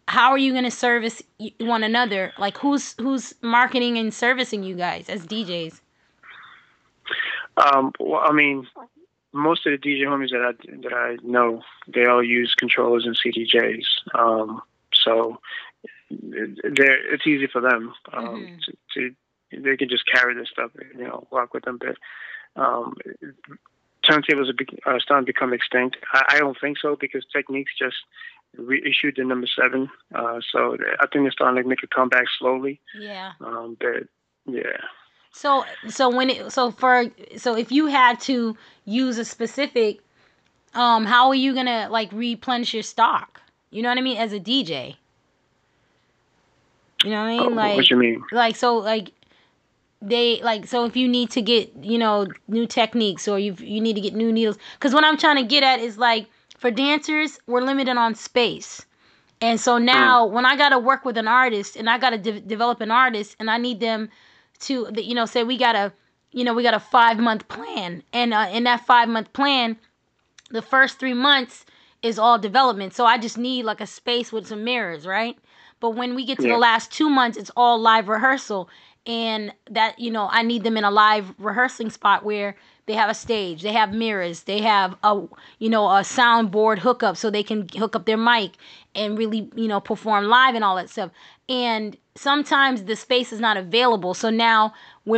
how 0.09 0.30
are 0.30 0.38
you 0.38 0.53
going 0.53 0.64
to 0.64 0.70
service 0.70 1.22
one 1.61 1.84
another? 1.84 2.32
Like 2.38 2.59
who's 2.59 2.95
who's 3.01 3.34
marketing 3.43 3.99
and 3.99 4.12
servicing 4.12 4.62
you 4.62 4.74
guys 4.74 5.09
as 5.09 5.26
DJs? 5.26 5.80
Um, 7.57 7.92
well, 7.98 8.22
I 8.24 8.32
mean, 8.32 8.66
most 9.32 9.66
of 9.66 9.72
the 9.72 9.78
DJ 9.78 10.03
homies 10.03 10.30
that 10.30 10.42
I 10.42 10.53
that 10.82 10.92
I 10.92 11.16
know, 11.22 11.62
they 11.86 12.07
all 12.07 12.22
use 12.22 12.55
controllers 12.55 13.07
and 13.07 13.16
CDJs. 13.16 13.84
Um, 14.14 14.61
so 14.92 15.40
they're 16.11 17.14
it's 17.14 17.26
easy 17.26 17.46
for 17.46 17.61
them 17.61 17.92
um, 18.12 18.59
to, 18.64 18.72
to 18.94 19.14
they 19.62 19.76
can 19.76 19.88
just 19.88 20.05
carry 20.07 20.34
this 20.34 20.48
stuff, 20.51 20.70
you 20.96 21.05
know, 21.05 21.26
walk 21.30 21.55
with 21.55 21.64
them. 21.64 21.78
But 21.78 21.96
um, 22.61 22.94
turntables 24.05 24.48
are, 24.48 24.92
are 24.92 25.01
starting 25.01 25.26
to 25.26 25.32
become 25.32 25.53
extinct. 25.53 25.96
I, 26.12 26.36
I 26.36 26.38
don't 26.38 26.59
think 26.61 26.78
so 26.78 26.96
because 26.96 27.24
Technics 27.32 27.72
just 27.78 27.96
reissued 28.57 29.14
the 29.16 29.24
number 29.24 29.46
seven, 29.46 29.88
uh, 30.14 30.40
so 30.53 30.76
I 31.01 31.07
think 31.07 31.24
they're 31.24 31.32
starting 31.32 31.62
to 31.62 31.68
make 31.68 31.82
a 31.82 31.86
comeback 31.86 32.24
slowly. 32.38 32.80
Yeah. 32.98 33.32
Um, 33.40 33.76
but 33.78 34.09
yeah. 34.46 34.78
So 35.32 35.64
so 35.88 36.08
when 36.14 36.30
it 36.30 36.52
so 36.52 36.70
for 36.70 37.06
so 37.36 37.56
if 37.56 37.70
you 37.72 37.86
had 37.86 38.20
to 38.22 38.56
use 38.84 39.18
a 39.18 39.24
specific 39.24 40.00
um 40.74 41.04
how 41.04 41.28
are 41.28 41.34
you 41.34 41.54
going 41.54 41.66
to 41.66 41.88
like 41.88 42.10
replenish 42.12 42.74
your 42.74 42.82
stock? 42.82 43.40
You 43.70 43.82
know 43.82 43.88
what 43.88 43.98
I 43.98 44.02
mean 44.02 44.16
as 44.16 44.32
a 44.32 44.40
DJ? 44.40 44.96
You 47.04 47.10
know 47.10 47.22
what 47.22 47.28
I 47.28 47.38
mean? 47.38 47.52
Oh, 47.52 47.54
like 47.54 47.76
what 47.76 47.90
you 47.90 47.96
mean? 47.96 48.24
Like 48.32 48.56
so 48.56 48.76
like 48.76 49.12
they 50.02 50.42
like 50.42 50.66
so 50.66 50.84
if 50.84 50.96
you 50.96 51.08
need 51.08 51.30
to 51.30 51.42
get, 51.42 51.72
you 51.82 51.98
know, 51.98 52.26
new 52.48 52.66
Technics 52.66 53.28
or 53.28 53.38
you 53.38 53.54
you 53.58 53.80
need 53.80 53.94
to 53.94 54.00
get 54.00 54.14
new 54.14 54.32
needles 54.32 54.58
cuz 54.80 54.92
what 54.92 55.04
I'm 55.04 55.16
trying 55.16 55.36
to 55.36 55.44
get 55.44 55.62
at 55.62 55.80
is 55.80 55.96
like 55.98 56.26
for 56.58 56.70
dancers, 56.70 57.38
we're 57.46 57.62
limited 57.62 57.96
on 57.96 58.14
space. 58.14 58.84
And 59.40 59.58
so 59.58 59.78
now 59.78 60.26
when 60.26 60.44
I 60.44 60.56
got 60.56 60.70
to 60.70 60.78
work 60.78 61.04
with 61.06 61.16
an 61.16 61.26
artist 61.26 61.76
and 61.76 61.88
I 61.88 61.96
got 61.96 62.10
to 62.10 62.18
de- 62.18 62.40
develop 62.40 62.82
an 62.82 62.90
artist 62.90 63.36
and 63.38 63.50
I 63.50 63.56
need 63.56 63.80
them 63.80 64.10
to 64.61 64.86
the- 64.90 65.04
you 65.04 65.14
know 65.14 65.26
say 65.26 65.44
we 65.44 65.56
got 65.56 65.74
a 65.76 65.92
you 66.32 66.44
know, 66.44 66.54
we 66.54 66.62
got 66.62 66.74
a 66.74 66.80
five 66.80 67.18
month 67.18 67.48
plan, 67.48 68.02
and 68.12 68.32
uh, 68.32 68.48
in 68.52 68.64
that 68.64 68.86
five 68.86 69.08
month 69.08 69.32
plan, 69.32 69.76
the 70.50 70.62
first 70.62 70.98
three 70.98 71.14
months 71.14 71.64
is 72.02 72.18
all 72.18 72.38
development. 72.38 72.94
So 72.94 73.04
I 73.04 73.18
just 73.18 73.36
need 73.36 73.64
like 73.64 73.80
a 73.80 73.86
space 73.86 74.32
with 74.32 74.46
some 74.46 74.64
mirrors, 74.64 75.06
right? 75.06 75.36
But 75.80 75.90
when 75.90 76.14
we 76.14 76.24
get 76.24 76.38
to 76.38 76.46
Yeah. 76.46 76.54
the 76.54 76.58
last 76.58 76.92
two 76.92 77.11
months, 77.11 77.36
it's 77.36 77.50
all 77.56 77.78
live 77.78 78.08
rehearsal. 78.08 78.68
And 79.06 79.52
that, 79.70 79.98
you 79.98 80.11
know, 80.11 80.28
I 80.30 80.42
need 80.42 80.62
them 80.62 80.76
in 80.76 80.84
a 80.84 80.90
live 80.90 81.34
rehearsing 81.38 81.90
spot 81.90 82.24
where 82.24 82.54
they 82.86 82.92
have 82.94 83.11
a 83.11 83.14
stage, 83.14 83.62
they 83.62 83.72
have 83.72 83.92
mirrors, 83.92 84.42
they 84.44 84.61
have 84.61 84.96
a, 85.02 85.22
you 85.58 85.68
know, 85.70 85.86
a 85.88 86.00
soundboard 86.02 86.78
hookup 86.78 87.16
so 87.16 87.30
they 87.30 87.42
can 87.42 87.68
hook 87.76 87.96
up 87.96 88.04
their 88.04 88.16
mic 88.16 88.52
and 88.94 89.16
really, 89.16 89.50
you 89.54 89.68
know, 89.68 89.80
perform 89.80 90.26
live 90.26 90.54
and 90.54 90.64
all 90.64 90.76
that 90.76 90.90
stuff. 90.90 91.11
And 91.51 91.96
sometimes 92.14 92.84
the 92.84 92.94
space 92.94 93.32
is 93.32 93.40
not 93.40 93.57
available. 93.57 94.14
So 94.14 94.30
now 94.30 94.72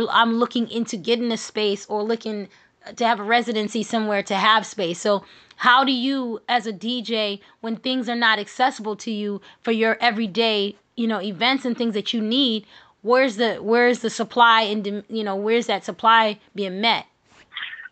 I'm 0.09 0.33
looking 0.33 0.67
into 0.69 0.97
getting 0.97 1.31
a 1.31 1.37
space 1.37 1.85
or 1.85 2.01
looking 2.01 2.49
to 2.95 3.05
have 3.05 3.19
a 3.19 3.23
residency 3.23 3.83
somewhere 3.83 4.23
to 4.23 4.35
have 4.35 4.65
space. 4.65 4.99
So 4.99 5.23
how 5.57 5.83
do 5.83 5.91
you 5.91 6.41
as 6.49 6.65
a 6.65 6.73
DJ 6.73 7.39
when 7.61 7.75
things 7.75 8.09
are 8.09 8.15
not 8.15 8.39
accessible 8.39 8.95
to 8.97 9.11
you 9.11 9.41
for 9.61 9.71
your 9.71 9.95
everyday, 10.01 10.75
you 10.95 11.07
know, 11.07 11.21
events 11.21 11.65
and 11.65 11.77
things 11.77 11.93
that 11.93 12.13
you 12.13 12.19
need, 12.21 12.65
where's 13.03 13.35
the 13.35 13.57
where's 13.57 13.99
the 13.99 14.09
supply 14.09 14.63
and 14.63 15.03
you 15.07 15.23
know, 15.23 15.35
where's 15.35 15.67
that 15.67 15.85
supply 15.85 16.39
being 16.55 16.81
met? 16.81 17.05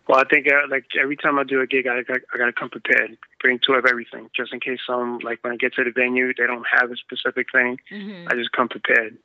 Well, 0.07 0.19
I 0.19 0.23
think 0.29 0.47
uh, 0.47 0.67
like 0.69 0.85
every 1.01 1.15
time 1.15 1.39
I 1.39 1.43
do 1.43 1.61
a 1.61 1.67
gig, 1.67 1.87
I, 1.87 1.99
I, 1.99 2.15
I 2.33 2.37
gotta 2.37 2.53
come 2.53 2.69
prepared, 2.69 3.17
bring 3.39 3.59
two 3.65 3.73
of 3.73 3.85
everything, 3.85 4.29
just 4.35 4.53
in 4.53 4.59
case 4.59 4.79
some 4.85 5.19
like 5.19 5.43
when 5.43 5.53
I 5.53 5.57
get 5.57 5.73
to 5.75 5.83
the 5.83 5.91
venue, 5.91 6.33
they 6.37 6.47
don't 6.47 6.65
have 6.79 6.91
a 6.91 6.95
specific 6.95 7.47
thing. 7.51 7.79
Mhm. 7.91 8.31
I 8.31 8.35
just 8.35 8.51
come 8.51 8.67
prepared. 8.67 9.17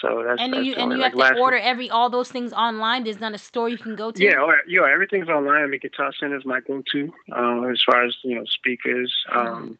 So 0.00 0.22
that's 0.26 0.40
And 0.40 0.52
that's 0.52 0.64
you 0.64 0.74
and 0.74 0.92
you 0.92 0.98
like, 0.98 1.16
have 1.18 1.34
to 1.34 1.40
order 1.40 1.58
every 1.58 1.90
all 1.90 2.10
those 2.10 2.30
things 2.30 2.52
online. 2.52 3.04
There's 3.04 3.20
not 3.20 3.34
a 3.34 3.38
store 3.38 3.68
you 3.68 3.78
can 3.78 3.96
go 3.96 4.10
to. 4.10 4.22
Yeah, 4.22 4.40
or, 4.40 4.56
yeah, 4.66 4.90
everything's 4.90 5.28
online. 5.28 5.62
I 5.62 5.66
mean, 5.66 5.80
Guitar 5.80 6.12
Center 6.18 6.36
is 6.36 6.44
my 6.44 6.60
go-to 6.60 7.12
um, 7.32 7.70
as 7.70 7.82
far 7.84 8.04
as 8.04 8.16
you 8.22 8.36
know 8.36 8.44
speakers. 8.44 9.12
Um, 9.32 9.78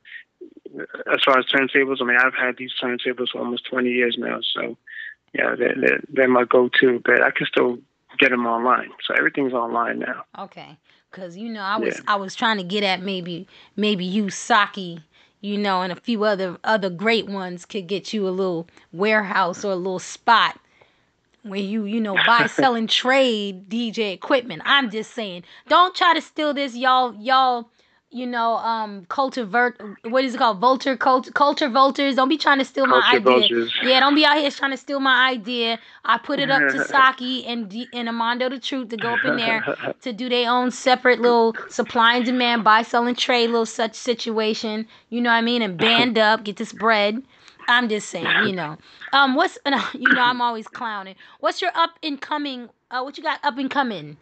as 1.12 1.20
far 1.24 1.38
as 1.38 1.47
turntables, 1.47 2.01
I 2.01 2.05
mean, 2.05 2.16
I've 2.16 2.34
had 2.34 2.57
these 2.57 2.72
turntables 2.80 3.30
for 3.32 3.38
almost 3.38 3.66
20 3.66 3.91
years 3.91 4.16
now, 4.18 4.41
so 4.55 4.76
yeah, 5.32 5.55
they're, 5.57 5.74
they're, 5.76 6.01
they're 6.09 6.28
my 6.28 6.45
go-to. 6.45 7.01
But 7.05 7.22
I 7.22 7.30
can 7.30 7.47
still 7.47 7.78
get 8.21 8.31
them 8.31 8.47
online, 8.47 8.91
so 9.07 9.14
everything's 9.14 9.53
online 9.53 9.99
now. 9.99 10.25
Okay, 10.39 10.77
because 11.11 11.37
you 11.37 11.49
know 11.49 11.62
I 11.62 11.79
was 11.79 11.97
Yeah. 11.97 12.05
I 12.07 12.16
was 12.16 12.35
trying 12.35 12.59
to 12.59 12.62
get 12.62 12.85
at 12.85 13.03
maybe 13.03 13.49
maybe 13.77 14.05
you 14.05 14.31
Saki, 14.31 15.01
you 15.41 15.59
know, 15.59 15.83
and 15.83 15.93
a 15.93 15.97
few 15.97 16.23
other 16.25 16.59
other 16.62 16.91
great 16.91 17.27
ones 17.27 17.64
could 17.64 17.87
get 17.87 18.12
you 18.12 18.29
a 18.29 18.31
little 18.31 18.68
warehouse 18.93 19.64
or 19.64 19.73
a 19.73 19.77
little 19.77 19.99
spot 19.99 20.61
where 21.43 21.61
you 21.61 21.85
you 21.85 22.01
know 22.01 22.14
buy 22.27 22.47
sell 22.49 22.75
and 22.75 22.89
trade 22.89 23.68
DJ 23.68 24.12
equipment. 24.12 24.62
I'm 24.64 24.91
just 24.91 25.12
saying, 25.14 25.45
don't 25.68 25.95
try 25.95 26.14
to 26.14 26.21
steal 26.21 26.55
this, 26.55 26.77
y'all 26.77 27.14
y'all. 27.14 27.68
You 28.12 28.26
know, 28.26 28.56
um, 28.56 29.06
cultivert. 29.06 29.74
What 30.11 30.24
is 30.24 30.34
it 30.34 30.38
called? 30.38 30.58
Vulture, 30.58 30.96
cult, 30.96 31.32
culture 31.32 31.68
vultures. 31.68 32.16
Don't 32.16 32.28
be 32.28 32.38
trying 32.38 32.58
to 32.58 32.64
steal 32.64 32.86
my 32.88 33.00
idea. 33.06 33.20
vultures. 33.20 33.72
Yeah, 33.84 34.00
don't 34.00 34.16
be 34.16 34.24
out 34.24 34.36
here 34.36 34.50
trying 34.50 34.72
to 34.72 34.76
steal 34.76 34.98
my 34.98 35.30
idea. 35.30 35.78
I 36.04 36.18
put 36.18 36.40
it 36.40 36.50
up 36.50 36.61
to 36.72 36.84
Saki 36.88 37.46
and 37.46 37.68
D- 37.68 37.88
and 37.92 38.08
Armando 38.08 38.48
the 38.48 38.58
Truth 38.58 38.88
to 38.88 38.96
go 38.96 39.14
up 39.14 39.24
in 39.24 39.36
there 39.36 39.94
to 40.02 40.12
do 40.12 40.28
their 40.28 40.50
own 40.50 40.72
separate 40.72 41.20
little 41.20 41.54
supply 41.68 42.16
and 42.16 42.24
demand, 42.24 42.64
buy, 42.64 42.82
sell, 42.82 43.06
and 43.06 43.16
trade 43.16 43.46
little 43.50 43.64
such 43.64 43.94
situation. 43.94 44.88
You 45.08 45.20
know 45.20 45.30
what 45.30 45.36
I 45.36 45.42
mean? 45.42 45.62
And 45.62 45.78
band 45.78 46.18
up, 46.18 46.42
get 46.42 46.56
this 46.56 46.72
bread. 46.72 47.22
I'm 47.68 47.88
just 47.88 48.08
saying, 48.08 48.26
you 48.48 48.52
know. 48.52 48.76
Um, 49.12 49.36
what's 49.36 49.56
you 49.94 50.12
know 50.12 50.22
I'm 50.22 50.40
always 50.40 50.66
clowning. 50.66 51.14
What's 51.38 51.62
your 51.62 51.70
up 51.76 51.90
and 52.02 52.20
coming? 52.20 52.70
Uh, 52.90 53.02
what 53.02 53.16
you 53.16 53.22
got 53.22 53.38
up 53.44 53.56
and 53.58 53.70
coming? 53.70 54.16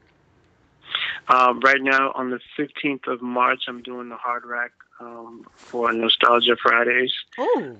Um, 1.28 1.60
right 1.60 1.80
now, 1.82 2.12
on 2.14 2.30
the 2.30 2.40
15th 2.58 3.06
of 3.06 3.22
March, 3.22 3.62
I'm 3.68 3.82
doing 3.82 4.08
the 4.08 4.16
Hard 4.16 4.44
Rock 4.44 4.70
um, 5.00 5.44
for 5.70 5.92
Nostalgia 5.92 6.56
Fridays. 6.60 7.12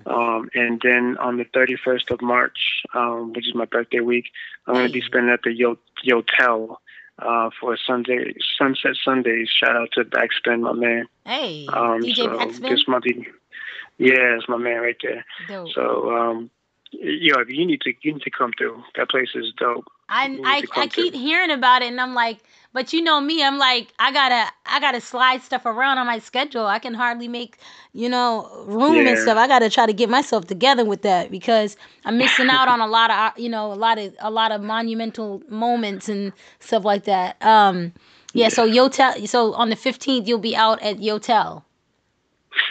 Um, 0.07 0.49
and 0.55 0.81
then 0.83 1.17
on 1.19 1.37
the 1.39 1.45
31st 1.45 2.11
of 2.11 2.23
March, 2.23 2.83
um, 2.95 3.33
which 3.33 3.49
is 3.49 3.55
my 3.55 3.65
birthday 3.65 4.01
week, 4.01 4.27
I'm 4.67 4.75
going 4.75 4.87
to 4.87 4.93
be 4.93 5.01
spending 5.01 5.33
at 5.33 5.43
the 5.43 5.53
Yo- 5.53 5.79
Yotel 6.07 6.77
uh, 7.19 7.51
for 7.61 7.77
Sunday 7.77 8.35
Sunset 8.59 8.97
Sundays. 9.05 9.49
Shout 9.51 9.77
out 9.77 9.91
to 9.93 10.05
Backspin, 10.05 10.61
my 10.61 10.73
man. 10.73 11.07
Hey, 11.25 11.67
Um, 11.73 12.03
DJ 12.03 12.17
so 12.17 12.29
Backspin. 12.29 12.69
This 12.69 12.85
month, 12.87 13.05
yeah, 13.99 14.37
it's 14.37 14.49
my 14.49 14.57
man 14.57 14.81
right 14.81 14.97
there. 15.03 15.25
Dope. 15.49 15.73
So, 15.75 16.17
um, 16.17 16.51
yo, 16.93 17.35
you 17.49 17.67
need 17.67 17.81
to 17.83 17.93
you 18.03 18.13
need 18.13 18.23
to 18.23 18.31
come 18.31 18.53
through. 18.57 18.83
That 18.97 19.11
place 19.11 19.31
is 19.35 19.53
dope. 19.57 19.87
I 20.09 20.39
I, 20.45 20.63
I 20.75 20.87
keep 20.87 21.15
hearing 21.15 21.51
about 21.51 21.83
it 21.83 21.89
and 21.89 22.01
I'm 22.01 22.15
like, 22.15 22.39
but 22.73 22.93
you 22.93 23.03
know 23.03 23.21
me, 23.21 23.43
I'm 23.43 23.59
like, 23.59 23.93
I 23.99 24.13
gotta 24.13 24.51
I 24.67 24.81
gotta 24.81 25.01
slide 25.01 25.43
stuff 25.43 25.65
around 25.67 25.99
on 25.99 26.07
my 26.07 26.19
schedule. 26.19 26.67
I 26.67 26.79
can 26.79 26.95
hardly 26.95 27.29
make, 27.29 27.59
you 27.93 28.09
know, 28.09 28.49
room 28.67 29.07
and 29.07 29.19
stuff. 29.19 29.37
I 29.39 29.47
gotta 29.49 29.71
try 29.71 29.87
to 29.87 29.93
get 29.93 30.09
myself 30.11 30.47
together 30.47 30.85
with 30.85 31.03
that 31.03 31.31
because 31.31 31.77
I'm 32.05 32.19
missing 32.19 32.49
out 32.51 32.69
on 32.69 32.81
a 32.81 32.87
lot 32.87 33.11
of 33.11 33.17
uh, 33.17 33.31
you 33.37 33.49
know, 33.49 33.73
a 33.73 33.75
lot 33.75 33.99
of 33.99 34.15
a 34.21 34.31
lot 34.31 34.53
of 34.53 34.61
monumental 34.63 35.43
moments 35.49 36.09
and 36.09 36.33
stuff 36.61 36.85
like 36.85 37.05
that. 37.05 37.37
Um 37.43 37.93
yeah, 38.35 38.49
so 38.51 38.69
Yotel 38.69 39.27
so 39.29 39.55
on 39.55 39.71
the 39.71 39.77
fifteenth 39.77 40.29
you'll 40.29 40.39
be 40.39 40.55
out 40.55 40.81
at 40.83 40.99
Yotel. 40.99 41.63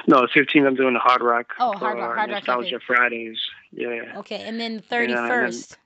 No, 0.06 0.22
the 0.22 0.28
15th, 0.28 0.68
I'm 0.68 0.76
doing 0.76 0.93
the 0.95 1.00
Hard 1.00 1.22
Rock. 1.22 1.54
Oh, 1.60 1.72
Hard 1.78 1.98
Rock- 1.98 2.16
Hard 2.16 2.18
Rock 2.18 2.30
Nostalgia. 2.48 2.80
Fridays. 2.86 3.39
Yeah. 3.72 4.18
Okay, 4.18 4.41
and 4.41 4.60
then 4.60 4.74
Yeah, 4.76 4.80
thirty 4.82 5.14
and 5.14 5.22
then- 5.24 5.30
first. 5.30 5.78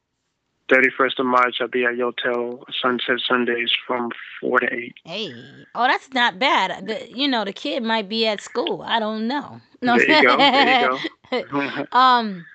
31st 0.71 1.19
of 1.19 1.25
March, 1.25 1.57
I'll 1.59 1.67
be 1.67 1.83
at 1.85 1.95
Yotel 1.95 2.63
Sunset 2.81 3.19
Sundays 3.27 3.71
from 3.85 4.09
4 4.39 4.59
to 4.61 4.73
8. 4.73 4.93
Hey, 5.03 5.33
oh, 5.75 5.87
that's 5.87 6.13
not 6.13 6.39
bad. 6.39 6.87
The, 6.87 7.11
you 7.11 7.27
know, 7.27 7.43
the 7.43 7.53
kid 7.53 7.83
might 7.83 8.07
be 8.07 8.25
at 8.25 8.41
school. 8.41 8.81
I 8.81 8.99
don't 8.99 9.27
know. 9.27 9.59
No, 9.81 9.97
There 9.97 10.09
you 10.09 10.23
go. 10.23 10.37
There 10.37 11.51
you 11.61 11.69
go. 11.69 11.85
um, 11.97 12.45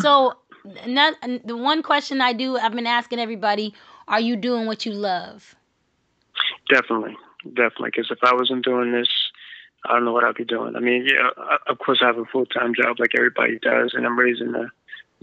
so 0.00 0.34
not, 0.86 1.14
the 1.44 1.56
one 1.56 1.82
question 1.82 2.20
I 2.20 2.32
do, 2.32 2.56
I've 2.56 2.74
been 2.74 2.86
asking 2.86 3.18
everybody: 3.18 3.74
Are 4.08 4.20
you 4.20 4.36
doing 4.36 4.66
what 4.66 4.86
you 4.86 4.92
love? 4.92 5.54
Definitely, 6.70 7.16
definitely. 7.52 7.90
Because 7.90 8.10
if 8.10 8.18
I 8.22 8.34
wasn't 8.34 8.64
doing 8.64 8.92
this, 8.92 9.08
I 9.84 9.94
don't 9.94 10.04
know 10.04 10.12
what 10.12 10.24
I'd 10.24 10.34
be 10.36 10.44
doing. 10.44 10.76
I 10.76 10.80
mean, 10.80 11.06
yeah, 11.06 11.30
I- 11.36 11.58
of 11.70 11.78
course 11.78 12.00
I 12.02 12.06
have 12.06 12.18
a 12.18 12.24
full 12.24 12.46
time 12.46 12.72
job 12.74 12.98
like 12.98 13.10
everybody 13.16 13.58
does, 13.58 13.92
and 13.94 14.06
I'm 14.06 14.18
raising 14.18 14.54
a 14.54 14.70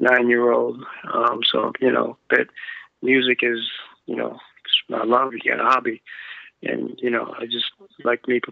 nine 0.02 0.30
year 0.30 0.52
old. 0.52 0.84
Um, 1.14 1.42
so 1.50 1.72
you 1.80 1.92
know, 1.92 2.18
but 2.30 2.48
music 3.02 3.40
is, 3.44 3.70
you 4.06 4.16
know, 4.16 4.40
it's 4.66 4.82
my 4.90 5.04
love. 5.04 5.34
You 5.34 5.52
got 5.52 5.62
a 5.62 5.70
hobby, 5.70 6.02
and 6.64 7.00
you 7.02 7.10
know, 7.10 7.34
I 7.40 7.46
just 7.46 7.72
like 8.04 8.28
make 8.28 8.44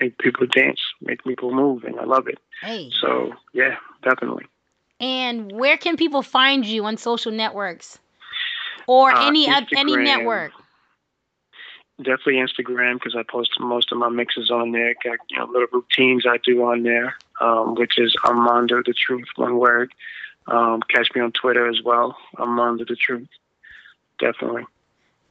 make 0.00 0.18
people 0.18 0.46
dance, 0.46 0.80
make 1.00 1.24
people 1.24 1.52
move, 1.52 1.84
and 1.84 1.98
I 1.98 2.04
love 2.04 2.28
it. 2.28 2.38
Hey, 2.62 2.90
So 3.00 3.32
yeah, 3.52 3.76
definitely. 4.02 4.46
and 5.00 5.50
where 5.52 5.76
can 5.78 5.96
people 5.96 6.22
find 6.22 6.64
you 6.64 6.84
on 6.84 6.96
social 6.96 7.32
networks 7.32 7.98
or 8.86 9.10
Uh, 9.12 9.26
any 9.26 9.50
oth- 9.50 9.72
any 9.72 9.96
network? 9.96 10.52
definitely 11.98 12.36
Instagram 12.36 12.94
because 12.94 13.14
I 13.14 13.22
post 13.22 13.50
most 13.60 13.92
of 13.92 13.98
my 13.98 14.08
mixes 14.08 14.50
on 14.50 14.72
there. 14.72 14.94
Got 15.04 15.18
you 15.30 15.38
know 15.38 15.46
little 15.46 15.68
routines 15.72 16.24
I 16.26 16.38
do 16.38 16.62
on 16.64 16.82
there, 16.82 17.16
um, 17.40 17.74
which 17.74 17.98
is 17.98 18.14
Armando 18.24 18.82
the 18.84 18.94
Truth, 18.94 19.28
one 19.36 19.56
word. 19.58 19.92
Um, 20.50 20.82
catch 20.82 21.08
me 21.14 21.20
on 21.20 21.32
Twitter 21.32 21.68
as 21.68 21.80
well, 21.84 22.16
Armando 22.38 22.84
the 22.84 22.96
Truth. 22.96 23.28
Definitely. 24.18 24.64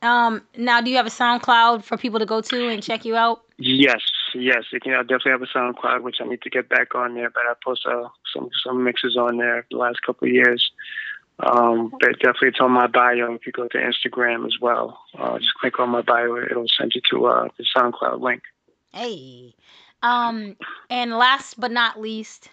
Um, 0.01 0.41
now, 0.57 0.79
do 0.79 0.89
you 0.89 0.95
have 0.95 1.05
a 1.05 1.09
SoundCloud 1.09 1.83
for 1.83 1.97
people 1.97 2.19
to 2.19 2.25
go 2.25 2.39
to 2.39 2.69
and 2.69 2.81
check 2.81 3.03
you 3.03 3.17
out? 3.17 3.41
Yes, 3.57 4.01
yes. 4.33 4.63
You 4.71 4.79
can, 4.79 4.93
I 4.93 5.01
definitely 5.01 5.31
have 5.31 5.41
a 5.41 5.45
SoundCloud, 5.47 6.03
which 6.03 6.17
I 6.21 6.25
need 6.25 6.41
to 6.43 6.49
get 6.49 6.69
back 6.69 6.95
on 6.95 7.15
there, 7.15 7.29
but 7.29 7.43
I 7.45 7.53
post 7.63 7.85
uh, 7.85 8.07
some 8.33 8.49
some 8.63 8.83
mixes 8.83 9.17
on 9.17 9.37
there 9.37 9.65
the 9.69 9.77
last 9.77 10.01
couple 10.03 10.27
of 10.27 10.33
years. 10.33 10.71
Um, 11.41 11.93
but 11.99 12.19
definitely 12.19 12.49
it's 12.49 12.59
on 12.59 12.71
my 12.71 12.87
bio. 12.87 13.33
If 13.33 13.45
you 13.45 13.51
go 13.51 13.67
to 13.67 13.77
Instagram 13.77 14.45
as 14.45 14.57
well, 14.59 14.99
uh, 15.17 15.37
just 15.39 15.53
click 15.55 15.79
on 15.79 15.89
my 15.89 16.01
bio. 16.01 16.37
It'll 16.37 16.65
send 16.67 16.93
you 16.95 17.01
to 17.11 17.25
uh, 17.25 17.47
the 17.57 17.65
SoundCloud 17.75 18.21
link. 18.21 18.43
Hey, 18.93 19.53
um, 20.01 20.55
and 20.89 21.11
last 21.11 21.59
but 21.59 21.71
not 21.71 21.99
least, 21.99 22.49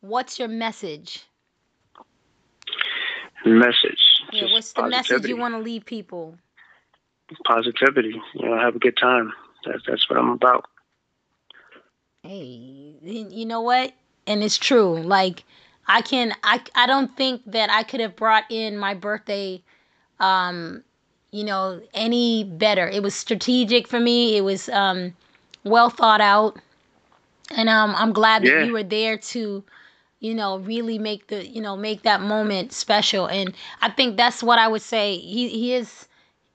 what's 0.00 0.38
your 0.38 0.48
message? 0.48 1.24
Message. 3.44 4.00
Yeah, 4.32 4.52
what's 4.52 4.72
the 4.72 4.82
message 4.88 5.26
you 5.26 5.36
want 5.36 5.54
to 5.54 5.58
leave 5.60 5.84
people? 5.84 6.36
positivity. 7.46 8.20
You 8.34 8.48
know, 8.48 8.58
have 8.58 8.76
a 8.76 8.78
good 8.78 8.96
time. 8.96 9.32
That's 9.64 9.82
that's 9.86 10.08
what 10.08 10.18
I'm 10.18 10.30
about. 10.30 10.66
Hey, 12.22 12.94
you 13.02 13.46
know 13.46 13.60
what? 13.60 13.92
And 14.26 14.42
it's 14.42 14.58
true. 14.58 15.00
Like 15.00 15.44
I 15.86 16.02
can 16.02 16.34
I 16.42 16.60
I 16.74 16.86
don't 16.86 17.14
think 17.16 17.42
that 17.46 17.70
I 17.70 17.82
could 17.82 18.00
have 18.00 18.16
brought 18.16 18.44
in 18.50 18.76
my 18.76 18.94
birthday 18.94 19.62
um 20.18 20.82
you 21.30 21.44
know 21.44 21.80
any 21.94 22.44
better. 22.44 22.88
It 22.88 23.02
was 23.02 23.14
strategic 23.14 23.88
for 23.88 24.00
me. 24.00 24.36
It 24.36 24.42
was 24.42 24.68
um 24.68 25.14
well 25.64 25.90
thought 25.90 26.20
out. 26.20 26.58
And 27.56 27.68
um 27.68 27.94
I'm 27.96 28.12
glad 28.12 28.42
that 28.42 28.48
Yeah. 28.48 28.64
you 28.64 28.72
were 28.72 28.82
there 28.82 29.16
to 29.16 29.64
you 30.20 30.34
know 30.34 30.58
really 30.58 30.98
make 30.98 31.26
the 31.26 31.46
you 31.46 31.60
know 31.60 31.76
make 31.76 32.02
that 32.02 32.20
moment 32.20 32.72
special 32.72 33.26
and 33.26 33.54
I 33.82 33.90
think 33.90 34.16
that's 34.16 34.42
what 34.42 34.58
I 34.58 34.68
would 34.68 34.82
say. 34.82 35.18
He 35.18 35.48
he 35.48 35.74
is 35.74 36.06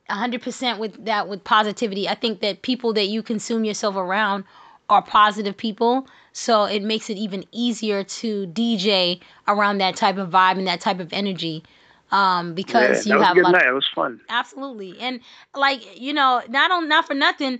100% 0.09 0.77
with 0.77 1.05
that 1.05 1.27
with 1.27 1.43
positivity. 1.43 2.07
I 2.07 2.15
think 2.15 2.39
that 2.41 2.61
people 2.61 2.93
that 2.93 3.07
you 3.07 3.23
consume 3.23 3.65
yourself 3.65 3.95
around 3.95 4.43
are 4.89 5.01
positive 5.01 5.57
people. 5.57 6.07
So 6.31 6.65
it 6.65 6.83
makes 6.83 7.09
it 7.09 7.17
even 7.17 7.45
easier 7.51 8.03
to 8.03 8.47
DJ 8.47 9.19
around 9.47 9.79
that 9.79 9.95
type 9.95 10.17
of 10.17 10.29
vibe 10.29 10.57
and 10.57 10.67
that 10.67 10.81
type 10.81 10.99
of 10.99 11.11
energy. 11.13 11.63
Um, 12.11 12.53
because 12.53 13.07
yeah, 13.07 13.15
you 13.15 13.21
have 13.21 13.37
a 13.37 13.41
good 13.41 13.51
night. 13.51 13.67
It 13.67 13.71
was 13.71 13.87
fun. 13.95 14.21
Absolutely. 14.29 14.99
And 14.99 15.21
like, 15.55 15.99
you 15.99 16.13
know, 16.13 16.41
not 16.49 16.71
on 16.71 16.87
not 16.87 17.07
for 17.07 17.15
nothing, 17.15 17.59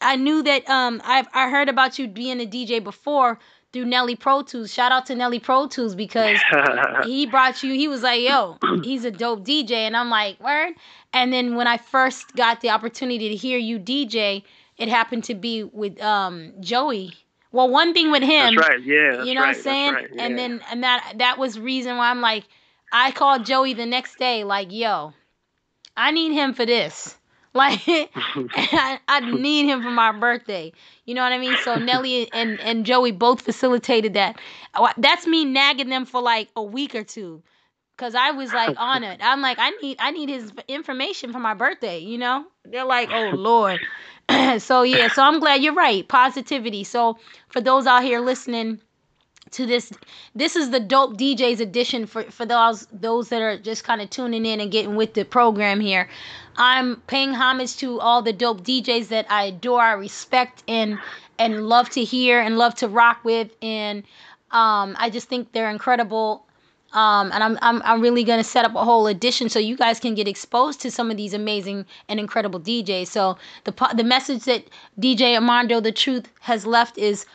I 0.00 0.16
knew 0.16 0.42
that 0.42 0.68
um 0.68 1.00
I 1.04 1.24
I 1.32 1.48
heard 1.48 1.68
about 1.68 1.98
you 1.98 2.08
being 2.08 2.40
a 2.40 2.46
DJ 2.46 2.82
before 2.82 3.38
through 3.74 3.84
Nelly 3.84 4.16
Pro 4.16 4.42
Tools. 4.42 4.72
Shout 4.72 4.92
out 4.92 5.06
to 5.06 5.14
Nelly 5.14 5.40
Pro 5.40 5.66
Tools 5.66 5.94
because 5.94 6.38
he 7.04 7.26
brought 7.26 7.62
you 7.62 7.74
he 7.74 7.88
was 7.88 8.02
like, 8.02 8.22
"Yo, 8.22 8.56
he's 8.82 9.04
a 9.04 9.10
dope 9.10 9.44
DJ." 9.44 9.72
And 9.72 9.94
I'm 9.94 10.08
like, 10.08 10.40
"Word?" 10.40 10.74
And 11.12 11.30
then 11.32 11.56
when 11.56 11.66
I 11.66 11.76
first 11.76 12.34
got 12.34 12.62
the 12.62 12.70
opportunity 12.70 13.28
to 13.28 13.36
hear 13.36 13.58
you 13.58 13.78
DJ, 13.78 14.44
it 14.78 14.88
happened 14.88 15.24
to 15.24 15.34
be 15.34 15.64
with 15.64 16.00
um 16.00 16.52
Joey. 16.60 17.12
Well, 17.52 17.68
one 17.68 17.92
thing 17.92 18.10
with 18.10 18.22
him, 18.22 18.54
That's 18.54 18.68
right. 18.68 18.82
Yeah. 18.82 19.16
That's 19.16 19.28
you 19.28 19.34
know 19.34 19.42
right. 19.42 19.48
what 19.48 19.56
I'm 19.56 19.62
saying? 19.62 19.94
Right. 19.94 20.10
And 20.18 20.38
then 20.38 20.60
and 20.70 20.82
that 20.84 21.14
that 21.18 21.38
was 21.38 21.58
reason 21.58 21.96
why 21.96 22.10
I'm 22.10 22.20
like, 22.20 22.44
I 22.92 23.10
called 23.10 23.44
Joey 23.44 23.74
the 23.74 23.86
next 23.86 24.18
day, 24.18 24.44
like, 24.44 24.72
yo, 24.72 25.12
I 25.96 26.12
need 26.12 26.32
him 26.32 26.54
for 26.54 26.64
this. 26.64 27.16
Like 27.56 27.80
I, 27.86 28.98
I 29.06 29.20
need 29.20 29.66
him 29.66 29.80
for 29.82 29.90
my 29.90 30.10
birthday. 30.10 30.72
You 31.04 31.14
know 31.14 31.22
what 31.22 31.32
I 31.32 31.38
mean? 31.38 31.56
So 31.56 31.76
Nelly 31.76 32.28
and, 32.32 32.60
and 32.60 32.84
Joey 32.84 33.12
both 33.12 33.42
facilitated 33.42 34.14
that. 34.14 34.40
That's 34.96 35.26
me 35.26 35.44
nagging 35.44 35.88
them 35.88 36.04
for 36.04 36.20
like 36.20 36.48
a 36.56 36.62
week 36.62 36.96
or 36.96 37.04
two. 37.04 37.42
Cause 37.96 38.16
I 38.16 38.32
was 38.32 38.52
like 38.52 38.74
on 38.76 39.04
it. 39.04 39.20
I'm 39.22 39.40
like, 39.40 39.58
I 39.60 39.70
need 39.82 39.98
I 40.00 40.10
need 40.10 40.28
his 40.28 40.52
information 40.66 41.32
for 41.32 41.38
my 41.38 41.54
birthday, 41.54 42.00
you 42.00 42.18
know? 42.18 42.44
They're 42.64 42.84
like, 42.84 43.10
oh 43.12 43.30
Lord. 43.30 43.86
so 44.58 44.82
yeah, 44.82 45.06
so 45.06 45.22
I'm 45.22 45.38
glad 45.38 45.62
you're 45.62 45.74
right. 45.74 46.06
Positivity. 46.08 46.82
So 46.82 47.18
for 47.48 47.60
those 47.60 47.86
out 47.86 48.02
here 48.02 48.18
listening 48.20 48.80
to 49.54 49.66
this 49.66 49.92
this 50.34 50.56
is 50.56 50.70
the 50.70 50.80
dope 50.80 51.16
DJs 51.16 51.60
edition 51.60 52.06
for 52.06 52.24
for 52.24 52.44
those 52.44 52.86
those 52.92 53.28
that 53.28 53.40
are 53.40 53.56
just 53.56 53.84
kind 53.84 54.00
of 54.02 54.10
tuning 54.10 54.44
in 54.44 54.60
and 54.60 54.70
getting 54.70 54.96
with 54.96 55.14
the 55.14 55.24
program 55.24 55.80
here. 55.80 56.08
I'm 56.56 56.96
paying 57.06 57.34
homage 57.34 57.76
to 57.78 58.00
all 58.00 58.22
the 58.22 58.32
dope 58.32 58.62
DJs 58.62 59.08
that 59.08 59.26
I 59.30 59.44
adore, 59.44 59.80
I 59.80 59.92
respect 59.92 60.64
and 60.68 60.98
and 61.38 61.68
love 61.68 61.88
to 61.90 62.04
hear 62.04 62.40
and 62.40 62.58
love 62.58 62.74
to 62.76 62.88
rock 62.88 63.24
with 63.24 63.50
and 63.62 64.02
um 64.50 64.96
I 64.98 65.10
just 65.10 65.28
think 65.28 65.52
they're 65.52 65.70
incredible. 65.70 66.46
Um, 66.92 67.32
and 67.32 67.42
I'm, 67.42 67.58
I'm 67.60 67.82
I'm 67.84 68.00
really 68.00 68.22
gonna 68.22 68.44
set 68.44 68.64
up 68.64 68.74
a 68.76 68.84
whole 68.84 69.08
edition 69.08 69.48
so 69.48 69.58
you 69.58 69.76
guys 69.76 69.98
can 69.98 70.14
get 70.14 70.28
exposed 70.28 70.80
to 70.82 70.90
some 70.90 71.10
of 71.10 71.16
these 71.16 71.34
amazing 71.34 71.86
and 72.08 72.20
incredible 72.20 72.60
DJs. 72.60 73.08
So 73.08 73.36
the 73.64 73.72
the 73.96 74.04
message 74.04 74.44
that 74.44 74.64
DJ 75.00 75.34
Armando 75.34 75.80
the 75.80 75.90
Truth 75.90 76.28
has 76.40 76.66
left 76.66 76.96
is 76.98 77.26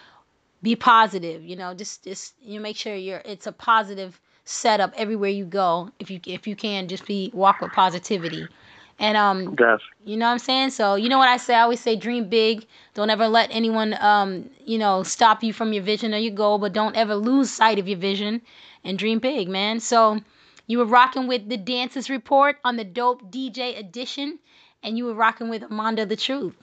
be 0.62 0.76
positive 0.76 1.44
you 1.44 1.56
know 1.56 1.74
just 1.74 2.04
just 2.04 2.34
you 2.42 2.60
make 2.60 2.76
sure 2.76 2.96
you're 2.96 3.22
it's 3.26 3.48
a 3.48 3.52
positive 3.52 4.20
setup 4.50 4.92
everywhere 4.98 5.30
you 5.30 5.46
go 5.46 5.90
if 6.00 6.10
you 6.10 6.20
if 6.26 6.48
you 6.48 6.56
can 6.56 6.88
just 6.88 7.06
be 7.06 7.30
walk 7.34 7.62
with 7.62 7.72
positivity. 7.72 8.50
And 8.98 9.16
um 9.16 9.56
Def. 9.56 9.80
you 10.04 10.18
know 10.18 10.26
what 10.26 10.34
i'm 10.34 10.40
saying? 10.40 10.72
So 10.72 10.96
you 10.96 11.08
know 11.08 11.20
what 11.20 11.30
i 11.30 11.38
say? 11.38 11.54
I 11.54 11.62
always 11.62 11.80
say 11.80 11.96
dream 11.96 12.30
big. 12.30 12.66
Don't 12.96 13.12
ever 13.12 13.28
let 13.28 13.50
anyone 13.52 13.96
um 14.02 14.50
you 14.66 14.80
know 14.80 15.04
stop 15.04 15.44
you 15.44 15.54
from 15.54 15.72
your 15.72 15.84
vision 15.84 16.16
or 16.16 16.18
your 16.18 16.34
goal 16.34 16.58
but 16.58 16.74
don't 16.74 16.96
ever 16.96 17.16
lose 17.16 17.52
sight 17.52 17.78
of 17.78 17.88
your 17.88 18.00
vision 18.00 18.42
and 18.84 18.98
dream 18.98 19.20
big 19.20 19.48
man. 19.48 19.80
So 19.80 20.20
you 20.66 20.80
were 20.80 20.86
rocking 20.86 21.28
with 21.28 21.48
the 21.48 21.58
dancers 21.58 22.10
report 22.10 22.58
on 22.66 22.76
the 22.76 22.84
dope 22.84 23.32
dj 23.32 23.78
edition 23.78 24.40
and 24.82 24.98
you 24.98 25.06
were 25.06 25.14
rocking 25.14 25.50
with 25.50 25.64
Armando 25.64 26.06
the 26.06 26.16
truth. 26.16 26.56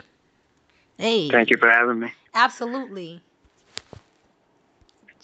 Hey. 0.99 1.31
Thank 1.31 1.51
you 1.51 1.57
for 1.57 1.71
having 1.71 2.01
me. 2.01 2.13
Absolutely. 2.35 3.23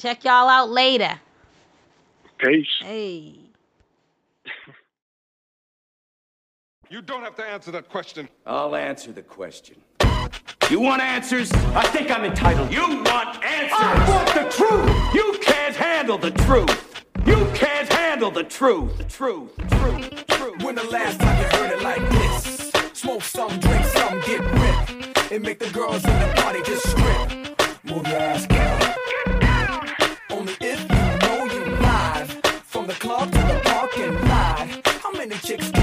Check 0.02 0.24
y'all 0.24 0.48
out 0.48 0.68
later. 0.68 1.20
Peace. 2.38 2.66
Hey. 2.80 3.36
You 6.90 7.02
don't 7.02 7.22
have 7.22 7.36
to 7.36 7.44
answer 7.44 7.70
that 7.70 7.88
question. 7.88 8.28
I'll 8.44 8.74
answer 8.74 9.12
the 9.12 9.22
question. 9.22 9.76
You 10.68 10.80
want 10.80 11.02
answers? 11.02 11.52
I 11.52 11.86
think 11.86 12.10
I'm 12.10 12.24
entitled. 12.24 12.72
You 12.72 12.80
want 13.04 13.44
answers? 13.44 13.78
I 13.78 14.08
want 14.10 14.26
the 14.34 14.56
truth. 14.56 15.14
You 15.14 15.38
can't 15.40 15.76
handle 15.76 16.18
the 16.18 16.32
truth. 16.32 17.04
You 17.24 17.48
can't 17.54 17.88
handle 17.92 18.32
the 18.32 18.42
truth. 18.42 18.98
The 18.98 19.04
truth. 19.04 19.54
The 19.54 19.64
truth. 19.66 20.10
The 20.10 20.34
truth. 20.34 20.62
When 20.64 20.74
the 20.74 20.82
last 20.90 21.20
time 21.20 21.38
you 21.38 21.44
heard 21.56 21.78
it 21.78 21.82
like 21.84 22.10
this? 22.10 22.72
Smoke 22.94 23.22
some, 23.22 23.56
drink 23.60 23.84
some, 23.84 24.20
get 24.22 24.40
ripped. 24.40 25.32
and 25.32 25.42
make 25.44 25.60
the 25.60 25.70
girls 25.70 26.04
in 26.04 26.18
the 26.18 26.32
party 26.36 26.60
just 26.62 26.88
strip. 26.90 27.84
Move 27.84 28.06
your 28.06 28.16
ass, 28.16 28.46
chicks 35.58 35.81